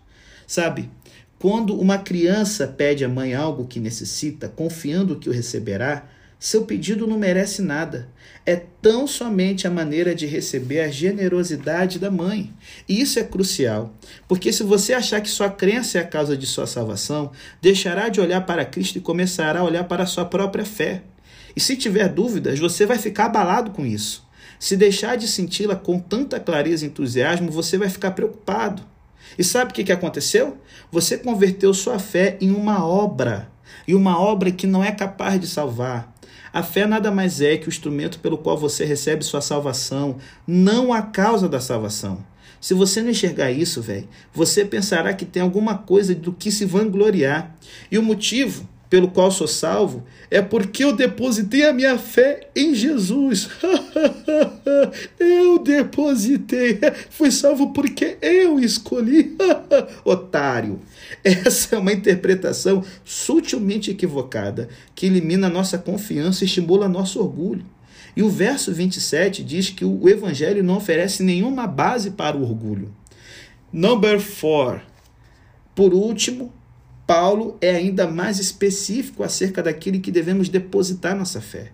Sabe, 0.46 0.90
quando 1.38 1.78
uma 1.78 1.98
criança 1.98 2.66
pede 2.66 3.04
à 3.04 3.08
mãe 3.08 3.34
algo 3.34 3.66
que 3.66 3.80
necessita, 3.80 4.48
confiando 4.48 5.16
que 5.16 5.28
o 5.28 5.32
receberá, 5.32 6.06
seu 6.40 6.64
pedido 6.64 7.06
não 7.06 7.18
merece 7.18 7.60
nada. 7.60 8.08
É 8.46 8.56
tão 8.56 9.06
somente 9.06 9.66
a 9.66 9.70
maneira 9.70 10.14
de 10.14 10.24
receber 10.24 10.80
a 10.80 10.88
generosidade 10.88 11.98
da 11.98 12.10
mãe. 12.10 12.50
E 12.88 12.98
isso 12.98 13.18
é 13.18 13.22
crucial, 13.22 13.94
porque 14.26 14.50
se 14.50 14.62
você 14.62 14.94
achar 14.94 15.20
que 15.20 15.28
sua 15.28 15.50
crença 15.50 15.98
é 15.98 16.00
a 16.00 16.06
causa 16.06 16.34
de 16.34 16.46
sua 16.46 16.66
salvação, 16.66 17.30
deixará 17.60 18.08
de 18.08 18.22
olhar 18.22 18.40
para 18.46 18.64
Cristo 18.64 18.96
e 18.96 19.02
começará 19.02 19.60
a 19.60 19.64
olhar 19.64 19.84
para 19.84 20.04
a 20.04 20.06
sua 20.06 20.24
própria 20.24 20.64
fé. 20.64 21.02
E 21.54 21.60
se 21.60 21.76
tiver 21.76 22.08
dúvidas, 22.08 22.58
você 22.58 22.86
vai 22.86 22.96
ficar 22.96 23.26
abalado 23.26 23.72
com 23.72 23.84
isso. 23.84 24.26
Se 24.58 24.78
deixar 24.78 25.16
de 25.16 25.28
senti-la 25.28 25.76
com 25.76 25.98
tanta 26.00 26.40
clareza 26.40 26.86
e 26.86 26.88
entusiasmo, 26.88 27.50
você 27.50 27.76
vai 27.76 27.90
ficar 27.90 28.12
preocupado. 28.12 28.82
E 29.38 29.44
sabe 29.44 29.72
o 29.72 29.74
que 29.74 29.92
aconteceu? 29.92 30.56
Você 30.90 31.18
converteu 31.18 31.74
sua 31.74 31.98
fé 31.98 32.38
em 32.40 32.50
uma 32.50 32.86
obra, 32.86 33.50
e 33.86 33.94
uma 33.94 34.18
obra 34.18 34.50
que 34.50 34.66
não 34.66 34.82
é 34.82 34.92
capaz 34.92 35.40
de 35.40 35.46
salvar. 35.46 36.09
A 36.52 36.62
fé 36.62 36.86
nada 36.86 37.10
mais 37.10 37.40
é 37.40 37.56
que 37.56 37.68
o 37.68 37.70
instrumento 37.70 38.18
pelo 38.18 38.38
qual 38.38 38.56
você 38.56 38.84
recebe 38.84 39.24
sua 39.24 39.40
salvação, 39.40 40.18
não 40.46 40.92
a 40.92 41.02
causa 41.02 41.48
da 41.48 41.60
salvação. 41.60 42.24
Se 42.60 42.74
você 42.74 43.00
não 43.00 43.10
enxergar 43.10 43.50
isso, 43.50 43.80
velho, 43.80 44.08
você 44.34 44.64
pensará 44.64 45.14
que 45.14 45.24
tem 45.24 45.42
alguma 45.42 45.78
coisa 45.78 46.14
do 46.14 46.32
que 46.32 46.50
se 46.50 46.64
vangloriar. 46.64 47.54
E 47.90 47.96
o 47.96 48.02
motivo 48.02 48.68
pelo 48.90 49.08
qual 49.08 49.30
sou 49.30 49.46
salvo 49.46 50.04
é 50.28 50.42
porque 50.42 50.82
eu 50.82 50.92
depositei 50.92 51.64
a 51.64 51.72
minha 51.72 51.96
fé 51.96 52.48
em 52.56 52.74
Jesus. 52.74 53.48
eu 55.18 55.60
depositei. 55.60 56.80
Fui 57.08 57.30
salvo 57.30 57.72
porque 57.72 58.18
eu 58.20 58.58
escolhi. 58.58 59.36
Otário. 60.04 60.80
Essa 61.22 61.76
é 61.76 61.78
uma 61.78 61.92
interpretação 61.92 62.84
sutilmente 63.04 63.92
equivocada 63.92 64.68
que 64.92 65.06
elimina 65.06 65.48
nossa 65.48 65.78
confiança 65.78 66.42
e 66.42 66.46
estimula 66.46 66.88
nosso 66.88 67.20
orgulho. 67.20 67.64
E 68.16 68.24
o 68.24 68.28
verso 68.28 68.74
27 68.74 69.44
diz 69.44 69.70
que 69.70 69.84
o 69.84 70.08
evangelho 70.08 70.64
não 70.64 70.76
oferece 70.76 71.22
nenhuma 71.22 71.64
base 71.64 72.10
para 72.10 72.36
o 72.36 72.42
orgulho. 72.42 72.92
Number 73.72 74.20
4. 74.20 74.82
Por 75.76 75.94
último, 75.94 76.52
Paulo 77.10 77.58
é 77.60 77.70
ainda 77.70 78.06
mais 78.06 78.38
específico 78.38 79.24
acerca 79.24 79.60
daquele 79.60 79.98
que 79.98 80.12
devemos 80.12 80.48
depositar 80.48 81.16
nossa 81.16 81.40
fé. 81.40 81.72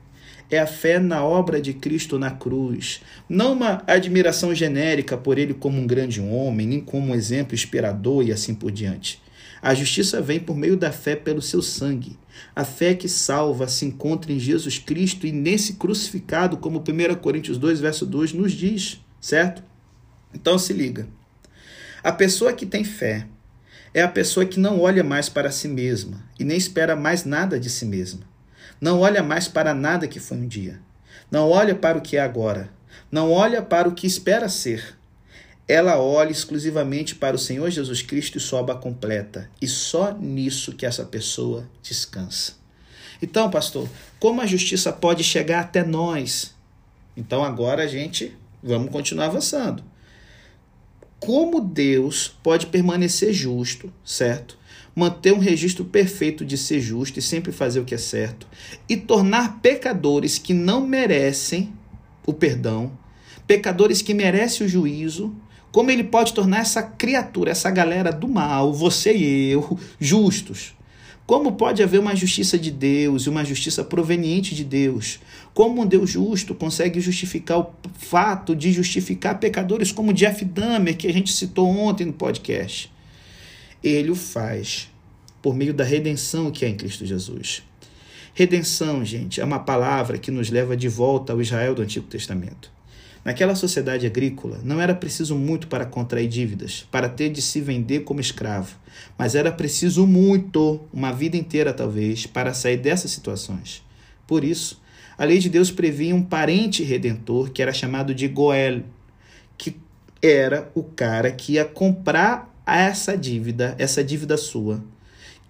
É 0.51 0.59
a 0.59 0.67
fé 0.67 0.99
na 0.99 1.23
obra 1.23 1.61
de 1.61 1.75
Cristo 1.75 2.19
na 2.19 2.31
cruz, 2.31 3.03
não 3.29 3.53
uma 3.53 3.83
admiração 3.87 4.55
genérica 4.55 5.15
por 5.15 5.37
ele 5.37 5.53
como 5.53 5.79
um 5.79 5.87
grande 5.87 6.23
homem, 6.23 6.67
nem 6.67 6.81
como 6.81 7.13
um 7.13 7.15
exemplo 7.15 7.55
inspirador 7.55 8.27
e 8.27 8.33
assim 8.33 8.55
por 8.55 8.73
diante. 8.73 9.21
A 9.61 9.75
justiça 9.75 10.23
vem 10.23 10.41
por 10.41 10.57
meio 10.57 10.75
da 10.75 10.91
fé 10.91 11.15
pelo 11.15 11.43
seu 11.43 11.61
sangue. 11.61 12.19
A 12.55 12.65
fé 12.65 12.95
que 12.95 13.07
salva 13.07 13.69
se 13.69 13.85
encontra 13.85 14.33
em 14.33 14.39
Jesus 14.39 14.79
Cristo 14.79 15.27
e 15.27 15.33
nesse 15.33 15.75
crucificado, 15.75 16.57
como 16.57 16.79
1 16.79 17.15
Coríntios 17.17 17.59
2, 17.59 17.79
verso 17.79 18.07
2 18.07 18.33
nos 18.33 18.53
diz, 18.53 19.05
certo? 19.21 19.63
Então 20.33 20.59
se 20.59 20.73
liga. 20.73 21.07
A 22.03 22.11
pessoa 22.11 22.55
que 22.55 22.65
tem 22.65 22.85
fé 22.85 23.27
é 23.97 24.03
a 24.03 24.09
pessoa 24.09 24.45
que 24.45 24.61
não 24.61 24.79
olha 24.79 25.03
mais 25.03 25.31
para 25.31 25.51
si 25.51 25.67
mesma 25.67 26.23
e 26.39 26.45
nem 26.45 26.59
espera 26.59 26.95
mais 26.95 27.25
nada 27.25 27.59
de 27.59 27.71
si 27.71 27.87
mesma. 27.87 28.21
Não 28.79 29.01
olha 29.01 29.23
mais 29.23 29.49
para 29.49 29.73
nada 29.73 30.07
que 30.07 30.21
foi 30.21 30.37
um 30.37 30.47
dia. 30.47 30.79
Não 31.31 31.49
olha 31.49 31.75
para 31.75 31.97
o 31.97 32.03
que 32.03 32.19
é 32.19 32.21
agora. 32.21 32.69
Não 33.11 33.33
olha 33.33 33.63
para 33.63 33.89
o 33.89 33.95
que 33.95 34.07
espera 34.07 34.51
ser. 34.51 34.99
Ela 35.67 35.99
olha 35.99 36.31
exclusivamente 36.31 37.15
para 37.15 37.35
o 37.37 37.39
Senhor 37.39 37.71
Jesus 37.71 38.03
Cristo 38.03 38.37
e 38.37 38.41
sua 38.41 38.61
obra 38.61 38.75
completa. 38.75 39.51
E 39.63 39.67
só 39.67 40.13
nisso 40.13 40.75
que 40.75 40.85
essa 40.85 41.07
pessoa 41.07 41.67
descansa. 41.83 42.53
Então, 43.23 43.49
pastor, 43.49 43.89
como 44.21 44.43
a 44.43 44.47
justiça 44.47 44.93
pode 44.93 45.25
chegar 45.25 45.61
até 45.61 45.83
nós? 45.83 46.55
Então 47.17 47.43
agora 47.43 47.85
a 47.85 47.87
gente 47.87 48.37
vamos 48.63 48.91
continuar 48.91 49.25
avançando 49.25 49.83
como 51.19 51.61
Deus 51.61 52.37
pode 52.43 52.67
permanecer 52.67 53.33
justo, 53.33 53.93
certo? 54.05 54.59
Manter 54.95 55.33
um 55.33 55.39
registro 55.39 55.85
perfeito 55.85 56.45
de 56.45 56.57
ser 56.57 56.81
justo 56.81 57.19
e 57.19 57.23
sempre 57.23 57.53
fazer 57.53 57.81
o 57.81 57.85
que 57.85 57.95
é 57.95 57.99
certo, 57.99 58.47
e 58.89 58.97
tornar 58.97 59.61
pecadores 59.61 60.39
que 60.39 60.55
não 60.55 60.87
merecem 60.87 61.73
o 62.27 62.33
perdão, 62.33 62.93
pecadores 63.47 64.03
que 64.03 64.15
merecem 64.15 64.67
o 64.67 64.71
juízo, 64.71 65.35
como 65.73 65.91
ele 65.91 66.05
pode 66.05 66.33
tornar 66.33 66.61
essa 66.61 66.83
criatura, 66.83 67.51
essa 67.51 67.71
galera 67.71 68.11
do 68.13 68.29
mal, 68.29 68.73
você 68.73 69.15
e 69.15 69.51
eu, 69.51 69.79
justos? 69.99 70.76
Como 71.27 71.53
pode 71.53 71.83
haver 71.83 71.99
uma 71.99 72.15
justiça 72.15 72.57
de 72.57 72.71
Deus 72.71 73.25
e 73.25 73.29
uma 73.29 73.45
justiça 73.45 73.83
proveniente 73.83 74.55
de 74.55 74.63
Deus? 74.63 75.19
Como 75.53 75.83
um 75.83 75.87
Deus 75.87 76.11
justo 76.11 76.55
consegue 76.55 77.01
justificar 77.01 77.59
o 77.59 77.73
fato 77.99 78.55
de 78.55 78.71
justificar 78.71 79.41
pecadores 79.41 79.91
como 79.91 80.13
Jeff 80.13 80.45
Dahmer, 80.45 80.97
que 80.97 81.09
a 81.09 81.13
gente 81.13 81.33
citou 81.33 81.69
ontem 81.69 82.05
no 82.05 82.13
podcast? 82.13 82.93
Ele 83.83 84.11
o 84.11 84.15
faz 84.15 84.89
por 85.43 85.55
meio 85.55 85.75
da 85.75 85.83
redenção 85.83 86.51
que 86.53 86.65
é 86.65 86.69
em 86.69 86.77
Cristo 86.77 87.05
Jesus. 87.05 87.65
Redenção, 88.33 89.05
gente, 89.05 89.41
é 89.41 89.45
uma 89.45 89.59
palavra 89.59 90.19
que 90.19 90.31
nos 90.31 90.49
leva 90.49 90.77
de 90.77 90.89
volta 90.89 91.33
ao 91.33 91.41
Israel 91.41 91.75
do 91.75 91.83
Antigo 91.83 92.07
Testamento. 92.07 92.76
Naquela 93.27 93.57
sociedade 93.57 94.07
agrícola, 94.07 94.61
não 94.63 94.81
era 94.81 94.95
preciso 94.95 95.35
muito 95.35 95.67
para 95.67 95.85
contrair 95.85 96.29
dívidas, 96.29 96.87
para 96.93 97.09
ter 97.09 97.29
de 97.29 97.43
se 97.43 97.61
vender 97.61 98.05
como 98.05 98.21
escravo, 98.21 98.77
mas 99.19 99.35
era 99.35 99.51
preciso 99.51 100.07
muito, 100.07 100.79
uma 100.93 101.11
vida 101.11 101.37
inteira 101.37 101.73
talvez, 101.73 102.25
para 102.25 102.55
sair 102.55 102.77
dessas 102.77 103.11
situações. 103.11 103.83
Por 104.29 104.45
isso, 104.45 104.81
a 105.19 105.25
lei 105.25 105.41
de 105.41 105.49
Deus 105.51 105.73
previa 105.73 106.15
um 106.15 106.23
parente 106.23 106.85
redentor 106.85 107.51
que 107.51 107.61
era 107.61 107.73
chamado 107.73 108.15
de 108.15 108.29
Goel, 108.29 108.85
que 109.59 109.77
era 110.23 110.71
o 110.73 110.85
cara 110.85 111.33
que 111.33 111.55
ia 111.55 111.65
comprar 111.65 112.55
essa 112.65 113.19
dívida, 113.19 113.75
essa 113.77 114.05
dívida 114.05 114.37
sua, 114.37 114.85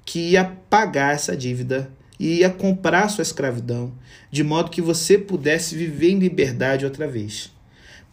que 0.03 0.31
ia 0.31 0.47
pagar 0.71 1.15
essa 1.15 1.37
dívida 1.37 1.91
e 2.19 2.39
ia 2.39 2.49
comprar 2.49 3.11
sua 3.11 3.21
escravidão, 3.21 3.93
de 4.31 4.43
modo 4.43 4.71
que 4.71 4.81
você 4.81 5.19
pudesse 5.19 5.77
viver 5.77 6.13
em 6.13 6.19
liberdade 6.19 6.87
outra 6.87 7.07
vez. 7.07 7.55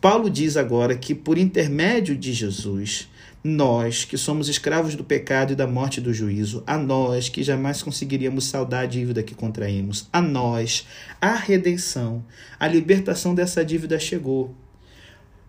Paulo 0.04 0.30
diz 0.30 0.58
agora 0.58 0.98
que, 0.98 1.16
por 1.16 1.38
intermédio 1.38 2.13
de 2.13 2.34
Jesus, 2.34 3.08
nós, 3.42 4.04
que 4.04 4.18
somos 4.18 4.50
escravos 4.50 4.96
do 4.96 5.04
pecado 5.06 5.54
e 5.54 5.56
da 5.56 5.66
morte 5.66 6.02
do 6.02 6.13
juízo, 6.13 6.62
a 6.68 6.78
nós, 6.78 7.30
que 7.30 7.42
jamais 7.42 7.82
conseguiríamos 7.82 8.44
saldar 8.44 8.84
a 8.84 8.86
dívida 8.86 9.24
que 9.24 9.34
contraímos, 9.34 10.10
a 10.12 10.22
nós, 10.22 10.86
a 11.22 11.34
redenção, 11.36 12.22
a 12.60 12.68
libertação 12.68 13.34
dessa 13.34 13.63
dívida 13.63 13.98
chegou. 13.98 14.54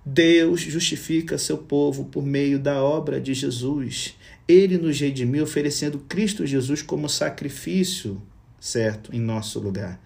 Deus 0.06 0.60
justifica 0.60 1.36
seu 1.36 1.58
povo 1.58 2.04
por 2.04 2.24
meio 2.24 2.56
da 2.56 2.80
obra 2.80 3.20
de 3.20 3.34
Jesus. 3.34 4.14
Ele 4.46 4.78
nos 4.78 5.00
redimiu 5.00 5.42
oferecendo 5.42 5.98
Cristo 5.98 6.46
Jesus 6.46 6.80
como 6.80 7.08
sacrifício, 7.08 8.22
certo, 8.60 9.12
em 9.12 9.18
nosso 9.18 9.58
lugar. 9.58 10.00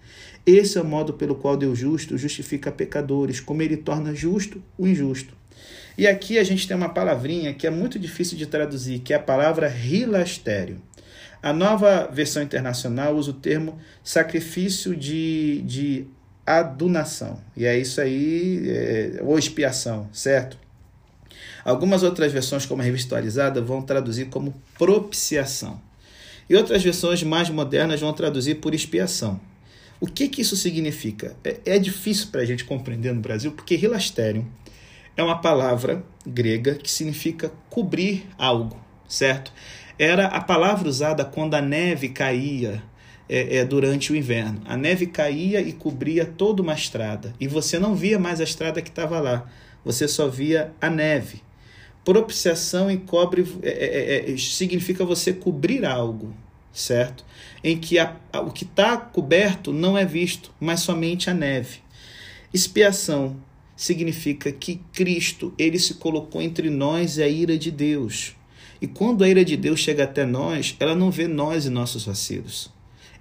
Esse 0.49 0.77
é 0.79 0.81
o 0.81 0.85
modo 0.85 1.13
pelo 1.13 1.35
qual 1.35 1.55
Deus 1.55 1.77
justo 1.77 2.17
justifica 2.17 2.71
pecadores, 2.71 3.39
como 3.39 3.61
ele 3.61 3.77
torna 3.77 4.15
justo 4.15 4.61
o 4.77 4.87
injusto. 4.87 5.33
E 5.95 6.07
aqui 6.07 6.39
a 6.39 6.43
gente 6.43 6.67
tem 6.67 6.75
uma 6.75 6.89
palavrinha 6.89 7.53
que 7.53 7.67
é 7.67 7.69
muito 7.69 7.99
difícil 7.99 8.35
de 8.37 8.47
traduzir, 8.47 8.99
que 8.99 9.13
é 9.13 9.17
a 9.17 9.19
palavra 9.19 9.67
rilastério. 9.67 10.81
A 11.43 11.53
nova 11.53 12.09
versão 12.11 12.41
internacional 12.41 13.15
usa 13.15 13.31
o 13.31 13.33
termo 13.33 13.77
sacrifício 14.03 14.95
de, 14.95 15.61
de 15.61 16.07
adunação. 16.45 17.39
E 17.55 17.65
é 17.65 17.77
isso 17.77 18.01
aí, 18.01 18.63
é, 18.67 19.19
ou 19.21 19.37
expiação, 19.37 20.09
certo? 20.11 20.57
Algumas 21.63 22.01
outras 22.01 22.31
versões, 22.31 22.65
como 22.65 22.81
a 22.81 22.85
revista 22.85 23.15
atualizada, 23.15 23.61
vão 23.61 23.81
traduzir 23.83 24.29
como 24.29 24.55
propiciação. 24.77 25.79
E 26.49 26.55
outras 26.55 26.81
versões 26.81 27.21
mais 27.21 27.49
modernas 27.49 28.01
vão 28.01 28.11
traduzir 28.11 28.55
por 28.55 28.73
expiação. 28.73 29.39
O 30.01 30.07
que, 30.07 30.29
que 30.29 30.41
isso 30.41 30.55
significa? 30.55 31.35
É, 31.43 31.59
é 31.65 31.79
difícil 31.79 32.27
para 32.31 32.41
a 32.41 32.45
gente 32.45 32.63
compreender 32.63 33.13
no 33.13 33.19
Brasil, 33.19 33.51
porque 33.51 33.75
rilastério 33.75 34.47
é 35.17 35.23
uma 35.23 35.39
palavra 35.39 36.03
grega 36.25 36.75
que 36.75 36.89
significa 36.89 37.51
cobrir 37.69 38.25
algo, 38.37 38.79
certo? 39.07 39.51
Era 39.97 40.27
a 40.27 40.39
palavra 40.39 40.87
usada 40.87 41.25
quando 41.25 41.55
a 41.55 41.61
neve 41.61 42.09
caía 42.09 42.81
é, 43.27 43.57
é, 43.57 43.65
durante 43.65 44.13
o 44.13 44.15
inverno. 44.15 44.61
A 44.65 44.77
neve 44.77 45.05
caía 45.07 45.59
e 45.59 45.73
cobria 45.73 46.25
toda 46.25 46.61
uma 46.61 46.73
estrada, 46.73 47.33
e 47.37 47.47
você 47.47 47.77
não 47.77 47.93
via 47.93 48.17
mais 48.17 48.39
a 48.39 48.45
estrada 48.45 48.81
que 48.81 48.89
estava 48.89 49.19
lá, 49.19 49.49
você 49.83 50.07
só 50.07 50.29
via 50.29 50.71
a 50.79 50.89
neve. 50.89 51.41
Propiciação 52.05 52.89
encobre, 52.89 53.45
é, 53.61 53.69
é, 53.69 54.31
é, 54.31 54.37
significa 54.37 55.03
você 55.03 55.33
cobrir 55.33 55.85
algo, 55.85 56.33
certo? 56.71 57.25
Em 57.63 57.77
que 57.77 57.99
a, 57.99 58.15
a, 58.31 58.41
o 58.41 58.51
que 58.51 58.63
está 58.63 58.97
coberto 58.97 59.73
não 59.73 59.97
é 59.97 60.05
visto, 60.05 60.53
mas 60.59 60.79
somente 60.79 61.29
a 61.29 61.33
neve. 61.33 61.79
Expiação 62.53 63.37
significa 63.75 64.51
que 64.51 64.81
Cristo, 64.91 65.53
ele 65.57 65.79
se 65.79 65.93
colocou 65.95 66.41
entre 66.41 66.69
nós 66.69 67.17
e 67.17 67.23
a 67.23 67.27
ira 67.27 67.57
de 67.57 67.71
Deus. 67.71 68.35
E 68.81 68.87
quando 68.87 69.23
a 69.23 69.29
ira 69.29 69.43
de 69.43 69.55
Deus 69.55 69.79
chega 69.79 70.03
até 70.03 70.25
nós, 70.25 70.75
ela 70.79 70.95
não 70.95 71.11
vê 71.11 71.27
nós 71.27 71.65
e 71.65 71.69
nossos 71.69 72.05
vacilos. 72.05 72.71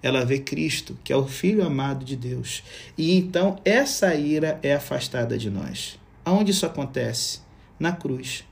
Ela 0.03 0.24
vê 0.24 0.38
Cristo, 0.38 0.96
que 1.03 1.12
é 1.12 1.16
o 1.16 1.27
Filho 1.27 1.64
amado 1.64 2.05
de 2.05 2.16
Deus. 2.16 2.62
E 2.96 3.16
então 3.16 3.59
essa 3.64 4.14
ira 4.14 4.59
é 4.62 4.74
afastada 4.74 5.37
de 5.37 5.51
nós. 5.51 5.98
Aonde 6.24 6.53
isso 6.53 6.66
acontece? 6.66 7.40
Na 7.79 7.92
cruz. 7.92 8.44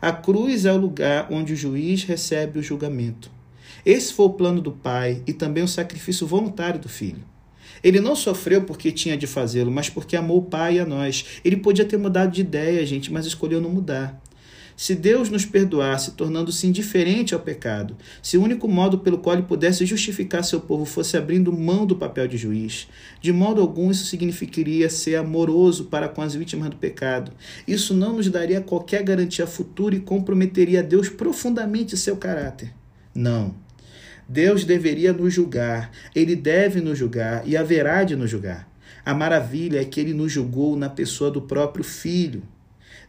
A 0.00 0.12
cruz 0.12 0.64
é 0.64 0.72
o 0.72 0.76
lugar 0.76 1.28
onde 1.30 1.52
o 1.52 1.56
juiz 1.56 2.04
recebe 2.04 2.58
o 2.58 2.62
julgamento. 2.62 3.30
Esse 3.86 4.12
foi 4.12 4.26
o 4.26 4.30
plano 4.30 4.60
do 4.60 4.72
Pai 4.72 5.22
e 5.28 5.32
também 5.32 5.62
o 5.62 5.68
sacrifício 5.68 6.26
voluntário 6.26 6.80
do 6.80 6.88
Filho. 6.88 7.22
Ele 7.84 8.00
não 8.00 8.16
sofreu 8.16 8.62
porque 8.62 8.90
tinha 8.90 9.16
de 9.16 9.28
fazê-lo, 9.28 9.70
mas 9.70 9.88
porque 9.88 10.16
amou 10.16 10.38
o 10.38 10.42
Pai 10.42 10.74
e 10.74 10.80
a 10.80 10.84
nós. 10.84 11.40
Ele 11.44 11.56
podia 11.56 11.84
ter 11.84 11.96
mudado 11.96 12.32
de 12.32 12.40
ideia, 12.40 12.84
gente, 12.84 13.12
mas 13.12 13.26
escolheu 13.26 13.60
não 13.60 13.70
mudar. 13.70 14.20
Se 14.76 14.92
Deus 14.92 15.30
nos 15.30 15.44
perdoasse, 15.44 16.16
tornando-se 16.16 16.66
indiferente 16.66 17.32
ao 17.32 17.38
pecado, 17.38 17.96
se 18.20 18.36
o 18.36 18.42
único 18.42 18.66
modo 18.66 18.98
pelo 18.98 19.18
qual 19.18 19.36
ele 19.36 19.46
pudesse 19.46 19.86
justificar 19.86 20.42
seu 20.42 20.60
povo 20.60 20.84
fosse 20.84 21.16
abrindo 21.16 21.52
mão 21.52 21.86
do 21.86 21.94
papel 21.94 22.26
de 22.26 22.36
juiz, 22.36 22.88
de 23.20 23.32
modo 23.32 23.60
algum 23.60 23.88
isso 23.88 24.04
significaria 24.04 24.90
ser 24.90 25.14
amoroso 25.14 25.84
para 25.84 26.08
com 26.08 26.22
as 26.22 26.34
vítimas 26.34 26.70
do 26.70 26.76
pecado. 26.76 27.30
Isso 27.68 27.94
não 27.94 28.16
nos 28.16 28.28
daria 28.28 28.60
qualquer 28.60 29.04
garantia 29.04 29.46
futura 29.46 29.94
e 29.94 30.00
comprometeria 30.00 30.80
a 30.80 30.82
Deus 30.82 31.08
profundamente 31.08 31.96
seu 31.96 32.16
caráter. 32.16 32.74
Não. 33.14 33.65
Deus 34.28 34.64
deveria 34.64 35.12
nos 35.12 35.32
julgar, 35.32 35.90
ele 36.14 36.34
deve 36.34 36.80
nos 36.80 36.98
julgar 36.98 37.46
e 37.46 37.56
haverá 37.56 38.02
de 38.02 38.16
nos 38.16 38.28
julgar. 38.28 38.68
A 39.04 39.14
maravilha 39.14 39.80
é 39.80 39.84
que 39.84 40.00
ele 40.00 40.12
nos 40.12 40.32
julgou 40.32 40.76
na 40.76 40.88
pessoa 40.88 41.30
do 41.30 41.42
próprio 41.42 41.84
Filho. 41.84 42.42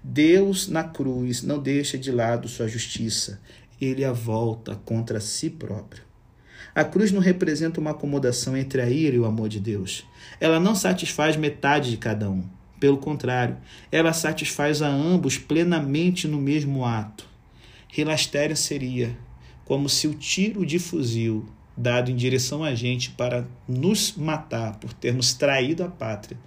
Deus 0.03 0.67
na 0.67 0.83
cruz 0.83 1.41
não 1.41 1.57
deixa 1.57 1.97
de 1.97 2.11
lado 2.11 2.47
sua 2.47 2.67
justiça, 2.67 3.41
ele 3.81 4.05
a 4.05 4.11
volta 4.11 4.75
contra 4.85 5.19
si 5.19 5.49
próprio. 5.49 6.03
A 6.75 6.83
cruz 6.83 7.11
não 7.11 7.19
representa 7.19 7.79
uma 7.79 7.91
acomodação 7.91 8.55
entre 8.55 8.79
a 8.79 8.87
ira 8.87 9.15
e 9.15 9.19
o 9.19 9.25
amor 9.25 9.49
de 9.49 9.59
Deus. 9.59 10.05
Ela 10.39 10.59
não 10.59 10.75
satisfaz 10.75 11.35
metade 11.35 11.89
de 11.89 11.97
cada 11.97 12.29
um. 12.29 12.43
Pelo 12.79 12.97
contrário, 12.97 13.57
ela 13.91 14.13
satisfaz 14.13 14.83
a 14.83 14.87
ambos 14.87 15.39
plenamente 15.39 16.27
no 16.27 16.39
mesmo 16.39 16.85
ato. 16.85 17.25
Relastério 17.87 18.55
seria 18.55 19.17
como 19.67 19.89
se 19.89 20.07
o 20.07 20.13
tiro 20.13 20.65
de 20.65 20.79
fuzil 20.79 21.45
dado 21.75 22.09
em 22.09 22.15
direção 22.15 22.63
a 22.63 22.73
gente 22.73 23.11
para 23.11 23.45
nos 23.67 24.13
matar 24.15 24.79
por 24.79 24.93
termos 24.93 25.33
traído 25.33 25.83
a 25.83 25.87
pátria 25.87 26.37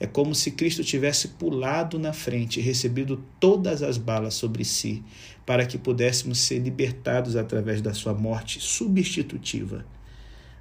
é 0.00 0.06
como 0.06 0.34
se 0.34 0.52
Cristo 0.52 0.82
tivesse 0.82 1.28
pulado 1.28 1.98
na 1.98 2.14
frente 2.14 2.58
e 2.58 2.62
recebido 2.62 3.22
todas 3.38 3.82
as 3.82 3.98
balas 3.98 4.32
sobre 4.32 4.64
si, 4.64 5.04
para 5.44 5.66
que 5.66 5.76
pudéssemos 5.76 6.38
ser 6.38 6.58
libertados 6.58 7.36
através 7.36 7.82
da 7.82 7.92
sua 7.92 8.14
morte 8.14 8.58
substitutiva. 8.62 9.84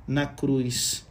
Na 0.05 0.25
cruz, 0.25 1.07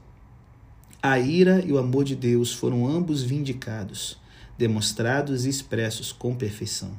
a 1.02 1.18
ira 1.18 1.64
e 1.64 1.72
o 1.72 1.78
amor 1.78 2.04
de 2.04 2.14
Deus 2.14 2.52
foram 2.52 2.86
ambos 2.86 3.22
vindicados, 3.22 4.18
demonstrados 4.58 5.46
e 5.46 5.48
expressos 5.48 6.12
com 6.12 6.34
perfeição. 6.34 6.90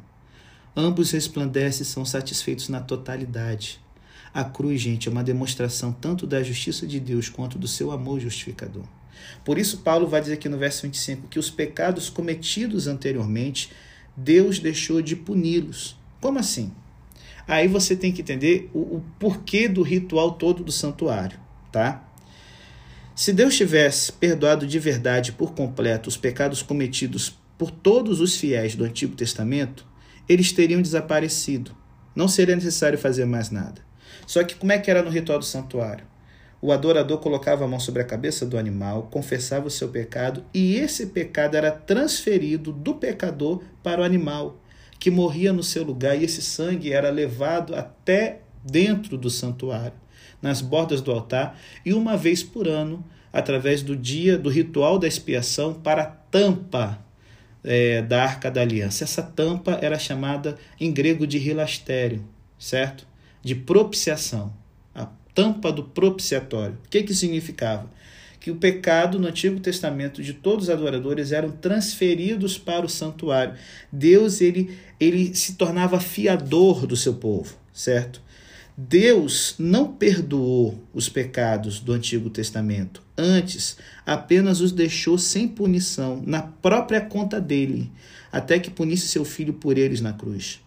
Ambos 0.75 1.11
resplandecem 1.11 1.83
e 1.83 1.85
são 1.85 2.03
satisfeitos 2.03 2.69
na 2.69 2.79
totalidade. 2.79 3.79
A 4.33 4.43
cruz, 4.43 4.79
gente, 4.81 5.07
é 5.07 5.11
uma 5.11 5.23
demonstração 5.23 5.91
tanto 5.91 6.27
da 6.27 6.43
justiça 6.43 6.85
de 6.85 6.99
Deus 6.99 7.29
quanto 7.29 7.57
do 7.57 7.67
seu 7.67 7.91
amor 7.91 8.19
justificador. 8.19 8.83
Por 9.43 9.57
isso, 9.57 9.79
Paulo 9.79 10.07
vai 10.07 10.21
dizer 10.21 10.33
aqui 10.33 10.47
no 10.47 10.57
verso 10.57 10.83
25 10.83 11.27
que 11.27 11.39
os 11.39 11.49
pecados 11.49 12.09
cometidos 12.09 12.87
anteriormente, 12.87 13.71
Deus 14.15 14.59
deixou 14.59 15.01
de 15.01 15.15
puni-los. 15.15 15.97
Como 16.21 16.39
assim? 16.39 16.71
Aí 17.47 17.67
você 17.67 17.95
tem 17.95 18.11
que 18.11 18.21
entender 18.21 18.69
o, 18.73 18.79
o 18.79 19.03
porquê 19.17 19.67
do 19.67 19.81
ritual 19.81 20.33
todo 20.33 20.63
do 20.63 20.71
santuário, 20.71 21.39
tá? 21.71 22.05
Se 23.15 23.33
Deus 23.33 23.57
tivesse 23.57 24.13
perdoado 24.13 24.67
de 24.67 24.79
verdade 24.79 25.31
por 25.31 25.53
completo 25.53 26.07
os 26.07 26.15
pecados 26.15 26.61
cometidos 26.61 27.37
por 27.57 27.71
todos 27.71 28.21
os 28.21 28.35
fiéis 28.37 28.75
do 28.75 28.85
Antigo 28.85 29.15
Testamento, 29.15 29.85
eles 30.27 30.53
teriam 30.53 30.81
desaparecido. 30.81 31.75
Não 32.15 32.27
seria 32.27 32.55
necessário 32.55 32.97
fazer 32.97 33.25
mais 33.25 33.49
nada. 33.49 33.88
Só 34.25 34.43
que 34.43 34.55
como 34.55 34.71
é 34.71 34.79
que 34.79 34.89
era 34.89 35.01
no 35.01 35.09
ritual 35.09 35.39
do 35.39 35.45
santuário? 35.45 36.05
O 36.61 36.73
adorador 36.73 37.19
colocava 37.19 37.63
a 37.63 37.67
mão 37.67 37.79
sobre 37.79 38.01
a 38.01 38.05
cabeça 38.05 38.45
do 38.45 38.57
animal, 38.57 39.03
confessava 39.09 39.67
o 39.67 39.71
seu 39.71 39.87
pecado, 39.87 40.43
e 40.53 40.75
esse 40.75 41.07
pecado 41.07 41.55
era 41.55 41.71
transferido 41.71 42.73
do 42.73 42.95
pecador 42.95 43.63
para 43.81 44.01
o 44.01 44.03
animal, 44.03 44.59
que 44.99 45.09
morria 45.09 45.53
no 45.53 45.63
seu 45.63 45.83
lugar, 45.83 46.19
e 46.19 46.25
esse 46.25 46.41
sangue 46.41 46.91
era 46.91 47.09
levado 47.09 47.73
até 47.73 48.41
dentro 48.61 49.17
do 49.17 49.29
santuário, 49.29 49.93
nas 50.41 50.61
bordas 50.61 51.01
do 51.01 51.11
altar, 51.11 51.57
e 51.85 51.93
uma 51.93 52.17
vez 52.17 52.43
por 52.43 52.67
ano, 52.67 53.05
através 53.31 53.81
do 53.81 53.95
dia 53.95 54.37
do 54.37 54.49
ritual 54.49 54.99
da 54.99 55.07
expiação, 55.07 55.73
para 55.73 56.01
a 56.01 56.07
tampa 56.07 56.99
é, 57.63 58.01
da 58.01 58.23
arca 58.23 58.51
da 58.51 58.61
aliança. 58.61 59.05
Essa 59.05 59.23
tampa 59.23 59.79
era 59.81 59.97
chamada 59.97 60.57
em 60.77 60.91
grego 60.91 61.25
de 61.25 61.37
rilastério, 61.37 62.25
certo? 62.57 63.07
De 63.41 63.55
propiciação 63.55 64.53
tampa 65.39 65.71
do 65.71 65.83
propiciatório. 65.83 66.77
O 66.85 66.89
que, 66.89 67.01
que 67.01 67.13
significava? 67.13 67.89
Que 68.41 68.51
o 68.51 68.57
pecado 68.57 69.17
no 69.17 69.27
Antigo 69.27 69.57
Testamento 69.61 70.21
de 70.21 70.33
todos 70.33 70.65
os 70.65 70.69
adoradores 70.69 71.31
eram 71.31 71.49
transferidos 71.49 72.57
para 72.57 72.85
o 72.85 72.89
santuário. 72.89 73.53
Deus 73.89 74.41
ele, 74.41 74.77
ele 74.99 75.33
se 75.33 75.53
tornava 75.53 75.97
fiador 75.99 76.85
do 76.85 76.97
seu 76.97 77.13
povo, 77.13 77.55
certo? 77.71 78.21
Deus 78.75 79.55
não 79.57 79.93
perdoou 79.93 80.83
os 80.93 81.07
pecados 81.07 81.79
do 81.79 81.93
Antigo 81.93 82.29
Testamento. 82.29 83.01
Antes, 83.17 83.77
apenas 84.05 84.59
os 84.59 84.73
deixou 84.73 85.17
sem 85.17 85.47
punição 85.47 86.21
na 86.25 86.41
própria 86.41 86.99
conta 86.99 87.39
dele, 87.39 87.89
até 88.29 88.59
que 88.59 88.69
punisse 88.69 89.07
seu 89.07 89.23
filho 89.23 89.53
por 89.53 89.77
eles 89.77 90.01
na 90.01 90.11
cruz. 90.11 90.59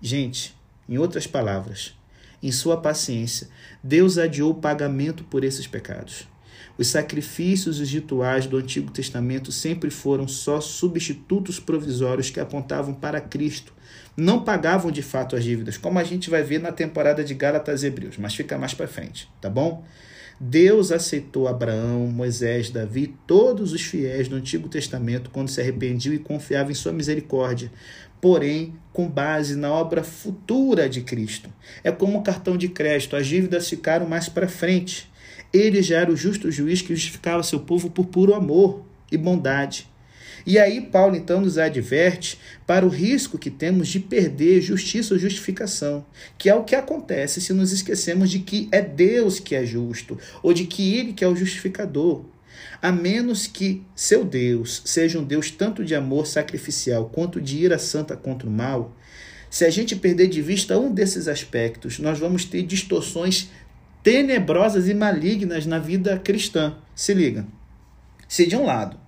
Gente, 0.00 0.54
em 0.90 0.98
outras 0.98 1.26
palavras, 1.26 1.94
em 2.42 2.50
sua 2.50 2.76
paciência, 2.76 3.48
Deus 3.82 4.18
adiou 4.18 4.50
o 4.50 4.54
pagamento 4.56 5.22
por 5.24 5.44
esses 5.44 5.66
pecados. 5.66 6.28
Os 6.76 6.88
sacrifícios 6.88 7.78
e 7.78 7.82
os 7.82 7.90
rituais 7.90 8.46
do 8.46 8.56
Antigo 8.56 8.90
Testamento 8.90 9.52
sempre 9.52 9.90
foram 9.90 10.26
só 10.26 10.60
substitutos 10.60 11.60
provisórios 11.60 12.30
que 12.30 12.40
apontavam 12.40 12.94
para 12.94 13.20
Cristo. 13.20 13.72
Não 14.16 14.42
pagavam 14.42 14.90
de 14.90 15.02
fato 15.02 15.36
as 15.36 15.44
dívidas, 15.44 15.76
como 15.76 15.98
a 15.98 16.04
gente 16.04 16.28
vai 16.28 16.42
ver 16.42 16.58
na 16.58 16.72
temporada 16.72 17.22
de 17.22 17.34
Gálatas 17.34 17.82
e 17.82 17.86
Hebreus, 17.86 18.16
mas 18.16 18.34
fica 18.34 18.58
mais 18.58 18.74
para 18.74 18.88
frente, 18.88 19.30
tá 19.40 19.48
bom? 19.48 19.84
Deus 20.42 20.90
aceitou 20.90 21.46
Abraão, 21.46 22.06
Moisés, 22.06 22.70
Davi, 22.70 23.14
todos 23.26 23.74
os 23.74 23.82
fiéis 23.82 24.26
do 24.26 24.36
Antigo 24.36 24.70
Testamento 24.70 25.28
quando 25.28 25.50
se 25.50 25.60
arrependiam 25.60 26.14
e 26.14 26.18
confiavam 26.18 26.72
em 26.72 26.74
sua 26.74 26.92
misericórdia, 26.92 27.70
porém 28.20 28.74
com 28.92 29.08
base 29.08 29.56
na 29.56 29.72
obra 29.72 30.02
futura 30.02 30.88
de 30.88 31.00
Cristo. 31.00 31.50
É 31.82 31.90
como 31.90 32.18
um 32.18 32.22
cartão 32.22 32.56
de 32.56 32.68
crédito, 32.68 33.16
as 33.16 33.26
dívidas 33.26 33.68
ficaram 33.68 34.06
mais 34.06 34.28
para 34.28 34.48
frente. 34.48 35.10
Ele 35.52 35.82
já 35.82 36.00
era 36.00 36.12
o 36.12 36.16
justo 36.16 36.50
juiz 36.50 36.82
que 36.82 36.94
justificava 36.94 37.42
seu 37.42 37.60
povo 37.60 37.90
por 37.90 38.06
puro 38.06 38.34
amor 38.34 38.84
e 39.10 39.16
bondade. 39.16 39.88
E 40.46 40.58
aí 40.58 40.80
Paulo 40.80 41.16
então 41.16 41.40
nos 41.40 41.58
adverte 41.58 42.38
para 42.66 42.86
o 42.86 42.88
risco 42.88 43.38
que 43.38 43.50
temos 43.50 43.88
de 43.88 44.00
perder 44.00 44.60
justiça 44.62 45.14
ou 45.14 45.20
justificação, 45.20 46.04
que 46.38 46.48
é 46.48 46.54
o 46.54 46.64
que 46.64 46.74
acontece 46.74 47.40
se 47.40 47.52
nos 47.52 47.72
esquecemos 47.72 48.30
de 48.30 48.38
que 48.38 48.68
é 48.72 48.80
Deus 48.80 49.38
que 49.38 49.54
é 49.54 49.64
justo, 49.64 50.18
ou 50.42 50.52
de 50.54 50.64
que 50.64 50.94
ele 50.94 51.12
que 51.12 51.24
é 51.24 51.28
o 51.28 51.36
justificador. 51.36 52.24
A 52.82 52.90
menos 52.90 53.46
que 53.46 53.82
seu 53.94 54.24
Deus 54.24 54.82
seja 54.84 55.18
um 55.18 55.24
Deus 55.24 55.50
tanto 55.50 55.84
de 55.84 55.94
amor 55.94 56.26
sacrificial 56.26 57.10
quanto 57.12 57.40
de 57.40 57.58
ira 57.58 57.78
santa 57.78 58.16
contra 58.16 58.48
o 58.48 58.52
mal, 58.52 58.96
se 59.50 59.64
a 59.64 59.70
gente 59.70 59.96
perder 59.96 60.28
de 60.28 60.40
vista 60.40 60.78
um 60.78 60.92
desses 60.92 61.28
aspectos, 61.28 61.98
nós 61.98 62.18
vamos 62.18 62.44
ter 62.44 62.62
distorções 62.62 63.50
tenebrosas 64.02 64.88
e 64.88 64.94
malignas 64.94 65.66
na 65.66 65.78
vida 65.78 66.18
cristã. 66.18 66.76
Se 66.94 67.12
liga. 67.12 67.46
Se 68.28 68.46
de 68.46 68.56
um 68.56 68.64
lado 68.64 68.98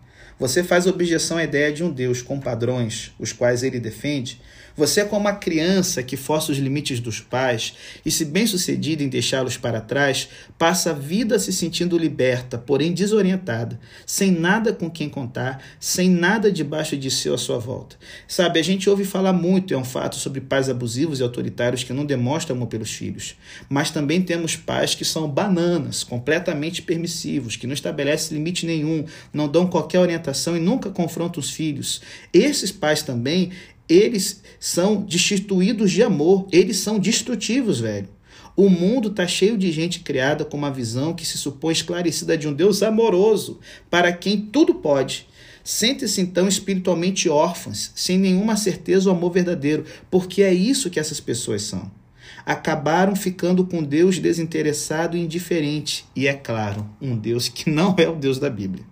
você 0.42 0.64
faz 0.64 0.88
objeção 0.88 1.36
à 1.36 1.44
ideia 1.44 1.72
de 1.72 1.84
um 1.84 1.92
Deus 1.92 2.20
com 2.20 2.40
padrões, 2.40 3.12
os 3.16 3.32
quais 3.32 3.62
ele 3.62 3.78
defende, 3.78 4.40
você 4.76 5.00
é 5.00 5.04
como 5.04 5.22
uma 5.22 5.34
criança 5.34 6.02
que 6.02 6.16
força 6.16 6.52
os 6.52 6.58
limites 6.58 7.00
dos 7.00 7.20
pais 7.20 7.74
e, 8.04 8.10
se 8.10 8.24
bem-sucedida 8.24 9.02
em 9.02 9.08
deixá-los 9.08 9.56
para 9.56 9.80
trás, 9.80 10.28
passa 10.58 10.90
a 10.90 10.94
vida 10.94 11.38
se 11.38 11.52
sentindo 11.52 11.98
liberta, 11.98 12.58
porém 12.58 12.92
desorientada, 12.92 13.78
sem 14.06 14.30
nada 14.30 14.72
com 14.72 14.90
quem 14.90 15.08
contar, 15.08 15.62
sem 15.78 16.10
nada 16.10 16.50
debaixo 16.50 16.96
de 16.96 17.10
si 17.10 17.28
à 17.28 17.38
sua 17.38 17.58
volta. 17.58 17.96
Sabe, 18.26 18.58
a 18.58 18.62
gente 18.62 18.88
ouve 18.88 19.04
falar 19.04 19.32
muito, 19.32 19.74
é 19.74 19.76
um 19.76 19.84
fato, 19.84 20.16
sobre 20.16 20.40
pais 20.40 20.68
abusivos 20.68 21.20
e 21.20 21.22
autoritários 21.22 21.84
que 21.84 21.92
não 21.92 22.04
demonstram 22.04 22.56
amor 22.56 22.68
pelos 22.68 22.92
filhos. 22.92 23.36
Mas 23.68 23.90
também 23.90 24.22
temos 24.22 24.56
pais 24.56 24.94
que 24.94 25.04
são 25.04 25.28
bananas, 25.28 26.04
completamente 26.04 26.82
permissivos, 26.82 27.56
que 27.56 27.66
não 27.66 27.74
estabelecem 27.74 28.36
limite 28.36 28.66
nenhum, 28.66 29.04
não 29.32 29.48
dão 29.48 29.66
qualquer 29.66 30.00
orientação 30.00 30.56
e 30.56 30.60
nunca 30.60 30.90
confrontam 30.90 31.40
os 31.40 31.50
filhos. 31.50 32.00
Esses 32.32 32.70
pais 32.72 33.02
também, 33.02 33.50
eles 33.92 34.42
são 34.58 35.02
destituídos 35.02 35.90
de 35.90 36.02
amor, 36.02 36.46
eles 36.50 36.78
são 36.78 36.98
destrutivos, 36.98 37.80
velho. 37.80 38.08
O 38.54 38.68
mundo 38.68 39.08
está 39.08 39.26
cheio 39.26 39.56
de 39.56 39.72
gente 39.72 40.00
criada 40.00 40.44
com 40.44 40.56
uma 40.56 40.70
visão 40.70 41.14
que 41.14 41.26
se 41.26 41.38
supõe 41.38 41.72
esclarecida 41.72 42.36
de 42.36 42.46
um 42.46 42.52
Deus 42.52 42.82
amoroso, 42.82 43.58
para 43.90 44.12
quem 44.12 44.40
tudo 44.40 44.74
pode. 44.74 45.26
Sente-se 45.64 46.20
então 46.20 46.46
espiritualmente 46.46 47.28
órfãos, 47.28 47.92
sem 47.94 48.18
nenhuma 48.18 48.56
certeza 48.56 49.08
ou 49.08 49.16
amor 49.16 49.32
verdadeiro, 49.32 49.84
porque 50.10 50.42
é 50.42 50.52
isso 50.52 50.90
que 50.90 51.00
essas 51.00 51.20
pessoas 51.20 51.62
são. 51.62 51.90
Acabaram 52.44 53.14
ficando 53.14 53.64
com 53.64 53.82
Deus 53.82 54.18
desinteressado 54.18 55.16
e 55.16 55.20
indiferente, 55.20 56.04
e 56.14 56.26
é 56.26 56.34
claro, 56.34 56.88
um 57.00 57.16
Deus 57.16 57.48
que 57.48 57.70
não 57.70 57.94
é 57.98 58.08
o 58.08 58.16
Deus 58.16 58.38
da 58.38 58.50
Bíblia. 58.50 58.84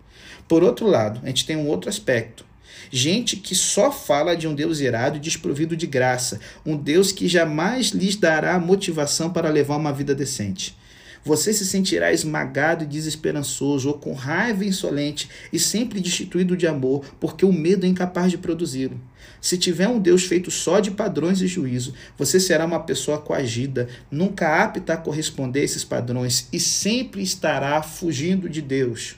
Por 0.48 0.62
outro 0.62 0.86
lado, 0.86 1.20
a 1.22 1.26
gente 1.26 1.44
tem 1.44 1.56
um 1.56 1.68
outro 1.68 1.90
aspecto 1.90 2.44
Gente 2.90 3.36
que 3.36 3.54
só 3.54 3.90
fala 3.90 4.36
de 4.36 4.46
um 4.46 4.54
Deus 4.54 4.80
irado 4.80 5.16
e 5.16 5.20
desprovido 5.20 5.76
de 5.76 5.86
graça, 5.86 6.40
um 6.64 6.76
Deus 6.76 7.12
que 7.12 7.28
jamais 7.28 7.88
lhes 7.88 8.16
dará 8.16 8.58
motivação 8.58 9.30
para 9.30 9.50
levar 9.50 9.76
uma 9.76 9.92
vida 9.92 10.14
decente. 10.14 10.78
Você 11.22 11.52
se 11.52 11.66
sentirá 11.66 12.12
esmagado 12.12 12.84
e 12.84 12.86
desesperançoso, 12.86 13.88
ou 13.88 13.94
com 13.94 14.14
raiva 14.14 14.64
insolente 14.64 15.28
e 15.52 15.58
sempre 15.58 16.00
destituído 16.00 16.56
de 16.56 16.66
amor, 16.66 17.04
porque 17.20 17.44
o 17.44 17.52
medo 17.52 17.84
é 17.84 17.88
incapaz 17.88 18.30
de 18.30 18.38
produzi-lo. 18.38 18.98
Se 19.40 19.58
tiver 19.58 19.88
um 19.88 19.98
Deus 19.98 20.24
feito 20.24 20.50
só 20.50 20.80
de 20.80 20.90
padrões 20.90 21.42
e 21.42 21.46
juízo, 21.46 21.92
você 22.16 22.40
será 22.40 22.64
uma 22.64 22.80
pessoa 22.80 23.18
coagida, 23.18 23.88
nunca 24.10 24.62
apta 24.62 24.94
a 24.94 24.96
corresponder 24.96 25.60
a 25.60 25.64
esses 25.64 25.84
padrões 25.84 26.48
e 26.52 26.58
sempre 26.58 27.22
estará 27.22 27.82
fugindo 27.82 28.48
de 28.48 28.62
Deus. 28.62 29.16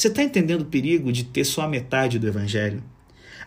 Você 0.00 0.08
está 0.08 0.22
entendendo 0.22 0.62
o 0.62 0.64
perigo 0.64 1.12
de 1.12 1.24
ter 1.24 1.44
só 1.44 1.60
a 1.60 1.68
metade 1.68 2.18
do 2.18 2.26
Evangelho? 2.26 2.82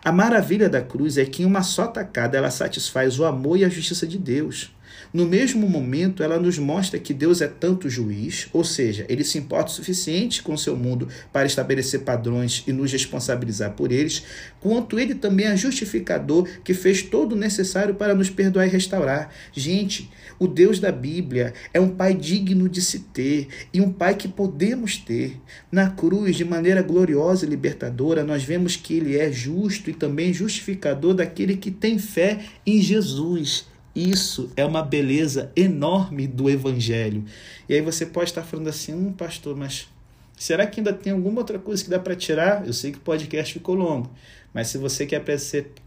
A 0.04 0.12
maravilha 0.12 0.68
da 0.68 0.80
cruz 0.80 1.18
é 1.18 1.24
que 1.24 1.42
em 1.42 1.46
uma 1.46 1.64
só 1.64 1.88
tacada 1.88 2.38
ela 2.38 2.48
satisfaz 2.48 3.18
o 3.18 3.24
amor 3.24 3.58
e 3.58 3.64
a 3.64 3.68
justiça 3.68 4.06
de 4.06 4.16
Deus. 4.16 4.72
No 5.12 5.26
mesmo 5.26 5.68
momento, 5.68 6.22
ela 6.22 6.38
nos 6.38 6.56
mostra 6.56 7.00
que 7.00 7.12
Deus 7.12 7.40
é 7.40 7.48
tanto 7.48 7.90
juiz, 7.90 8.48
ou 8.52 8.62
seja, 8.62 9.04
ele 9.08 9.24
se 9.24 9.36
importa 9.36 9.70
o 9.70 9.74
suficiente 9.74 10.42
com 10.44 10.54
o 10.54 10.58
seu 10.58 10.76
mundo 10.76 11.08
para 11.32 11.46
estabelecer 11.46 12.02
padrões 12.02 12.62
e 12.68 12.72
nos 12.72 12.92
responsabilizar 12.92 13.72
por 13.72 13.90
eles, 13.90 14.22
quanto 14.60 14.98
ele 14.98 15.16
também 15.16 15.46
é 15.46 15.56
justificador 15.56 16.48
que 16.62 16.72
fez 16.72 17.02
todo 17.02 17.32
o 17.32 17.36
necessário 17.36 17.96
para 17.96 18.14
nos 18.14 18.30
perdoar 18.30 18.66
e 18.66 18.70
restaurar. 18.70 19.30
Gente, 19.52 20.08
o 20.38 20.46
Deus 20.46 20.78
da 20.78 20.90
Bíblia 20.92 21.54
é 21.72 21.80
um 21.80 21.90
pai 21.90 22.14
digno 22.14 22.68
de 22.68 22.82
se 22.82 23.00
ter 23.00 23.48
e 23.72 23.80
um 23.80 23.92
pai 23.92 24.14
que 24.14 24.28
podemos 24.28 24.96
ter. 24.96 25.40
Na 25.70 25.90
cruz, 25.90 26.36
de 26.36 26.44
maneira 26.44 26.82
gloriosa 26.82 27.46
e 27.46 27.48
libertadora, 27.48 28.24
nós 28.24 28.42
vemos 28.42 28.76
que 28.76 28.94
ele 28.94 29.16
é 29.16 29.30
justo 29.30 29.90
e 29.90 29.94
também 29.94 30.32
justificador 30.32 31.14
daquele 31.14 31.56
que 31.56 31.70
tem 31.70 31.98
fé 31.98 32.40
em 32.66 32.80
Jesus. 32.80 33.66
Isso 33.94 34.50
é 34.56 34.64
uma 34.64 34.82
beleza 34.82 35.52
enorme 35.54 36.26
do 36.26 36.50
Evangelho. 36.50 37.24
E 37.68 37.74
aí 37.74 37.80
você 37.80 38.04
pode 38.04 38.30
estar 38.30 38.42
falando 38.42 38.68
assim, 38.68 38.92
um 38.92 39.12
pastor, 39.12 39.56
mas 39.56 39.88
será 40.36 40.66
que 40.66 40.80
ainda 40.80 40.92
tem 40.92 41.12
alguma 41.12 41.38
outra 41.38 41.60
coisa 41.60 41.84
que 41.84 41.90
dá 41.90 41.98
para 41.98 42.16
tirar? 42.16 42.66
Eu 42.66 42.72
sei 42.72 42.90
que 42.90 42.98
o 42.98 43.02
podcast 43.02 43.52
ficou 43.52 43.76
longo, 43.76 44.10
mas 44.52 44.66
se 44.66 44.78
você 44.78 45.06
quer, 45.06 45.22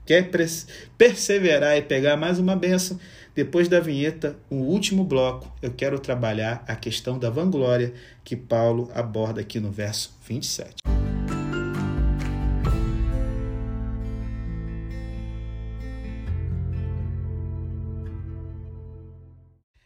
quer 0.06 0.32
perseverar 0.98 1.78
e 1.78 1.82
pegar 1.82 2.16
mais 2.16 2.40
uma 2.40 2.56
benção, 2.56 2.98
depois 3.38 3.68
da 3.68 3.80
vinheta, 3.80 4.36
o 4.50 4.56
último 4.56 5.04
bloco, 5.04 5.48
eu 5.62 5.72
quero 5.72 6.00
trabalhar 6.00 6.66
a 6.68 6.76
questão 6.76 7.20
da 7.20 7.30
vanglória 7.30 7.94
que 8.24 8.36
Paulo 8.36 8.90
aborda 8.96 9.42
aqui 9.42 9.60
no 9.60 9.70
verso 9.70 10.18
27. 10.28 10.78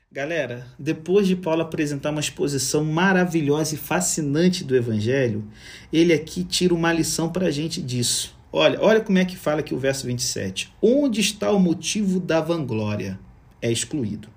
Galera, 0.10 0.66
depois 0.80 1.28
de 1.28 1.36
Paulo 1.36 1.62
apresentar 1.62 2.12
uma 2.12 2.22
exposição 2.22 2.86
maravilhosa 2.86 3.76
e 3.76 3.78
fascinante 3.78 4.64
do 4.64 4.78
Evangelho, 4.78 5.44
ele 5.92 6.14
aqui 6.14 6.46
tira 6.46 6.74
uma 6.74 6.94
lição 6.94 7.30
para 7.30 7.48
a 7.48 7.52
gente 7.52 7.82
disso. 7.82 8.34
Olha, 8.50 8.80
olha 8.82 9.02
como 9.02 9.18
é 9.18 9.26
que 9.26 9.36
fala 9.36 9.60
aqui 9.60 9.74
o 9.74 9.78
verso 9.78 10.08
27. 10.08 10.74
Onde 10.82 11.20
está 11.20 11.52
o 11.52 11.60
motivo 11.60 12.18
da 12.18 12.40
vanglória? 12.40 13.20
É 13.62 13.72
excluído. 13.72 14.28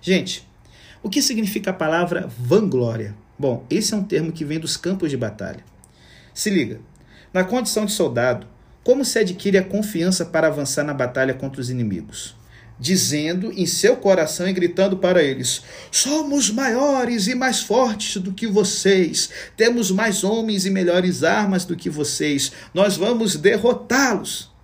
Gente, 0.00 0.46
o 1.02 1.08
que 1.08 1.22
significa 1.22 1.70
a 1.70 1.74
palavra 1.74 2.28
vanglória? 2.38 3.14
Bom, 3.38 3.64
esse 3.70 3.94
é 3.94 3.96
um 3.96 4.04
termo 4.04 4.32
que 4.32 4.44
vem 4.44 4.58
dos 4.58 4.76
campos 4.76 5.10
de 5.10 5.16
batalha. 5.16 5.64
Se 6.34 6.50
liga, 6.50 6.80
na 7.32 7.44
condição 7.44 7.86
de 7.86 7.92
soldado, 7.92 8.46
como 8.82 9.04
se 9.04 9.18
adquire 9.18 9.58
a 9.58 9.64
confiança 9.64 10.24
para 10.24 10.48
avançar 10.48 10.84
na 10.84 10.94
batalha 10.94 11.34
contra 11.34 11.60
os 11.60 11.70
inimigos? 11.70 12.36
dizendo 12.78 13.52
em 13.52 13.66
seu 13.66 13.96
coração 13.96 14.48
e 14.48 14.52
gritando 14.52 14.96
para 14.98 15.22
eles: 15.22 15.62
Somos 15.90 16.50
maiores 16.50 17.26
e 17.26 17.34
mais 17.34 17.62
fortes 17.62 18.20
do 18.20 18.32
que 18.32 18.46
vocês, 18.46 19.30
temos 19.56 19.90
mais 19.90 20.24
homens 20.24 20.66
e 20.66 20.70
melhores 20.70 21.24
armas 21.24 21.64
do 21.64 21.76
que 21.76 21.88
vocês, 21.88 22.52
nós 22.74 22.96
vamos 22.96 23.36
derrotá-los. 23.36 24.54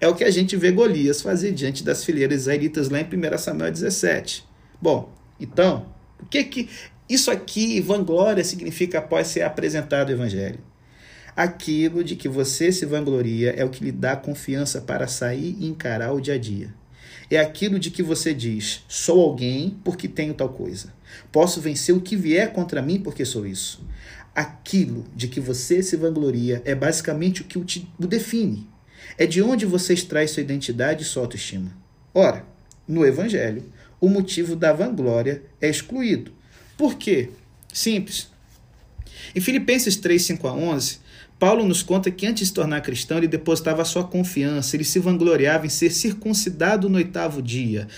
É 0.00 0.08
o 0.08 0.14
que 0.14 0.24
a 0.24 0.30
gente 0.30 0.56
vê 0.56 0.72
Golias 0.72 1.22
fazer 1.22 1.52
diante 1.52 1.84
das 1.84 2.04
fileiras 2.04 2.42
israelitas 2.42 2.88
lá 2.88 3.00
em 3.00 3.04
1 3.04 3.38
Samuel 3.38 3.70
17. 3.70 4.44
Bom, 4.80 5.12
então, 5.38 5.86
o 6.20 6.26
que 6.26 6.42
que 6.44 6.68
isso 7.08 7.30
aqui, 7.30 7.80
vanglória, 7.80 8.42
significa 8.42 8.98
após 8.98 9.28
ser 9.28 9.42
apresentado 9.42 10.08
o 10.08 10.12
evangelho? 10.12 10.58
Aquilo 11.36 12.02
de 12.02 12.16
que 12.16 12.28
você 12.28 12.72
se 12.72 12.84
vangloria 12.84 13.50
é 13.50 13.64
o 13.64 13.70
que 13.70 13.84
lhe 13.84 13.92
dá 13.92 14.16
confiança 14.16 14.80
para 14.80 15.06
sair 15.06 15.56
e 15.58 15.66
encarar 15.66 16.12
o 16.12 16.20
dia 16.20 16.34
a 16.34 16.38
dia 16.38 16.74
é 17.34 17.40
aquilo 17.40 17.78
de 17.78 17.90
que 17.90 18.02
você 18.02 18.34
diz: 18.34 18.84
sou 18.88 19.20
alguém 19.20 19.78
porque 19.84 20.08
tenho 20.08 20.34
tal 20.34 20.48
coisa. 20.48 20.92
Posso 21.30 21.60
vencer 21.60 21.94
o 21.94 22.00
que 22.00 22.16
vier 22.16 22.52
contra 22.52 22.82
mim 22.82 23.00
porque 23.00 23.24
sou 23.24 23.46
isso. 23.46 23.84
Aquilo 24.34 25.04
de 25.14 25.28
que 25.28 25.40
você 25.40 25.82
se 25.82 25.96
vangloria 25.96 26.62
é 26.64 26.74
basicamente 26.74 27.42
o 27.42 27.44
que 27.44 27.58
o, 27.58 27.64
te, 27.64 27.88
o 27.98 28.06
define. 28.06 28.68
É 29.16 29.26
de 29.26 29.42
onde 29.42 29.66
você 29.66 29.94
extrai 29.94 30.26
sua 30.26 30.42
identidade 30.42 31.02
e 31.02 31.06
sua 31.06 31.22
autoestima. 31.22 31.72
Ora, 32.14 32.44
no 32.86 33.06
Evangelho, 33.06 33.64
o 34.00 34.08
motivo 34.08 34.56
da 34.56 34.72
vanglória 34.72 35.42
é 35.60 35.68
excluído. 35.68 36.32
Por 36.76 36.96
quê? 36.96 37.30
Simples. 37.72 38.28
Em 39.34 39.40
Filipenses 39.40 39.96
3, 39.96 40.20
5 40.22 40.48
a 40.48 40.52
11, 40.52 40.98
Paulo 41.38 41.64
nos 41.64 41.82
conta 41.82 42.10
que 42.10 42.26
antes 42.26 42.42
de 42.42 42.46
se 42.46 42.54
tornar 42.54 42.80
cristão, 42.82 43.18
ele 43.18 43.26
depositava 43.26 43.84
sua 43.84 44.04
confiança, 44.04 44.76
ele 44.76 44.84
se 44.84 44.98
vangloriava 44.98 45.66
em 45.66 45.68
ser 45.68 45.90
circuncidado 45.90 46.88
no 46.88 46.98
oitavo 46.98 47.42
dia. 47.42 47.88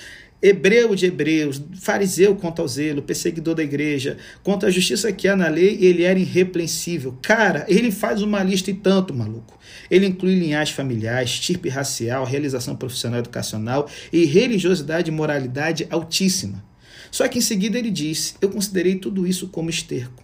Hebreu 0.46 0.94
de 0.94 1.06
hebreus, 1.06 1.62
fariseu 1.80 2.36
quanto 2.36 2.60
ao 2.60 2.68
zelo, 2.68 3.00
perseguidor 3.00 3.54
da 3.54 3.62
igreja, 3.62 4.18
quanto 4.42 4.66
à 4.66 4.70
justiça 4.70 5.10
que 5.10 5.26
há 5.26 5.34
na 5.34 5.48
lei, 5.48 5.78
ele 5.80 6.02
era 6.02 6.18
irrepreensível. 6.18 7.16
Cara, 7.22 7.64
ele 7.66 7.90
faz 7.90 8.20
uma 8.20 8.42
lista 8.42 8.70
e 8.70 8.74
tanto, 8.74 9.14
maluco. 9.14 9.58
Ele 9.90 10.04
inclui 10.04 10.34
linhagem 10.34 10.74
familiar, 10.74 11.24
estirpe 11.24 11.70
racial, 11.70 12.26
realização 12.26 12.76
profissional 12.76 13.20
educacional 13.20 13.88
e 14.12 14.26
religiosidade 14.26 15.10
e 15.10 15.14
moralidade 15.14 15.86
altíssima. 15.88 16.62
Só 17.10 17.26
que 17.26 17.38
em 17.38 17.40
seguida 17.40 17.78
ele 17.78 17.90
diz: 17.90 18.36
Eu 18.38 18.50
considerei 18.50 18.96
tudo 18.96 19.26
isso 19.26 19.48
como 19.48 19.70
esterco 19.70 20.23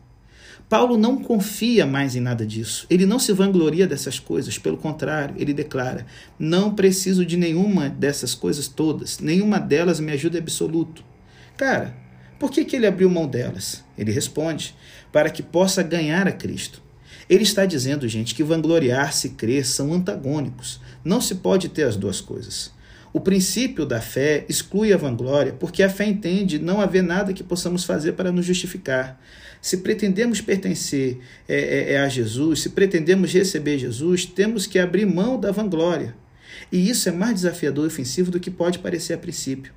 Paulo 0.71 0.97
não 0.97 1.17
confia 1.17 1.85
mais 1.85 2.15
em 2.15 2.21
nada 2.21 2.47
disso. 2.47 2.87
Ele 2.89 3.05
não 3.05 3.19
se 3.19 3.33
vangloria 3.33 3.89
dessas 3.89 4.21
coisas, 4.21 4.57
pelo 4.57 4.77
contrário, 4.77 5.35
ele 5.37 5.53
declara: 5.53 6.07
Não 6.39 6.73
preciso 6.73 7.27
de 7.27 7.37
nenhuma 7.37 7.89
dessas 7.89 8.37
coisas 8.37 8.69
todas, 8.69 9.19
nenhuma 9.19 9.59
delas 9.59 9.99
me 9.99 10.13
ajuda 10.13 10.39
absoluto. 10.39 11.03
Cara, 11.57 11.93
por 12.39 12.53
que, 12.53 12.65
que 12.65 12.77
ele 12.77 12.87
abriu 12.87 13.11
mão 13.11 13.27
delas? 13.27 13.85
Ele 13.99 14.13
responde: 14.13 14.73
Para 15.11 15.29
que 15.29 15.43
possa 15.43 15.83
ganhar 15.83 16.29
a 16.29 16.33
Cristo. 16.33 16.81
Ele 17.29 17.43
está 17.43 17.67
dizendo, 17.67 18.07
gente, 18.07 18.33
que 18.33 18.45
vangloriar-se 18.45 19.27
e 19.27 19.31
crer 19.31 19.67
são 19.67 19.93
antagônicos. 19.93 20.81
Não 21.05 21.21
se 21.21 21.37
pode 21.37 21.69
ter 21.69 21.83
as 21.83 21.97
duas 21.97 22.21
coisas. 22.21 22.73
O 23.13 23.21
princípio 23.21 23.85
da 23.85 24.01
fé 24.01 24.47
exclui 24.49 24.93
a 24.93 24.97
vanglória, 24.97 25.53
porque 25.53 25.83
a 25.83 25.91
fé 25.91 26.07
entende 26.07 26.61
não 26.61 26.81
haver 26.81 27.03
nada 27.03 27.33
que 27.33 27.43
possamos 27.43 27.83
fazer 27.83 28.13
para 28.13 28.31
nos 28.31 28.47
justificar. 28.47 29.21
Se 29.61 29.79
pretendemos 29.79 30.41
pertencer 30.41 31.19
é, 31.49 31.55
é, 31.55 31.93
é, 31.93 31.99
a 32.01 32.09
Jesus, 32.09 32.61
se 32.61 32.71
pretendemos 32.71 33.33
receber 33.33 33.79
Jesus, 33.79 34.25
temos 34.25 34.67
que 34.67 34.79
abrir 34.79 35.07
mão 35.07 35.39
da 35.39 35.53
vanglória. 35.53 36.15
E 36.73 36.89
isso 36.89 37.09
é 37.09 37.13
mais 37.13 37.35
desafiador 37.35 37.85
e 37.85 37.89
ofensivo 37.89 38.31
do 38.31 38.41
que 38.41 38.51
pode 38.51 38.79
parecer 38.79 39.13
a 39.13 39.19
princípio. 39.19 39.73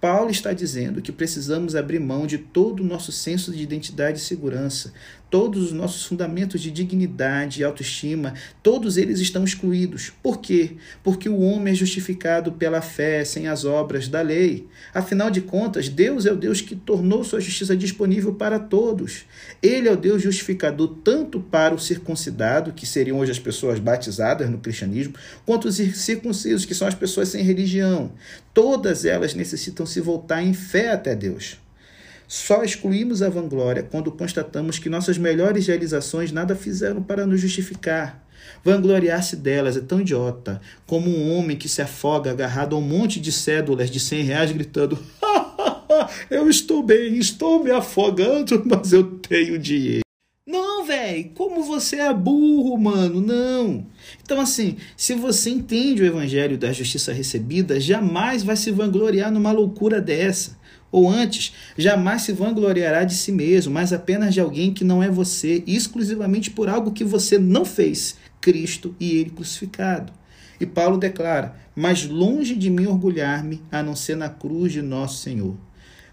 Paulo 0.00 0.30
está 0.30 0.52
dizendo 0.52 1.00
que 1.00 1.12
precisamos 1.12 1.76
abrir 1.76 2.00
mão 2.00 2.26
de 2.26 2.36
todo 2.36 2.80
o 2.80 2.84
nosso 2.84 3.12
senso 3.12 3.52
de 3.52 3.62
identidade 3.62 4.18
e 4.18 4.22
segurança, 4.22 4.92
todos 5.32 5.64
os 5.64 5.72
nossos 5.72 6.04
fundamentos 6.04 6.60
de 6.60 6.70
dignidade 6.70 7.62
e 7.62 7.64
autoestima, 7.64 8.34
todos 8.62 8.98
eles 8.98 9.18
estão 9.18 9.42
excluídos. 9.42 10.12
Por 10.22 10.42
quê? 10.42 10.72
Porque 11.02 11.26
o 11.26 11.40
homem 11.40 11.72
é 11.72 11.74
justificado 11.74 12.52
pela 12.52 12.82
fé, 12.82 13.24
sem 13.24 13.48
as 13.48 13.64
obras 13.64 14.08
da 14.08 14.20
lei. 14.20 14.68
Afinal 14.92 15.30
de 15.30 15.40
contas, 15.40 15.88
Deus 15.88 16.26
é 16.26 16.32
o 16.32 16.36
Deus 16.36 16.60
que 16.60 16.76
tornou 16.76 17.24
sua 17.24 17.40
justiça 17.40 17.74
disponível 17.74 18.34
para 18.34 18.58
todos. 18.58 19.24
Ele 19.62 19.88
é 19.88 19.92
o 19.92 19.96
Deus 19.96 20.20
justificador 20.20 20.96
tanto 21.02 21.40
para 21.40 21.74
o 21.74 21.78
circuncidado, 21.78 22.74
que 22.74 22.84
seriam 22.84 23.18
hoje 23.18 23.32
as 23.32 23.38
pessoas 23.38 23.78
batizadas 23.78 24.50
no 24.50 24.58
cristianismo, 24.58 25.14
quanto 25.46 25.66
os 25.66 25.76
circuncisos, 25.76 26.66
que 26.66 26.74
são 26.74 26.86
as 26.86 26.94
pessoas 26.94 27.30
sem 27.30 27.42
religião. 27.42 28.12
Todas 28.52 29.06
elas 29.06 29.32
necessitam 29.32 29.86
se 29.86 29.98
voltar 29.98 30.42
em 30.42 30.52
fé 30.52 30.92
até 30.92 31.16
Deus. 31.16 31.61
Só 32.32 32.64
excluímos 32.64 33.20
a 33.20 33.28
vanglória 33.28 33.82
quando 33.82 34.10
constatamos 34.10 34.78
que 34.78 34.88
nossas 34.88 35.18
melhores 35.18 35.66
realizações 35.66 36.32
nada 36.32 36.56
fizeram 36.56 37.02
para 37.02 37.26
nos 37.26 37.38
justificar. 37.38 38.26
Vangloriar-se 38.64 39.36
delas 39.36 39.76
é 39.76 39.82
tão 39.82 40.00
idiota 40.00 40.58
como 40.86 41.10
um 41.10 41.36
homem 41.36 41.58
que 41.58 41.68
se 41.68 41.82
afoga 41.82 42.30
agarrado 42.30 42.74
a 42.74 42.78
um 42.78 42.80
monte 42.80 43.20
de 43.20 43.30
cédulas 43.30 43.90
de 43.90 44.00
100 44.00 44.22
reais 44.22 44.50
gritando: 44.50 44.98
Eu 46.30 46.48
estou 46.48 46.82
bem, 46.82 47.18
estou 47.18 47.62
me 47.62 47.70
afogando, 47.70 48.62
mas 48.64 48.94
eu 48.94 49.04
tenho 49.18 49.58
dinheiro. 49.58 50.00
Não, 50.46 50.86
velho, 50.86 51.32
como 51.34 51.62
você 51.62 51.96
é 51.96 52.14
burro, 52.14 52.78
mano, 52.78 53.20
não. 53.20 53.86
Então, 54.22 54.40
assim, 54.40 54.78
se 54.96 55.14
você 55.14 55.50
entende 55.50 56.02
o 56.02 56.06
evangelho 56.06 56.56
da 56.56 56.72
justiça 56.72 57.12
recebida, 57.12 57.78
jamais 57.78 58.42
vai 58.42 58.56
se 58.56 58.70
vangloriar 58.70 59.30
numa 59.30 59.52
loucura 59.52 60.00
dessa. 60.00 60.61
Ou 60.92 61.08
antes, 61.08 61.54
jamais 61.76 62.20
se 62.20 62.32
vangloriará 62.32 63.02
de 63.02 63.14
si 63.14 63.32
mesmo, 63.32 63.72
mas 63.72 63.94
apenas 63.94 64.34
de 64.34 64.40
alguém 64.40 64.74
que 64.74 64.84
não 64.84 65.02
é 65.02 65.10
você, 65.10 65.64
exclusivamente 65.66 66.50
por 66.50 66.68
algo 66.68 66.92
que 66.92 67.02
você 67.02 67.38
não 67.38 67.64
fez, 67.64 68.16
Cristo 68.42 68.94
e 69.00 69.16
Ele 69.16 69.30
crucificado. 69.30 70.12
E 70.60 70.66
Paulo 70.66 70.98
declara: 70.98 71.56
Mas 71.74 72.06
longe 72.06 72.54
de 72.54 72.68
mim 72.68 72.84
orgulhar-me, 72.84 73.62
a 73.72 73.82
não 73.82 73.96
ser 73.96 74.16
na 74.16 74.28
cruz 74.28 74.72
de 74.72 74.82
nosso 74.82 75.22
Senhor. 75.22 75.56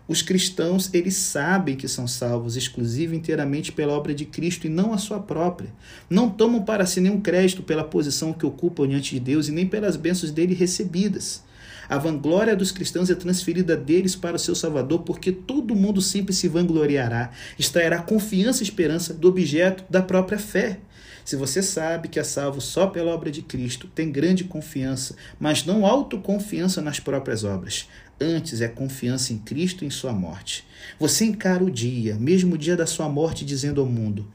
Os 0.08 0.24
cristãos, 0.24 0.92
eles 0.92 1.16
sabem 1.18 1.76
que 1.76 1.88
são 1.88 2.08
salvos 2.08 2.58
exclusivo 2.58 3.14
inteiramente 3.14 3.72
pela 3.72 3.94
obra 3.94 4.12
de 4.12 4.26
Cristo 4.26 4.66
e 4.66 4.70
não 4.70 4.92
a 4.92 4.98
sua 4.98 5.20
própria. 5.20 5.72
Não 6.10 6.32
tomam 6.32 6.64
para 6.64 6.88
si 6.88 7.00
nenhum 7.00 7.22
crédito 7.22 7.62
pela 7.62 7.84
posição 7.84 8.34
que 8.34 8.44
ocupam 8.44 8.88
diante 8.88 9.14
de 9.14 9.20
Deus 9.20 9.48
e 9.48 9.52
nem 9.52 9.68
pelas 9.68 9.96
bênçãos 9.96 10.32
dele 10.32 10.56
recebidas. 10.56 11.44
A 11.90 11.98
vanglória 11.98 12.56
dos 12.56 12.72
cristãos 12.72 13.10
é 13.10 13.16
transferida 13.16 13.76
deles 13.76 14.16
para 14.16 14.36
o 14.36 14.40
seu 14.40 14.54
Salvador, 14.54 15.00
porque 15.00 15.32
todo 15.32 15.76
mundo 15.76 16.04
sempre 16.04 16.34
se 16.34 16.48
vangloriará, 16.48 17.32
extrairá 17.58 18.00
confiança 18.00 18.62
e 18.62 18.64
esperança 18.64 19.12
do 19.12 19.28
objeto 19.28 19.84
da 19.90 20.00
própria 20.00 20.38
fé. 20.38 20.80
Se 21.26 21.36
você 21.36 21.64
sabe 21.64 22.08
que 22.08 22.20
é 22.20 22.24
salvo 22.24 22.62
só 22.62 22.86
pela 22.86 23.12
obra 23.12 23.32
de 23.32 23.42
Cristo, 23.42 23.88
tem 23.88 24.12
grande 24.12 24.44
confiança, 24.44 25.16
mas 25.40 25.66
não 25.66 25.84
autoconfiança 25.84 26.80
nas 26.80 27.00
próprias 27.00 27.44
obras. 27.44 27.88
Antes 28.22 28.62
é 28.62 28.68
confiança 28.68 29.34
em 29.34 29.40
Cristo 29.40 29.84
e 29.84 29.88
em 29.88 29.92
sua 29.92 30.14
morte. 30.14 30.66
Você 31.00 31.26
encara 31.26 31.64
o 31.64 31.72
dia, 31.72 32.16
mesmo 32.16 32.54
o 32.54 32.58
dia 32.58 32.76
da 32.76 32.86
sua 32.86 33.10
morte, 33.10 33.44
dizendo 33.44 33.82
ao 33.82 33.88
mundo: 33.88 34.28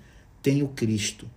Tenho 0.42 0.66
Cristo. 0.68 1.30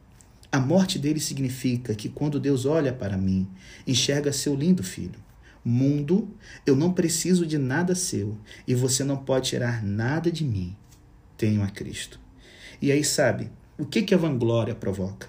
A 0.52 0.60
morte 0.60 0.98
dele 0.98 1.20
significa 1.20 1.94
que 1.94 2.10
quando 2.10 2.40
Deus 2.40 2.66
olha 2.66 2.94
para 2.94 3.18
mim, 3.18 3.48
enxerga 3.86 4.32
seu 4.32 4.56
lindo 4.56 4.82
filho. 4.82 5.27
Mundo, 5.68 6.34
eu 6.66 6.78
não 6.78 6.94
preciso 6.94 7.46
de 7.46 7.58
nada 7.58 7.94
seu 7.94 8.38
e 8.66 8.74
você 8.74 9.04
não 9.04 9.18
pode 9.18 9.50
tirar 9.50 9.84
nada 9.84 10.32
de 10.32 10.46
mim. 10.46 10.74
Tenho 11.38 11.62
a 11.62 11.68
Cristo. 11.68 12.18
E 12.82 12.90
aí, 12.90 13.04
sabe, 13.04 13.52
o 13.78 13.86
que, 13.86 14.02
que 14.02 14.14
a 14.14 14.18
vanglória 14.18 14.74
provoca? 14.74 15.28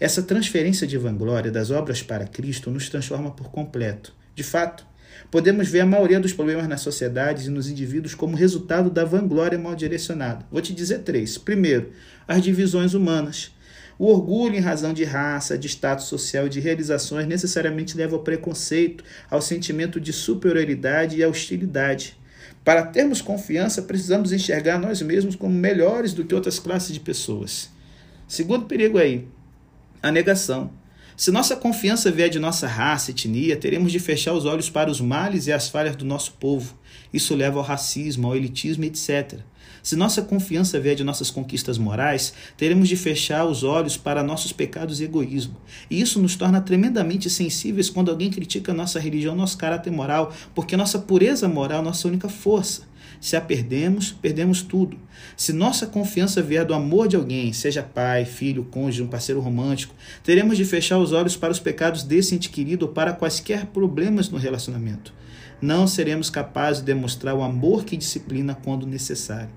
Essa 0.00 0.22
transferência 0.22 0.86
de 0.86 0.96
vanglória 0.96 1.50
das 1.50 1.70
obras 1.70 2.02
para 2.02 2.26
Cristo 2.26 2.70
nos 2.70 2.88
transforma 2.88 3.30
por 3.32 3.50
completo. 3.50 4.14
De 4.34 4.42
fato, 4.42 4.86
podemos 5.30 5.68
ver 5.68 5.80
a 5.80 5.86
maioria 5.86 6.18
dos 6.18 6.32
problemas 6.32 6.66
nas 6.66 6.80
sociedades 6.80 7.44
e 7.44 7.50
nos 7.50 7.68
indivíduos 7.68 8.14
como 8.14 8.38
resultado 8.38 8.88
da 8.88 9.04
vanglória 9.04 9.58
mal 9.58 9.74
direcionada. 9.74 10.46
Vou 10.50 10.62
te 10.62 10.72
dizer 10.72 11.00
três. 11.00 11.36
Primeiro, 11.36 11.92
as 12.26 12.42
divisões 12.42 12.94
humanas. 12.94 13.53
O 13.98 14.06
orgulho 14.06 14.56
em 14.56 14.60
razão 14.60 14.92
de 14.92 15.04
raça, 15.04 15.56
de 15.56 15.68
status 15.68 16.06
social 16.06 16.46
e 16.46 16.50
de 16.50 16.60
realizações 16.60 17.26
necessariamente 17.26 17.96
leva 17.96 18.16
ao 18.16 18.22
preconceito, 18.22 19.04
ao 19.30 19.40
sentimento 19.40 20.00
de 20.00 20.12
superioridade 20.12 21.16
e 21.16 21.22
à 21.22 21.28
hostilidade. 21.28 22.16
Para 22.64 22.86
termos 22.86 23.20
confiança, 23.20 23.82
precisamos 23.82 24.32
enxergar 24.32 24.78
nós 24.78 25.00
mesmos 25.02 25.36
como 25.36 25.54
melhores 25.54 26.12
do 26.12 26.24
que 26.24 26.34
outras 26.34 26.58
classes 26.58 26.92
de 26.92 27.00
pessoas. 27.00 27.70
Segundo 28.26 28.66
perigo 28.66 28.98
aí, 28.98 29.28
a 30.02 30.10
negação. 30.10 30.70
Se 31.16 31.30
nossa 31.30 31.54
confiança 31.54 32.10
vier 32.10 32.28
de 32.28 32.40
nossa 32.40 32.66
raça, 32.66 33.12
etnia, 33.12 33.56
teremos 33.56 33.92
de 33.92 34.00
fechar 34.00 34.32
os 34.32 34.44
olhos 34.44 34.68
para 34.68 34.90
os 34.90 35.00
males 35.00 35.46
e 35.46 35.52
as 35.52 35.68
falhas 35.68 35.94
do 35.94 36.04
nosso 36.04 36.32
povo. 36.32 36.76
Isso 37.12 37.36
leva 37.36 37.58
ao 37.58 37.64
racismo, 37.64 38.26
ao 38.26 38.34
elitismo, 38.34 38.84
etc. 38.84 39.38
Se 39.82 39.96
nossa 39.96 40.22
confiança 40.22 40.80
vier 40.80 40.94
de 40.94 41.04
nossas 41.04 41.30
conquistas 41.30 41.76
morais, 41.76 42.32
teremos 42.56 42.88
de 42.88 42.96
fechar 42.96 43.44
os 43.44 43.62
olhos 43.62 43.96
para 43.96 44.22
nossos 44.22 44.52
pecados 44.52 45.00
e 45.00 45.04
egoísmo. 45.04 45.56
E 45.90 46.00
isso 46.00 46.20
nos 46.20 46.36
torna 46.36 46.60
tremendamente 46.60 47.28
sensíveis 47.28 47.90
quando 47.90 48.10
alguém 48.10 48.30
critica 48.30 48.72
nossa 48.72 48.98
religião, 48.98 49.34
nosso 49.34 49.58
caráter 49.58 49.90
moral, 49.90 50.32
porque 50.54 50.76
nossa 50.76 50.98
pureza 50.98 51.46
moral 51.48 51.80
é 51.80 51.84
nossa 51.84 52.08
única 52.08 52.28
força. 52.28 52.82
Se 53.20 53.36
a 53.36 53.40
perdemos, 53.40 54.12
perdemos 54.12 54.60
tudo. 54.62 54.98
Se 55.36 55.52
nossa 55.52 55.86
confiança 55.86 56.42
vier 56.42 56.64
do 56.64 56.74
amor 56.74 57.08
de 57.08 57.16
alguém, 57.16 57.52
seja 57.52 57.82
pai, 57.82 58.24
filho, 58.24 58.64
cônjuge, 58.70 59.02
um 59.02 59.06
parceiro 59.06 59.40
romântico, 59.40 59.94
teremos 60.22 60.56
de 60.56 60.64
fechar 60.64 60.98
os 60.98 61.12
olhos 61.12 61.36
para 61.36 61.52
os 61.52 61.58
pecados 61.58 62.02
desse 62.02 62.34
ente 62.34 62.50
querido 62.50 62.86
ou 62.86 62.92
para 62.92 63.12
quaisquer 63.12 63.66
problemas 63.66 64.28
no 64.28 64.38
relacionamento. 64.38 65.12
Não 65.60 65.86
seremos 65.86 66.30
capazes 66.30 66.80
de 66.80 66.86
demonstrar 66.86 67.34
o 67.34 67.42
amor 67.42 67.84
que 67.84 67.96
disciplina 67.96 68.54
quando 68.54 68.86
necessário. 68.86 69.50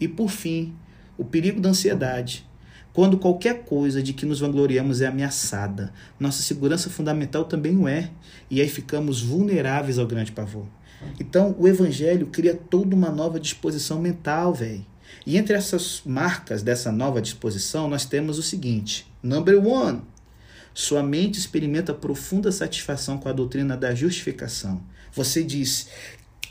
E 0.00 0.06
por 0.06 0.30
fim, 0.30 0.74
o 1.16 1.24
perigo 1.24 1.60
da 1.60 1.70
ansiedade. 1.70 2.46
Quando 2.92 3.18
qualquer 3.18 3.64
coisa 3.64 4.02
de 4.02 4.12
que 4.12 4.24
nos 4.24 4.40
vangloriamos 4.40 5.02
é 5.02 5.06
ameaçada, 5.06 5.92
nossa 6.18 6.42
segurança 6.42 6.88
fundamental 6.88 7.44
também 7.44 7.76
o 7.76 7.86
é, 7.86 8.10
e 8.50 8.60
aí 8.60 8.68
ficamos 8.68 9.20
vulneráveis 9.20 9.98
ao 9.98 10.06
grande 10.06 10.32
pavor. 10.32 10.66
Então, 11.20 11.54
o 11.58 11.68
evangelho 11.68 12.26
cria 12.28 12.54
toda 12.54 12.94
uma 12.94 13.10
nova 13.10 13.38
disposição 13.38 14.00
mental, 14.00 14.54
velho. 14.54 14.84
E 15.26 15.36
entre 15.36 15.54
essas 15.54 16.02
marcas 16.06 16.62
dessa 16.62 16.90
nova 16.90 17.20
disposição, 17.20 17.88
nós 17.88 18.04
temos 18.04 18.38
o 18.38 18.42
seguinte: 18.42 19.06
number 19.22 19.64
one, 19.64 20.02
sua 20.72 21.02
mente 21.02 21.38
experimenta 21.38 21.94
profunda 21.94 22.50
satisfação 22.50 23.18
com 23.18 23.28
a 23.28 23.32
doutrina 23.32 23.76
da 23.76 23.94
justificação. 23.94 24.82
Você 25.16 25.42
diz: 25.42 25.88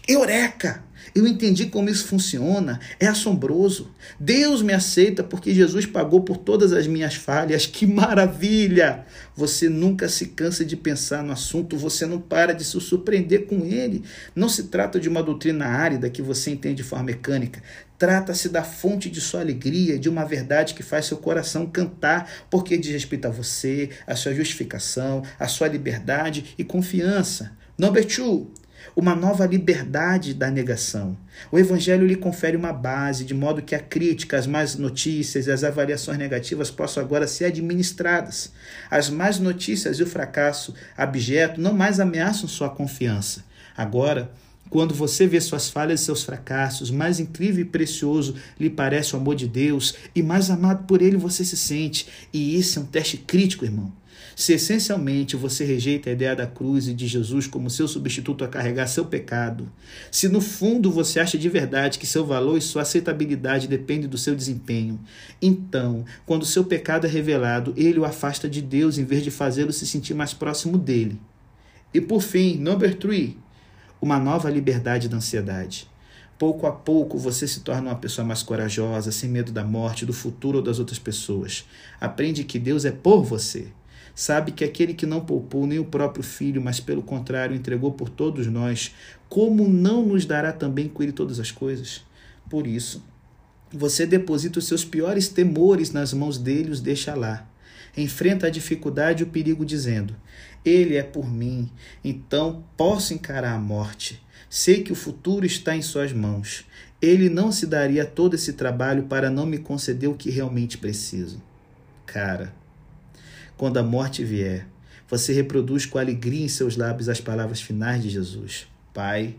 Eureka! 0.07 0.83
Eu 1.13 1.25
entendi 1.25 1.67
como 1.67 1.89
isso 1.89 2.07
funciona. 2.07 2.77
É 2.99 3.07
assombroso. 3.07 3.89
Deus 4.19 4.61
me 4.61 4.73
aceita 4.73 5.23
porque 5.23 5.53
Jesus 5.53 5.85
pagou 5.85 6.21
por 6.21 6.35
todas 6.35 6.73
as 6.73 6.87
minhas 6.87 7.15
falhas. 7.15 7.65
Que 7.65 7.85
maravilha! 7.87 9.05
Você 9.33 9.69
nunca 9.69 10.09
se 10.09 10.27
cansa 10.27 10.65
de 10.65 10.75
pensar 10.75 11.23
no 11.23 11.31
assunto, 11.31 11.77
você 11.77 12.05
não 12.05 12.19
para 12.19 12.53
de 12.53 12.65
se 12.65 12.81
surpreender 12.81 13.45
com 13.45 13.63
ele. 13.63 14.03
Não 14.35 14.49
se 14.49 14.63
trata 14.63 14.99
de 14.99 15.07
uma 15.07 15.23
doutrina 15.23 15.67
árida 15.67 16.09
que 16.09 16.21
você 16.21 16.51
entende 16.51 16.77
de 16.77 16.83
forma 16.83 17.05
mecânica. 17.05 17.61
Trata-se 17.97 18.49
da 18.49 18.63
fonte 18.63 19.09
de 19.09 19.21
sua 19.21 19.39
alegria, 19.39 19.97
de 19.97 20.09
uma 20.09 20.25
verdade 20.25 20.73
que 20.73 20.83
faz 20.83 21.05
seu 21.05 21.17
coração 21.17 21.65
cantar, 21.65 22.29
porque 22.49 22.77
diz 22.77 22.91
respeito 22.91 23.25
a 23.25 23.31
você, 23.31 23.89
a 24.05 24.17
sua 24.17 24.33
justificação, 24.33 25.23
a 25.39 25.47
sua 25.47 25.69
liberdade 25.69 26.55
e 26.57 26.63
confiança. 26.63 27.55
Number 27.77 28.05
two, 28.05 28.49
uma 28.95 29.13
nova 29.13 29.45
liberdade 29.45 30.33
da 30.33 30.49
negação. 30.49 31.17
O 31.51 31.59
Evangelho 31.59 32.07
lhe 32.07 32.15
confere 32.15 32.55
uma 32.55 32.71
base, 32.71 33.25
de 33.25 33.33
modo 33.33 33.61
que 33.61 33.75
a 33.75 33.79
crítica, 33.79 34.37
as 34.37 34.47
más 34.47 34.77
notícias 34.77 35.47
e 35.47 35.51
as 35.51 35.61
avaliações 35.61 36.17
negativas 36.17 36.71
possam 36.71 37.03
agora 37.03 37.27
ser 37.27 37.45
administradas. 37.45 38.53
As 38.89 39.09
más 39.09 39.39
notícias 39.39 39.99
e 39.99 40.03
o 40.03 40.07
fracasso 40.07 40.73
abjeto 40.95 41.59
não 41.59 41.73
mais 41.73 41.99
ameaçam 41.99 42.47
sua 42.47 42.69
confiança. 42.69 43.43
Agora, 43.75 44.31
quando 44.69 44.95
você 44.95 45.27
vê 45.27 45.41
suas 45.41 45.69
falhas 45.69 45.99
e 45.99 46.05
seus 46.05 46.23
fracassos, 46.23 46.89
mais 46.89 47.19
incrível 47.19 47.61
e 47.61 47.67
precioso 47.67 48.35
lhe 48.57 48.69
parece 48.69 49.15
o 49.15 49.19
amor 49.19 49.35
de 49.35 49.49
Deus 49.49 49.95
e 50.15 50.23
mais 50.23 50.49
amado 50.49 50.85
por 50.85 51.01
ele 51.01 51.17
você 51.17 51.43
se 51.43 51.57
sente. 51.57 52.07
E 52.31 52.57
isso 52.57 52.79
é 52.79 52.81
um 52.81 52.85
teste 52.85 53.17
crítico, 53.17 53.65
irmão. 53.65 53.91
Se 54.35 54.51
essencialmente 54.51 55.37
você 55.37 55.63
rejeita 55.63 56.09
a 56.09 56.13
ideia 56.13 56.35
da 56.35 56.45
cruz 56.45 56.89
e 56.89 56.93
de 56.93 57.07
Jesus 57.07 57.47
como 57.47 57.69
seu 57.69 57.87
substituto 57.87 58.43
a 58.43 58.49
carregar 58.49 58.85
seu 58.85 59.05
pecado, 59.05 59.71
se 60.11 60.27
no 60.27 60.41
fundo 60.41 60.91
você 60.91 61.21
acha 61.21 61.37
de 61.37 61.47
verdade 61.47 61.97
que 61.97 62.05
seu 62.05 62.25
valor 62.25 62.57
e 62.57 62.61
sua 62.61 62.81
aceitabilidade 62.81 63.65
dependem 63.65 64.09
do 64.09 64.17
seu 64.17 64.35
desempenho, 64.35 64.99
então, 65.41 66.03
quando 66.25 66.45
seu 66.45 66.65
pecado 66.65 67.07
é 67.07 67.09
revelado, 67.09 67.73
ele 67.77 67.97
o 67.97 68.03
afasta 68.03 68.49
de 68.49 68.61
Deus 68.61 68.97
em 68.97 69.05
vez 69.05 69.23
de 69.23 69.31
fazê-lo 69.31 69.71
se 69.71 69.87
sentir 69.87 70.13
mais 70.13 70.33
próximo 70.33 70.77
dele. 70.77 71.17
E 71.93 72.01
por 72.01 72.21
fim, 72.21 72.57
number 72.57 72.93
three, 72.93 73.37
uma 74.01 74.19
nova 74.19 74.49
liberdade 74.49 75.07
da 75.07 75.15
ansiedade. 75.15 75.87
Pouco 76.37 76.67
a 76.67 76.73
pouco 76.73 77.17
você 77.17 77.47
se 77.47 77.61
torna 77.61 77.91
uma 77.91 77.95
pessoa 77.95 78.27
mais 78.27 78.43
corajosa, 78.43 79.13
sem 79.13 79.29
medo 79.29 79.53
da 79.53 79.63
morte, 79.63 80.05
do 80.05 80.11
futuro 80.11 80.57
ou 80.57 80.63
das 80.63 80.77
outras 80.77 80.99
pessoas. 80.99 81.63
Aprende 82.01 82.43
que 82.43 82.59
Deus 82.59 82.83
é 82.83 82.91
por 82.91 83.23
você 83.23 83.67
sabe 84.15 84.53
que 84.53 84.63
aquele 84.63 84.93
que 84.93 85.05
não 85.05 85.25
poupou 85.25 85.67
nem 85.67 85.77
o 85.77 85.85
próprio 85.85 86.23
filho, 86.23 86.61
mas 86.61 86.79
pelo 86.79 87.03
contrário 87.03 87.55
entregou 87.55 87.91
por 87.91 88.09
todos 88.09 88.47
nós, 88.47 88.95
como 89.29 89.67
não 89.67 90.05
nos 90.05 90.25
dará 90.25 90.53
também 90.53 90.87
com 90.87 91.03
ele 91.03 91.11
todas 91.11 91.39
as 91.39 91.51
coisas? 91.51 92.03
Por 92.49 92.65
isso, 92.65 93.03
você 93.71 94.05
deposita 94.05 94.59
os 94.59 94.67
seus 94.67 94.85
piores 94.85 95.27
temores 95.27 95.91
nas 95.91 96.13
mãos 96.13 96.37
dele 96.37 96.69
e 96.69 96.71
os 96.71 96.79
deixa 96.79 97.13
lá. 97.13 97.47
Enfrenta 97.97 98.47
a 98.47 98.49
dificuldade 98.49 99.21
e 99.21 99.25
o 99.25 99.29
perigo 99.29 99.65
dizendo: 99.65 100.15
Ele 100.63 100.95
é 100.95 101.03
por 101.03 101.29
mim, 101.29 101.69
então 102.03 102.63
posso 102.77 103.13
encarar 103.13 103.53
a 103.53 103.59
morte. 103.59 104.21
Sei 104.49 104.83
que 104.83 104.91
o 104.91 104.95
futuro 104.95 105.45
está 105.45 105.75
em 105.75 105.81
suas 105.81 106.13
mãos. 106.13 106.65
Ele 107.01 107.29
não 107.29 107.51
se 107.51 107.67
daria 107.67 108.05
todo 108.05 108.35
esse 108.35 108.53
trabalho 108.53 109.03
para 109.03 109.29
não 109.29 109.45
me 109.45 109.57
conceder 109.57 110.09
o 110.09 110.15
que 110.15 110.29
realmente 110.29 110.77
preciso. 110.77 111.41
Cara, 112.05 112.53
quando 113.57 113.77
a 113.77 113.83
morte 113.83 114.23
vier, 114.23 114.67
você 115.07 115.31
reproduz 115.33 115.85
com 115.85 115.97
alegria 115.97 116.43
em 116.43 116.49
seus 116.49 116.75
lábios 116.75 117.07
as 117.09 117.21
palavras 117.21 117.61
finais 117.61 118.01
de 118.01 118.09
Jesus: 118.09 118.67
Pai, 118.93 119.35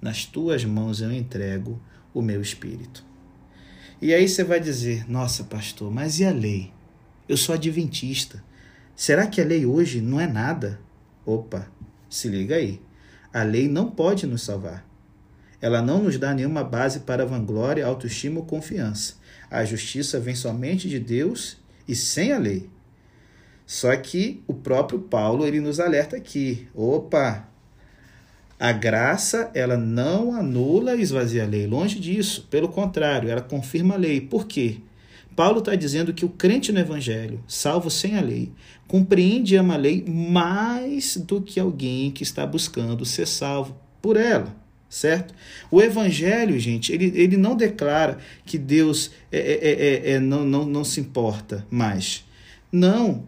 nas 0.00 0.24
tuas 0.24 0.64
mãos 0.64 1.00
eu 1.00 1.10
entrego 1.12 1.80
o 2.12 2.22
meu 2.22 2.40
espírito. 2.40 3.04
E 4.00 4.12
aí 4.12 4.28
você 4.28 4.44
vai 4.44 4.60
dizer: 4.60 5.10
Nossa, 5.10 5.44
pastor, 5.44 5.90
mas 5.90 6.20
e 6.20 6.24
a 6.24 6.30
lei? 6.30 6.72
Eu 7.28 7.36
sou 7.36 7.54
adventista. 7.54 8.44
Será 8.94 9.26
que 9.26 9.40
a 9.40 9.44
lei 9.44 9.66
hoje 9.66 10.00
não 10.00 10.20
é 10.20 10.26
nada? 10.26 10.78
Opa, 11.24 11.66
se 12.08 12.28
liga 12.28 12.56
aí. 12.56 12.80
A 13.32 13.42
lei 13.42 13.68
não 13.68 13.90
pode 13.90 14.26
nos 14.26 14.42
salvar. 14.42 14.86
ela 15.60 15.82
não 15.82 16.02
nos 16.02 16.18
dá 16.18 16.32
nenhuma 16.32 16.62
base 16.62 17.00
para 17.00 17.26
vanglória, 17.26 17.84
autoestima 17.84 18.40
ou 18.40 18.46
confiança. 18.46 19.14
A 19.50 19.64
justiça 19.64 20.20
vem 20.20 20.34
somente 20.34 20.88
de 20.88 20.98
Deus 21.00 21.56
e 21.88 21.94
sem 21.94 22.32
a 22.32 22.38
lei. 22.38 22.70
Só 23.66 23.94
que 23.96 24.42
o 24.46 24.54
próprio 24.54 25.00
Paulo 25.00 25.44
ele 25.44 25.60
nos 25.60 25.80
alerta 25.80 26.16
aqui. 26.16 26.68
Opa, 26.72 27.48
a 28.58 28.72
graça, 28.72 29.50
ela 29.52 29.76
não 29.76 30.32
anula 30.32 30.94
e 30.94 31.02
esvazia 31.02 31.42
a 31.42 31.46
lei, 31.46 31.66
longe 31.66 31.98
disso. 31.98 32.46
Pelo 32.48 32.68
contrário, 32.68 33.28
ela 33.28 33.42
confirma 33.42 33.94
a 33.94 33.98
lei. 33.98 34.20
Por 34.20 34.46
quê? 34.46 34.78
Paulo 35.34 35.58
está 35.58 35.74
dizendo 35.74 36.14
que 36.14 36.24
o 36.24 36.30
crente 36.30 36.72
no 36.72 36.80
Evangelho, 36.80 37.44
salvo 37.46 37.90
sem 37.90 38.16
a 38.16 38.22
lei, 38.22 38.50
compreende 38.88 39.54
e 39.54 39.58
ama 39.58 39.74
a 39.74 39.76
lei 39.76 40.02
mais 40.08 41.18
do 41.18 41.42
que 41.42 41.60
alguém 41.60 42.10
que 42.10 42.22
está 42.22 42.46
buscando 42.46 43.04
ser 43.04 43.26
salvo 43.26 43.76
por 44.00 44.16
ela, 44.16 44.56
certo? 44.88 45.34
O 45.70 45.82
Evangelho, 45.82 46.58
gente, 46.58 46.90
ele, 46.90 47.12
ele 47.14 47.36
não 47.36 47.54
declara 47.54 48.16
que 48.46 48.56
Deus 48.56 49.10
é, 49.30 49.38
é, 49.38 50.10
é, 50.10 50.10
é 50.12 50.20
não, 50.20 50.42
não, 50.42 50.64
não 50.64 50.84
se 50.84 51.00
importa 51.00 51.66
mais. 51.70 52.24
Não, 52.72 53.24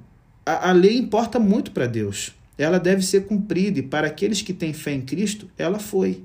a, 0.50 0.70
a 0.70 0.72
lei 0.72 0.96
importa 0.96 1.38
muito 1.38 1.70
para 1.70 1.86
Deus 1.86 2.32
ela 2.58 2.80
deve 2.80 3.02
ser 3.02 3.24
cumprida 3.24 3.78
e 3.78 3.82
para 3.82 4.08
aqueles 4.08 4.42
que 4.42 4.52
têm 4.52 4.72
fé 4.72 4.92
em 4.92 5.00
Cristo, 5.00 5.48
ela 5.56 5.78
foi. 5.78 6.24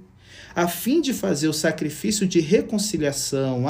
A 0.55 0.67
fim 0.67 0.99
de 0.99 1.13
fazer 1.13 1.47
o 1.47 1.53
sacrifício 1.53 2.27
de 2.27 2.39
reconciliação, 2.39 3.65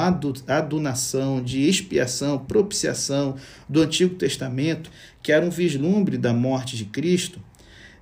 adunação, 0.46 1.42
de 1.42 1.68
expiação, 1.68 2.38
propiciação 2.38 3.36
do 3.68 3.82
Antigo 3.82 4.14
Testamento, 4.16 4.90
que 5.22 5.30
era 5.30 5.44
um 5.44 5.50
vislumbre 5.50 6.18
da 6.18 6.32
morte 6.32 6.76
de 6.76 6.86
Cristo, 6.86 7.38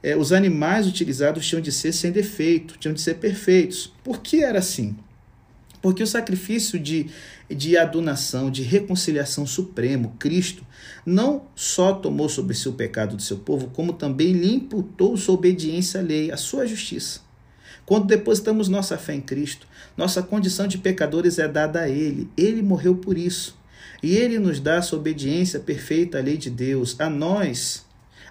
é, 0.03 0.17
os 0.17 0.33
animais 0.33 0.87
utilizados 0.87 1.47
tinham 1.47 1.63
de 1.63 1.71
ser 1.71 1.93
sem 1.93 2.11
defeito, 2.11 2.77
tinham 2.79 2.95
de 2.95 3.01
ser 3.01 3.15
perfeitos. 3.15 3.93
Por 4.03 4.21
que 4.21 4.43
era 4.43 4.59
assim? 4.59 4.97
Porque 5.83 6.03
o 6.03 6.07
sacrifício 6.07 6.79
de, 6.79 7.11
de 7.51 7.77
adunação, 7.77 8.51
de 8.51 8.63
reconciliação 8.63 9.45
supremo, 9.45 10.15
Cristo, 10.19 10.65
não 11.05 11.47
só 11.57 11.93
tomou 11.93 12.29
sobre 12.29 12.55
si 12.55 12.69
o 12.69 12.73
pecado 12.73 13.17
do 13.17 13.23
seu 13.23 13.39
povo, 13.39 13.67
como 13.75 13.93
também 13.93 14.33
lhe 14.33 14.55
imputou 14.55 15.17
sua 15.17 15.35
obediência 15.35 16.01
à 16.01 16.03
lei, 16.03 16.31
a 16.31 16.37
sua 16.37 16.67
justiça. 16.67 17.21
Quando 17.85 18.07
depositamos 18.07 18.69
nossa 18.69 18.97
fé 18.97 19.15
em 19.15 19.21
Cristo, 19.21 19.67
nossa 19.97 20.23
condição 20.23 20.69
de 20.69 20.79
pecadores 20.79 21.41
é 21.41 21.49
dada 21.49 21.81
a 21.81 21.89
Ele. 21.89 22.31
Ele 22.37 22.63
morreu 22.63 22.95
por 22.95 23.19
isso. 23.19 23.61
E 24.01 24.17
Ele 24.17 24.39
nos 24.39 24.61
dá 24.61 24.81
sua 24.81 25.01
obediência 25.01 25.59
perfeita 25.59 26.19
à 26.19 26.23
lei 26.23 26.37
de 26.37 26.49
Deus. 26.49 26.95
A 27.01 27.11
nós, 27.11 27.85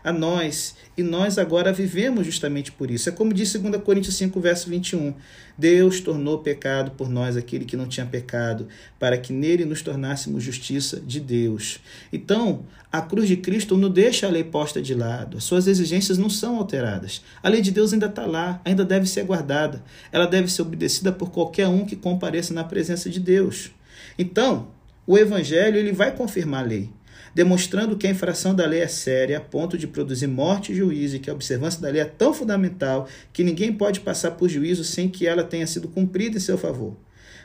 a 0.04 0.12
nós, 0.12 0.76
e 0.98 1.04
nós 1.04 1.38
agora 1.38 1.72
vivemos 1.72 2.26
justamente 2.26 2.72
por 2.72 2.90
isso. 2.92 3.10
É 3.10 3.12
como 3.12 3.34
diz 3.34 3.54
2 3.54 3.82
Coríntios 3.84 4.16
5, 4.16 4.40
verso 4.40 4.70
21. 4.70 5.14
Deus 5.58 6.02
tornou 6.02 6.40
pecado 6.40 6.92
por 6.92 7.10
nós 7.10 7.38
aquele 7.38 7.66
que 7.66 7.78
não 7.78 7.88
tinha 7.88 8.06
pecado, 8.06 8.68
para 9.00 9.18
que 9.18 9.32
nele 9.32 9.66
nos 9.66 9.82
tornássemos 9.82 10.44
justiça 10.44 11.00
de 11.00 11.20
Deus. 11.20 11.80
Então, 12.12 12.66
a 12.92 13.02
cruz 13.02 13.28
de 13.28 13.38
Cristo 13.38 13.78
não 13.78 13.90
deixa 13.90 14.28
a 14.28 14.30
lei 14.30 14.44
posta 14.44 14.82
de 14.82 14.94
lado, 14.94 15.38
as 15.38 15.44
suas 15.44 15.68
exigências 15.68 16.18
não 16.18 16.30
são 16.30 16.58
alteradas. 16.58 17.22
A 17.42 17.50
lei 17.50 17.62
de 17.62 17.72
Deus 17.72 17.94
ainda 17.94 18.08
está 18.08 18.26
lá, 18.26 18.60
ainda 18.66 18.84
deve 18.84 19.06
ser 19.06 19.24
guardada. 19.24 19.84
Ela 20.12 20.26
deve 20.26 20.52
ser 20.52 20.64
obedecida 20.64 21.12
por 21.12 21.32
qualquer 21.32 21.68
um 21.68 21.86
que 21.86 21.96
compareça 21.96 22.54
na 22.54 22.64
presença 22.64 23.10
de 23.10 23.20
Deus. 23.20 23.72
Então, 24.18 24.70
o 25.06 25.18
Evangelho 25.18 25.78
ele 25.78 25.92
vai 25.92 26.16
confirmar 26.16 26.64
a 26.64 26.68
lei 26.68 26.90
demonstrando 27.34 27.96
que 27.98 28.08
a 28.08 28.12
infração 28.12 28.54
da 28.54 28.66
lei 28.66 28.82
é 28.82 28.88
séria 28.88 29.38
a 29.38 29.42
ponto 29.42 29.78
de 29.78 29.88
produzir 29.88 30.28
morte 30.28 30.72
e 30.72 30.76
juízo 30.76 31.16
e 31.16 31.20
que 31.20 31.30
a 31.30 31.34
observância 31.34 31.82
da 31.82 31.90
lei 31.90 32.02
é 32.02 32.06
tão 32.06 32.34
fundamental 32.34 33.08
que 33.32 33.44
ninguém 33.44 33.72
pode 33.74 34.00
passar 34.00 34.32
por 34.32 34.50
juízo 34.50 34.84
sem 34.84 35.10
que 35.10 35.28
ela 35.28 35.44
tenha 35.44 35.68
sido 35.68 35.88
cumprida 35.88 36.38
em 36.38 36.42
seu 36.42 36.58
favor. 36.58 36.98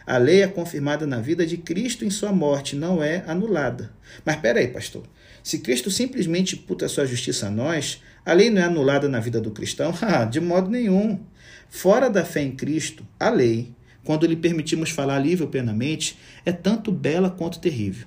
A 0.06 0.18
lei 0.18 0.42
é 0.42 0.46
confirmada 0.46 1.04
na 1.06 1.20
vida 1.20 1.44
de 1.44 1.56
Cristo 1.56 2.04
em 2.04 2.10
sua 2.10 2.30
morte, 2.32 2.76
não 2.76 3.02
é 3.02 3.24
anulada. 3.26 3.92
Mas 4.24 4.36
peraí, 4.36 4.68
pastor. 4.68 5.02
Se 5.42 5.58
Cristo 5.58 5.90
simplesmente 5.90 6.54
imputa 6.54 6.88
sua 6.88 7.06
justiça 7.06 7.48
a 7.48 7.50
nós, 7.50 8.02
a 8.24 8.32
lei 8.32 8.50
não 8.50 8.62
é 8.62 8.64
anulada 8.64 9.08
na 9.08 9.20
vida 9.20 9.40
do 9.40 9.50
cristão? 9.50 9.92
Ah, 10.02 10.24
de 10.24 10.40
modo 10.40 10.70
nenhum. 10.70 11.20
Fora 11.68 12.08
da 12.08 12.24
fé 12.24 12.42
em 12.42 12.52
Cristo, 12.52 13.04
a 13.18 13.30
lei, 13.30 13.74
quando 14.04 14.26
lhe 14.26 14.36
permitimos 14.36 14.90
falar 14.90 15.18
livre 15.18 15.44
ou 15.44 15.50
plenamente, 15.50 16.16
é 16.44 16.52
tanto 16.52 16.92
bela 16.92 17.28
quanto 17.28 17.58
terrível. 17.58 18.06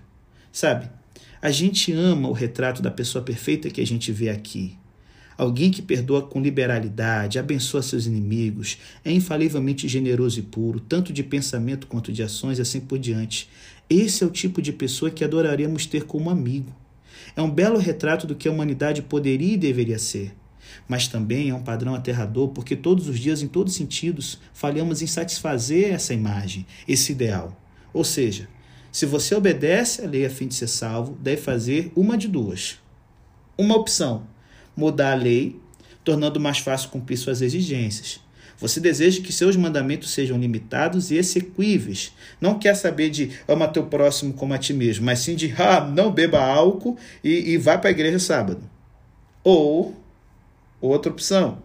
Sabe, 0.52 0.90
a 1.42 1.52
gente 1.52 1.94
ama 1.94 2.28
o 2.28 2.34
retrato 2.34 2.82
da 2.82 2.92
pessoa 2.92 3.24
perfeita 3.24 3.70
que 3.70 3.80
a 3.80 3.88
gente 3.88 4.12
vê 4.12 4.30
aqui. 4.30 4.78
Alguém 5.38 5.72
que 5.72 5.82
perdoa 5.82 6.22
com 6.22 6.42
liberalidade, 6.42 7.40
abençoa 7.40 7.82
seus 7.82 8.06
inimigos, 8.06 8.78
é 9.06 9.12
infalivelmente 9.12 9.88
generoso 9.88 10.40
e 10.40 10.44
puro, 10.44 10.82
tanto 10.82 11.14
de 11.14 11.24
pensamento 11.24 11.88
quanto 11.88 12.12
de 12.12 12.22
ações 12.22 12.60
e 12.60 12.62
assim 12.62 12.82
por 12.82 13.00
diante. 13.00 13.50
Esse 13.90 14.22
é 14.22 14.28
o 14.28 14.30
tipo 14.30 14.62
de 14.62 14.74
pessoa 14.74 15.10
que 15.10 15.24
adoraríamos 15.24 15.86
ter 15.86 16.04
como 16.04 16.30
amigo. 16.30 16.76
É 17.38 17.42
um 17.42 17.50
belo 17.50 17.80
retrato 17.80 18.28
do 18.28 18.36
que 18.36 18.50
a 18.50 18.52
humanidade 18.52 19.02
poderia 19.02 19.54
e 19.54 19.58
deveria 19.58 19.98
ser. 19.98 20.36
Mas 20.90 21.08
também 21.08 21.50
é 21.50 21.56
um 21.56 21.64
padrão 21.64 21.96
aterrador 21.96 22.50
porque 22.50 22.76
todos 22.76 23.08
os 23.08 23.18
dias, 23.18 23.42
em 23.42 23.48
todos 23.48 23.72
os 23.72 23.78
sentidos, 23.78 24.42
falhamos 24.54 25.02
em 25.02 25.08
satisfazer 25.08 25.94
essa 25.94 26.14
imagem, 26.14 26.66
esse 26.86 27.14
ideal. 27.14 27.58
Ou 27.94 28.04
seja, 28.04 28.50
se 28.92 29.06
você 29.06 29.36
obedece 29.36 30.04
à 30.04 30.08
lei 30.08 30.26
a 30.26 30.30
fim 30.30 30.48
de 30.48 30.56
ser 30.56 30.68
salvo, 30.68 31.18
deve 31.22 31.42
fazer 31.42 31.92
uma 31.96 32.18
de 32.18 32.28
duas. 32.28 32.80
Uma 33.58 33.76
opção: 33.76 34.24
mudar 34.76 35.12
a 35.12 35.16
lei, 35.16 35.60
tornando 36.04 36.40
mais 36.40 36.60
fácil 36.60 36.90
cumprir 36.90 37.18
suas 37.18 37.42
exigências. 37.42 38.20
Você 38.58 38.82
deseja 38.82 39.22
que 39.22 39.32
seus 39.32 39.56
mandamentos 39.56 40.12
sejam 40.12 40.38
limitados 40.38 41.12
e 41.12 41.16
execuíveis. 41.16 42.12
Não 42.42 42.60
quer 42.60 42.76
saber 42.76 43.10
de 43.10 43.32
ama 43.48 43.70
teu 43.70 43.86
próximo 43.86 44.34
como 44.34 44.54
a 44.54 44.58
ti 44.58 44.74
mesmo, 44.74 45.06
mas 45.06 45.20
sim 45.20 45.34
de 45.34 45.54
ah, 45.58 45.80
não 45.80 46.12
beba 46.12 46.44
álcool 46.44 46.98
e, 47.24 47.52
e 47.52 47.58
vá 47.58 47.78
para 47.78 47.90
a 47.90 47.92
igreja 47.92 48.20
sábado. 48.20 48.62
Ou, 49.46 49.96
outra 50.82 51.10
opção, 51.10 51.62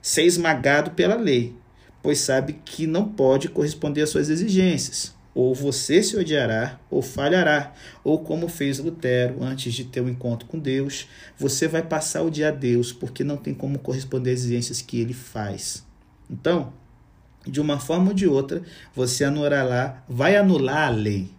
ser 0.00 0.22
esmagado 0.22 0.92
pela 0.92 1.16
lei, 1.16 1.52
pois 2.00 2.18
sabe 2.18 2.60
que 2.64 2.86
não 2.86 3.08
pode 3.08 3.48
corresponder 3.48 4.02
às 4.02 4.10
suas 4.10 4.30
exigências. 4.30 5.12
Ou 5.34 5.54
você 5.54 6.02
se 6.02 6.16
odiará, 6.16 6.80
ou 6.90 7.02
falhará. 7.02 7.72
Ou 8.02 8.18
como 8.18 8.48
fez 8.48 8.78
Lutero 8.78 9.42
antes 9.42 9.72
de 9.72 9.84
ter 9.84 10.00
o 10.00 10.04
um 10.04 10.08
encontro 10.08 10.48
com 10.48 10.58
Deus, 10.58 11.06
você 11.38 11.68
vai 11.68 11.82
passar 11.82 12.20
a 12.20 12.24
odiar 12.24 12.56
Deus 12.56 12.92
porque 12.92 13.22
não 13.22 13.36
tem 13.36 13.54
como 13.54 13.78
corresponder 13.78 14.32
às 14.32 14.40
exigências 14.40 14.82
que 14.82 15.00
ele 15.00 15.14
faz. 15.14 15.86
Então, 16.28 16.72
de 17.46 17.60
uma 17.60 17.78
forma 17.78 18.08
ou 18.08 18.14
de 18.14 18.26
outra, 18.26 18.62
você 18.94 19.24
anulará, 19.24 20.04
vai 20.08 20.36
anular 20.36 20.88
a 20.88 20.90
lei. 20.90 21.30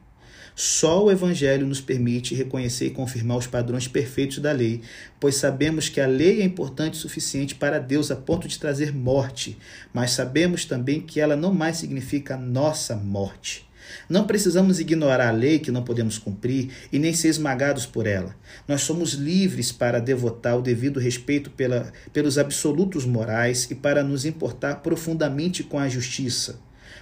Só 0.55 1.05
o 1.05 1.11
Evangelho 1.11 1.65
nos 1.65 1.79
permite 1.79 2.35
reconhecer 2.35 2.87
e 2.87 2.91
confirmar 2.91 3.37
os 3.37 3.47
padrões 3.47 3.87
perfeitos 3.87 4.39
da 4.39 4.51
lei, 4.51 4.81
pois 5.19 5.35
sabemos 5.35 5.87
que 5.87 6.01
a 6.01 6.05
lei 6.05 6.41
é 6.41 6.45
importante 6.45 6.95
o 6.95 6.97
suficiente 6.97 7.55
para 7.55 7.79
Deus 7.79 8.11
a 8.11 8.15
ponto 8.15 8.47
de 8.47 8.59
trazer 8.59 8.93
morte, 8.93 9.57
mas 9.93 10.11
sabemos 10.11 10.65
também 10.65 11.01
que 11.01 11.19
ela 11.19 11.35
não 11.35 11.53
mais 11.53 11.77
significa 11.77 12.37
nossa 12.37 12.95
morte. 12.95 13.70
Não 14.09 14.25
precisamos 14.25 14.79
ignorar 14.79 15.21
a 15.21 15.31
lei 15.31 15.59
que 15.59 15.71
não 15.71 15.83
podemos 15.83 16.17
cumprir 16.17 16.69
e 16.91 16.99
nem 16.99 17.13
ser 17.13 17.29
esmagados 17.29 17.85
por 17.85 18.07
ela. 18.07 18.35
Nós 18.67 18.81
somos 18.81 19.13
livres 19.13 19.71
para 19.71 19.99
devotar 19.99 20.57
o 20.57 20.61
devido 20.61 20.99
respeito 20.99 21.49
pela, 21.51 21.91
pelos 22.11 22.37
absolutos 22.37 23.05
morais 23.05 23.69
e 23.69 23.75
para 23.75 24.03
nos 24.03 24.25
importar 24.25 24.75
profundamente 24.75 25.63
com 25.63 25.79
a 25.79 25.89
justiça. 25.89 26.59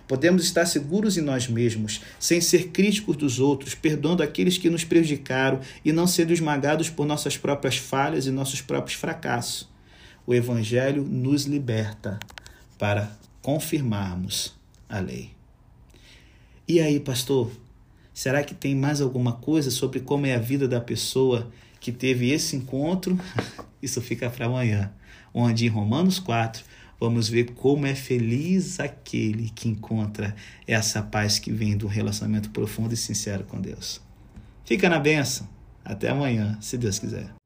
Podemos 0.08 0.44
estar 0.44 0.66
seguros 0.66 1.18
em 1.18 1.22
nós 1.22 1.48
mesmos, 1.48 2.02
sem 2.20 2.42
ser 2.42 2.70
críticos 2.70 3.16
dos 3.16 3.40
outros, 3.40 3.76
perdoando 3.76 4.24
aqueles 4.24 4.58
que 4.58 4.70
nos 4.70 4.84
prejudicaram 4.84 5.60
e 5.86 5.92
não 5.92 6.08
sendo 6.08 6.34
esmagados 6.34 6.90
por 6.90 7.06
nossas 7.06 7.38
próprias 7.38 7.78
falhas 7.78 8.26
e 8.26 8.32
nossos 8.32 8.60
próprios 8.60 9.00
fracassos. 9.00 9.70
O 10.26 10.34
Evangelho 10.34 11.04
nos 11.04 11.46
liberta 11.46 12.20
para 12.78 13.12
confirmarmos 13.42 14.56
a 14.88 15.00
lei. 15.00 15.39
E 16.70 16.80
aí, 16.80 17.00
pastor, 17.00 17.52
será 18.14 18.44
que 18.44 18.54
tem 18.54 18.76
mais 18.76 19.02
alguma 19.02 19.34
coisa 19.34 19.72
sobre 19.72 20.02
como 20.02 20.28
é 20.28 20.36
a 20.36 20.40
vida 20.40 20.68
da 20.68 20.80
pessoa 20.80 21.52
que 21.80 21.92
teve 21.92 22.30
esse 22.30 22.56
encontro? 22.56 23.20
Isso 23.82 24.00
fica 24.04 24.30
para 24.30 24.46
amanhã, 24.46 24.94
onde 25.34 25.66
em 25.66 25.68
Romanos 25.68 26.20
4 26.20 26.64
vamos 27.00 27.28
ver 27.28 27.54
como 27.56 27.88
é 27.88 27.96
feliz 27.96 28.80
aquele 28.80 29.50
que 29.50 29.68
encontra 29.68 30.36
essa 30.68 31.02
paz 31.02 31.40
que 31.40 31.52
vem 31.52 31.76
do 31.76 31.88
relacionamento 31.88 32.52
profundo 32.52 32.94
e 32.94 32.98
sincero 32.98 33.46
com 33.46 33.60
Deus. 33.60 34.00
Fica 34.64 34.88
na 34.88 35.00
benção. 35.00 35.50
Até 35.84 36.10
amanhã, 36.10 36.56
se 36.62 36.78
Deus 36.78 37.00
quiser. 37.00 37.39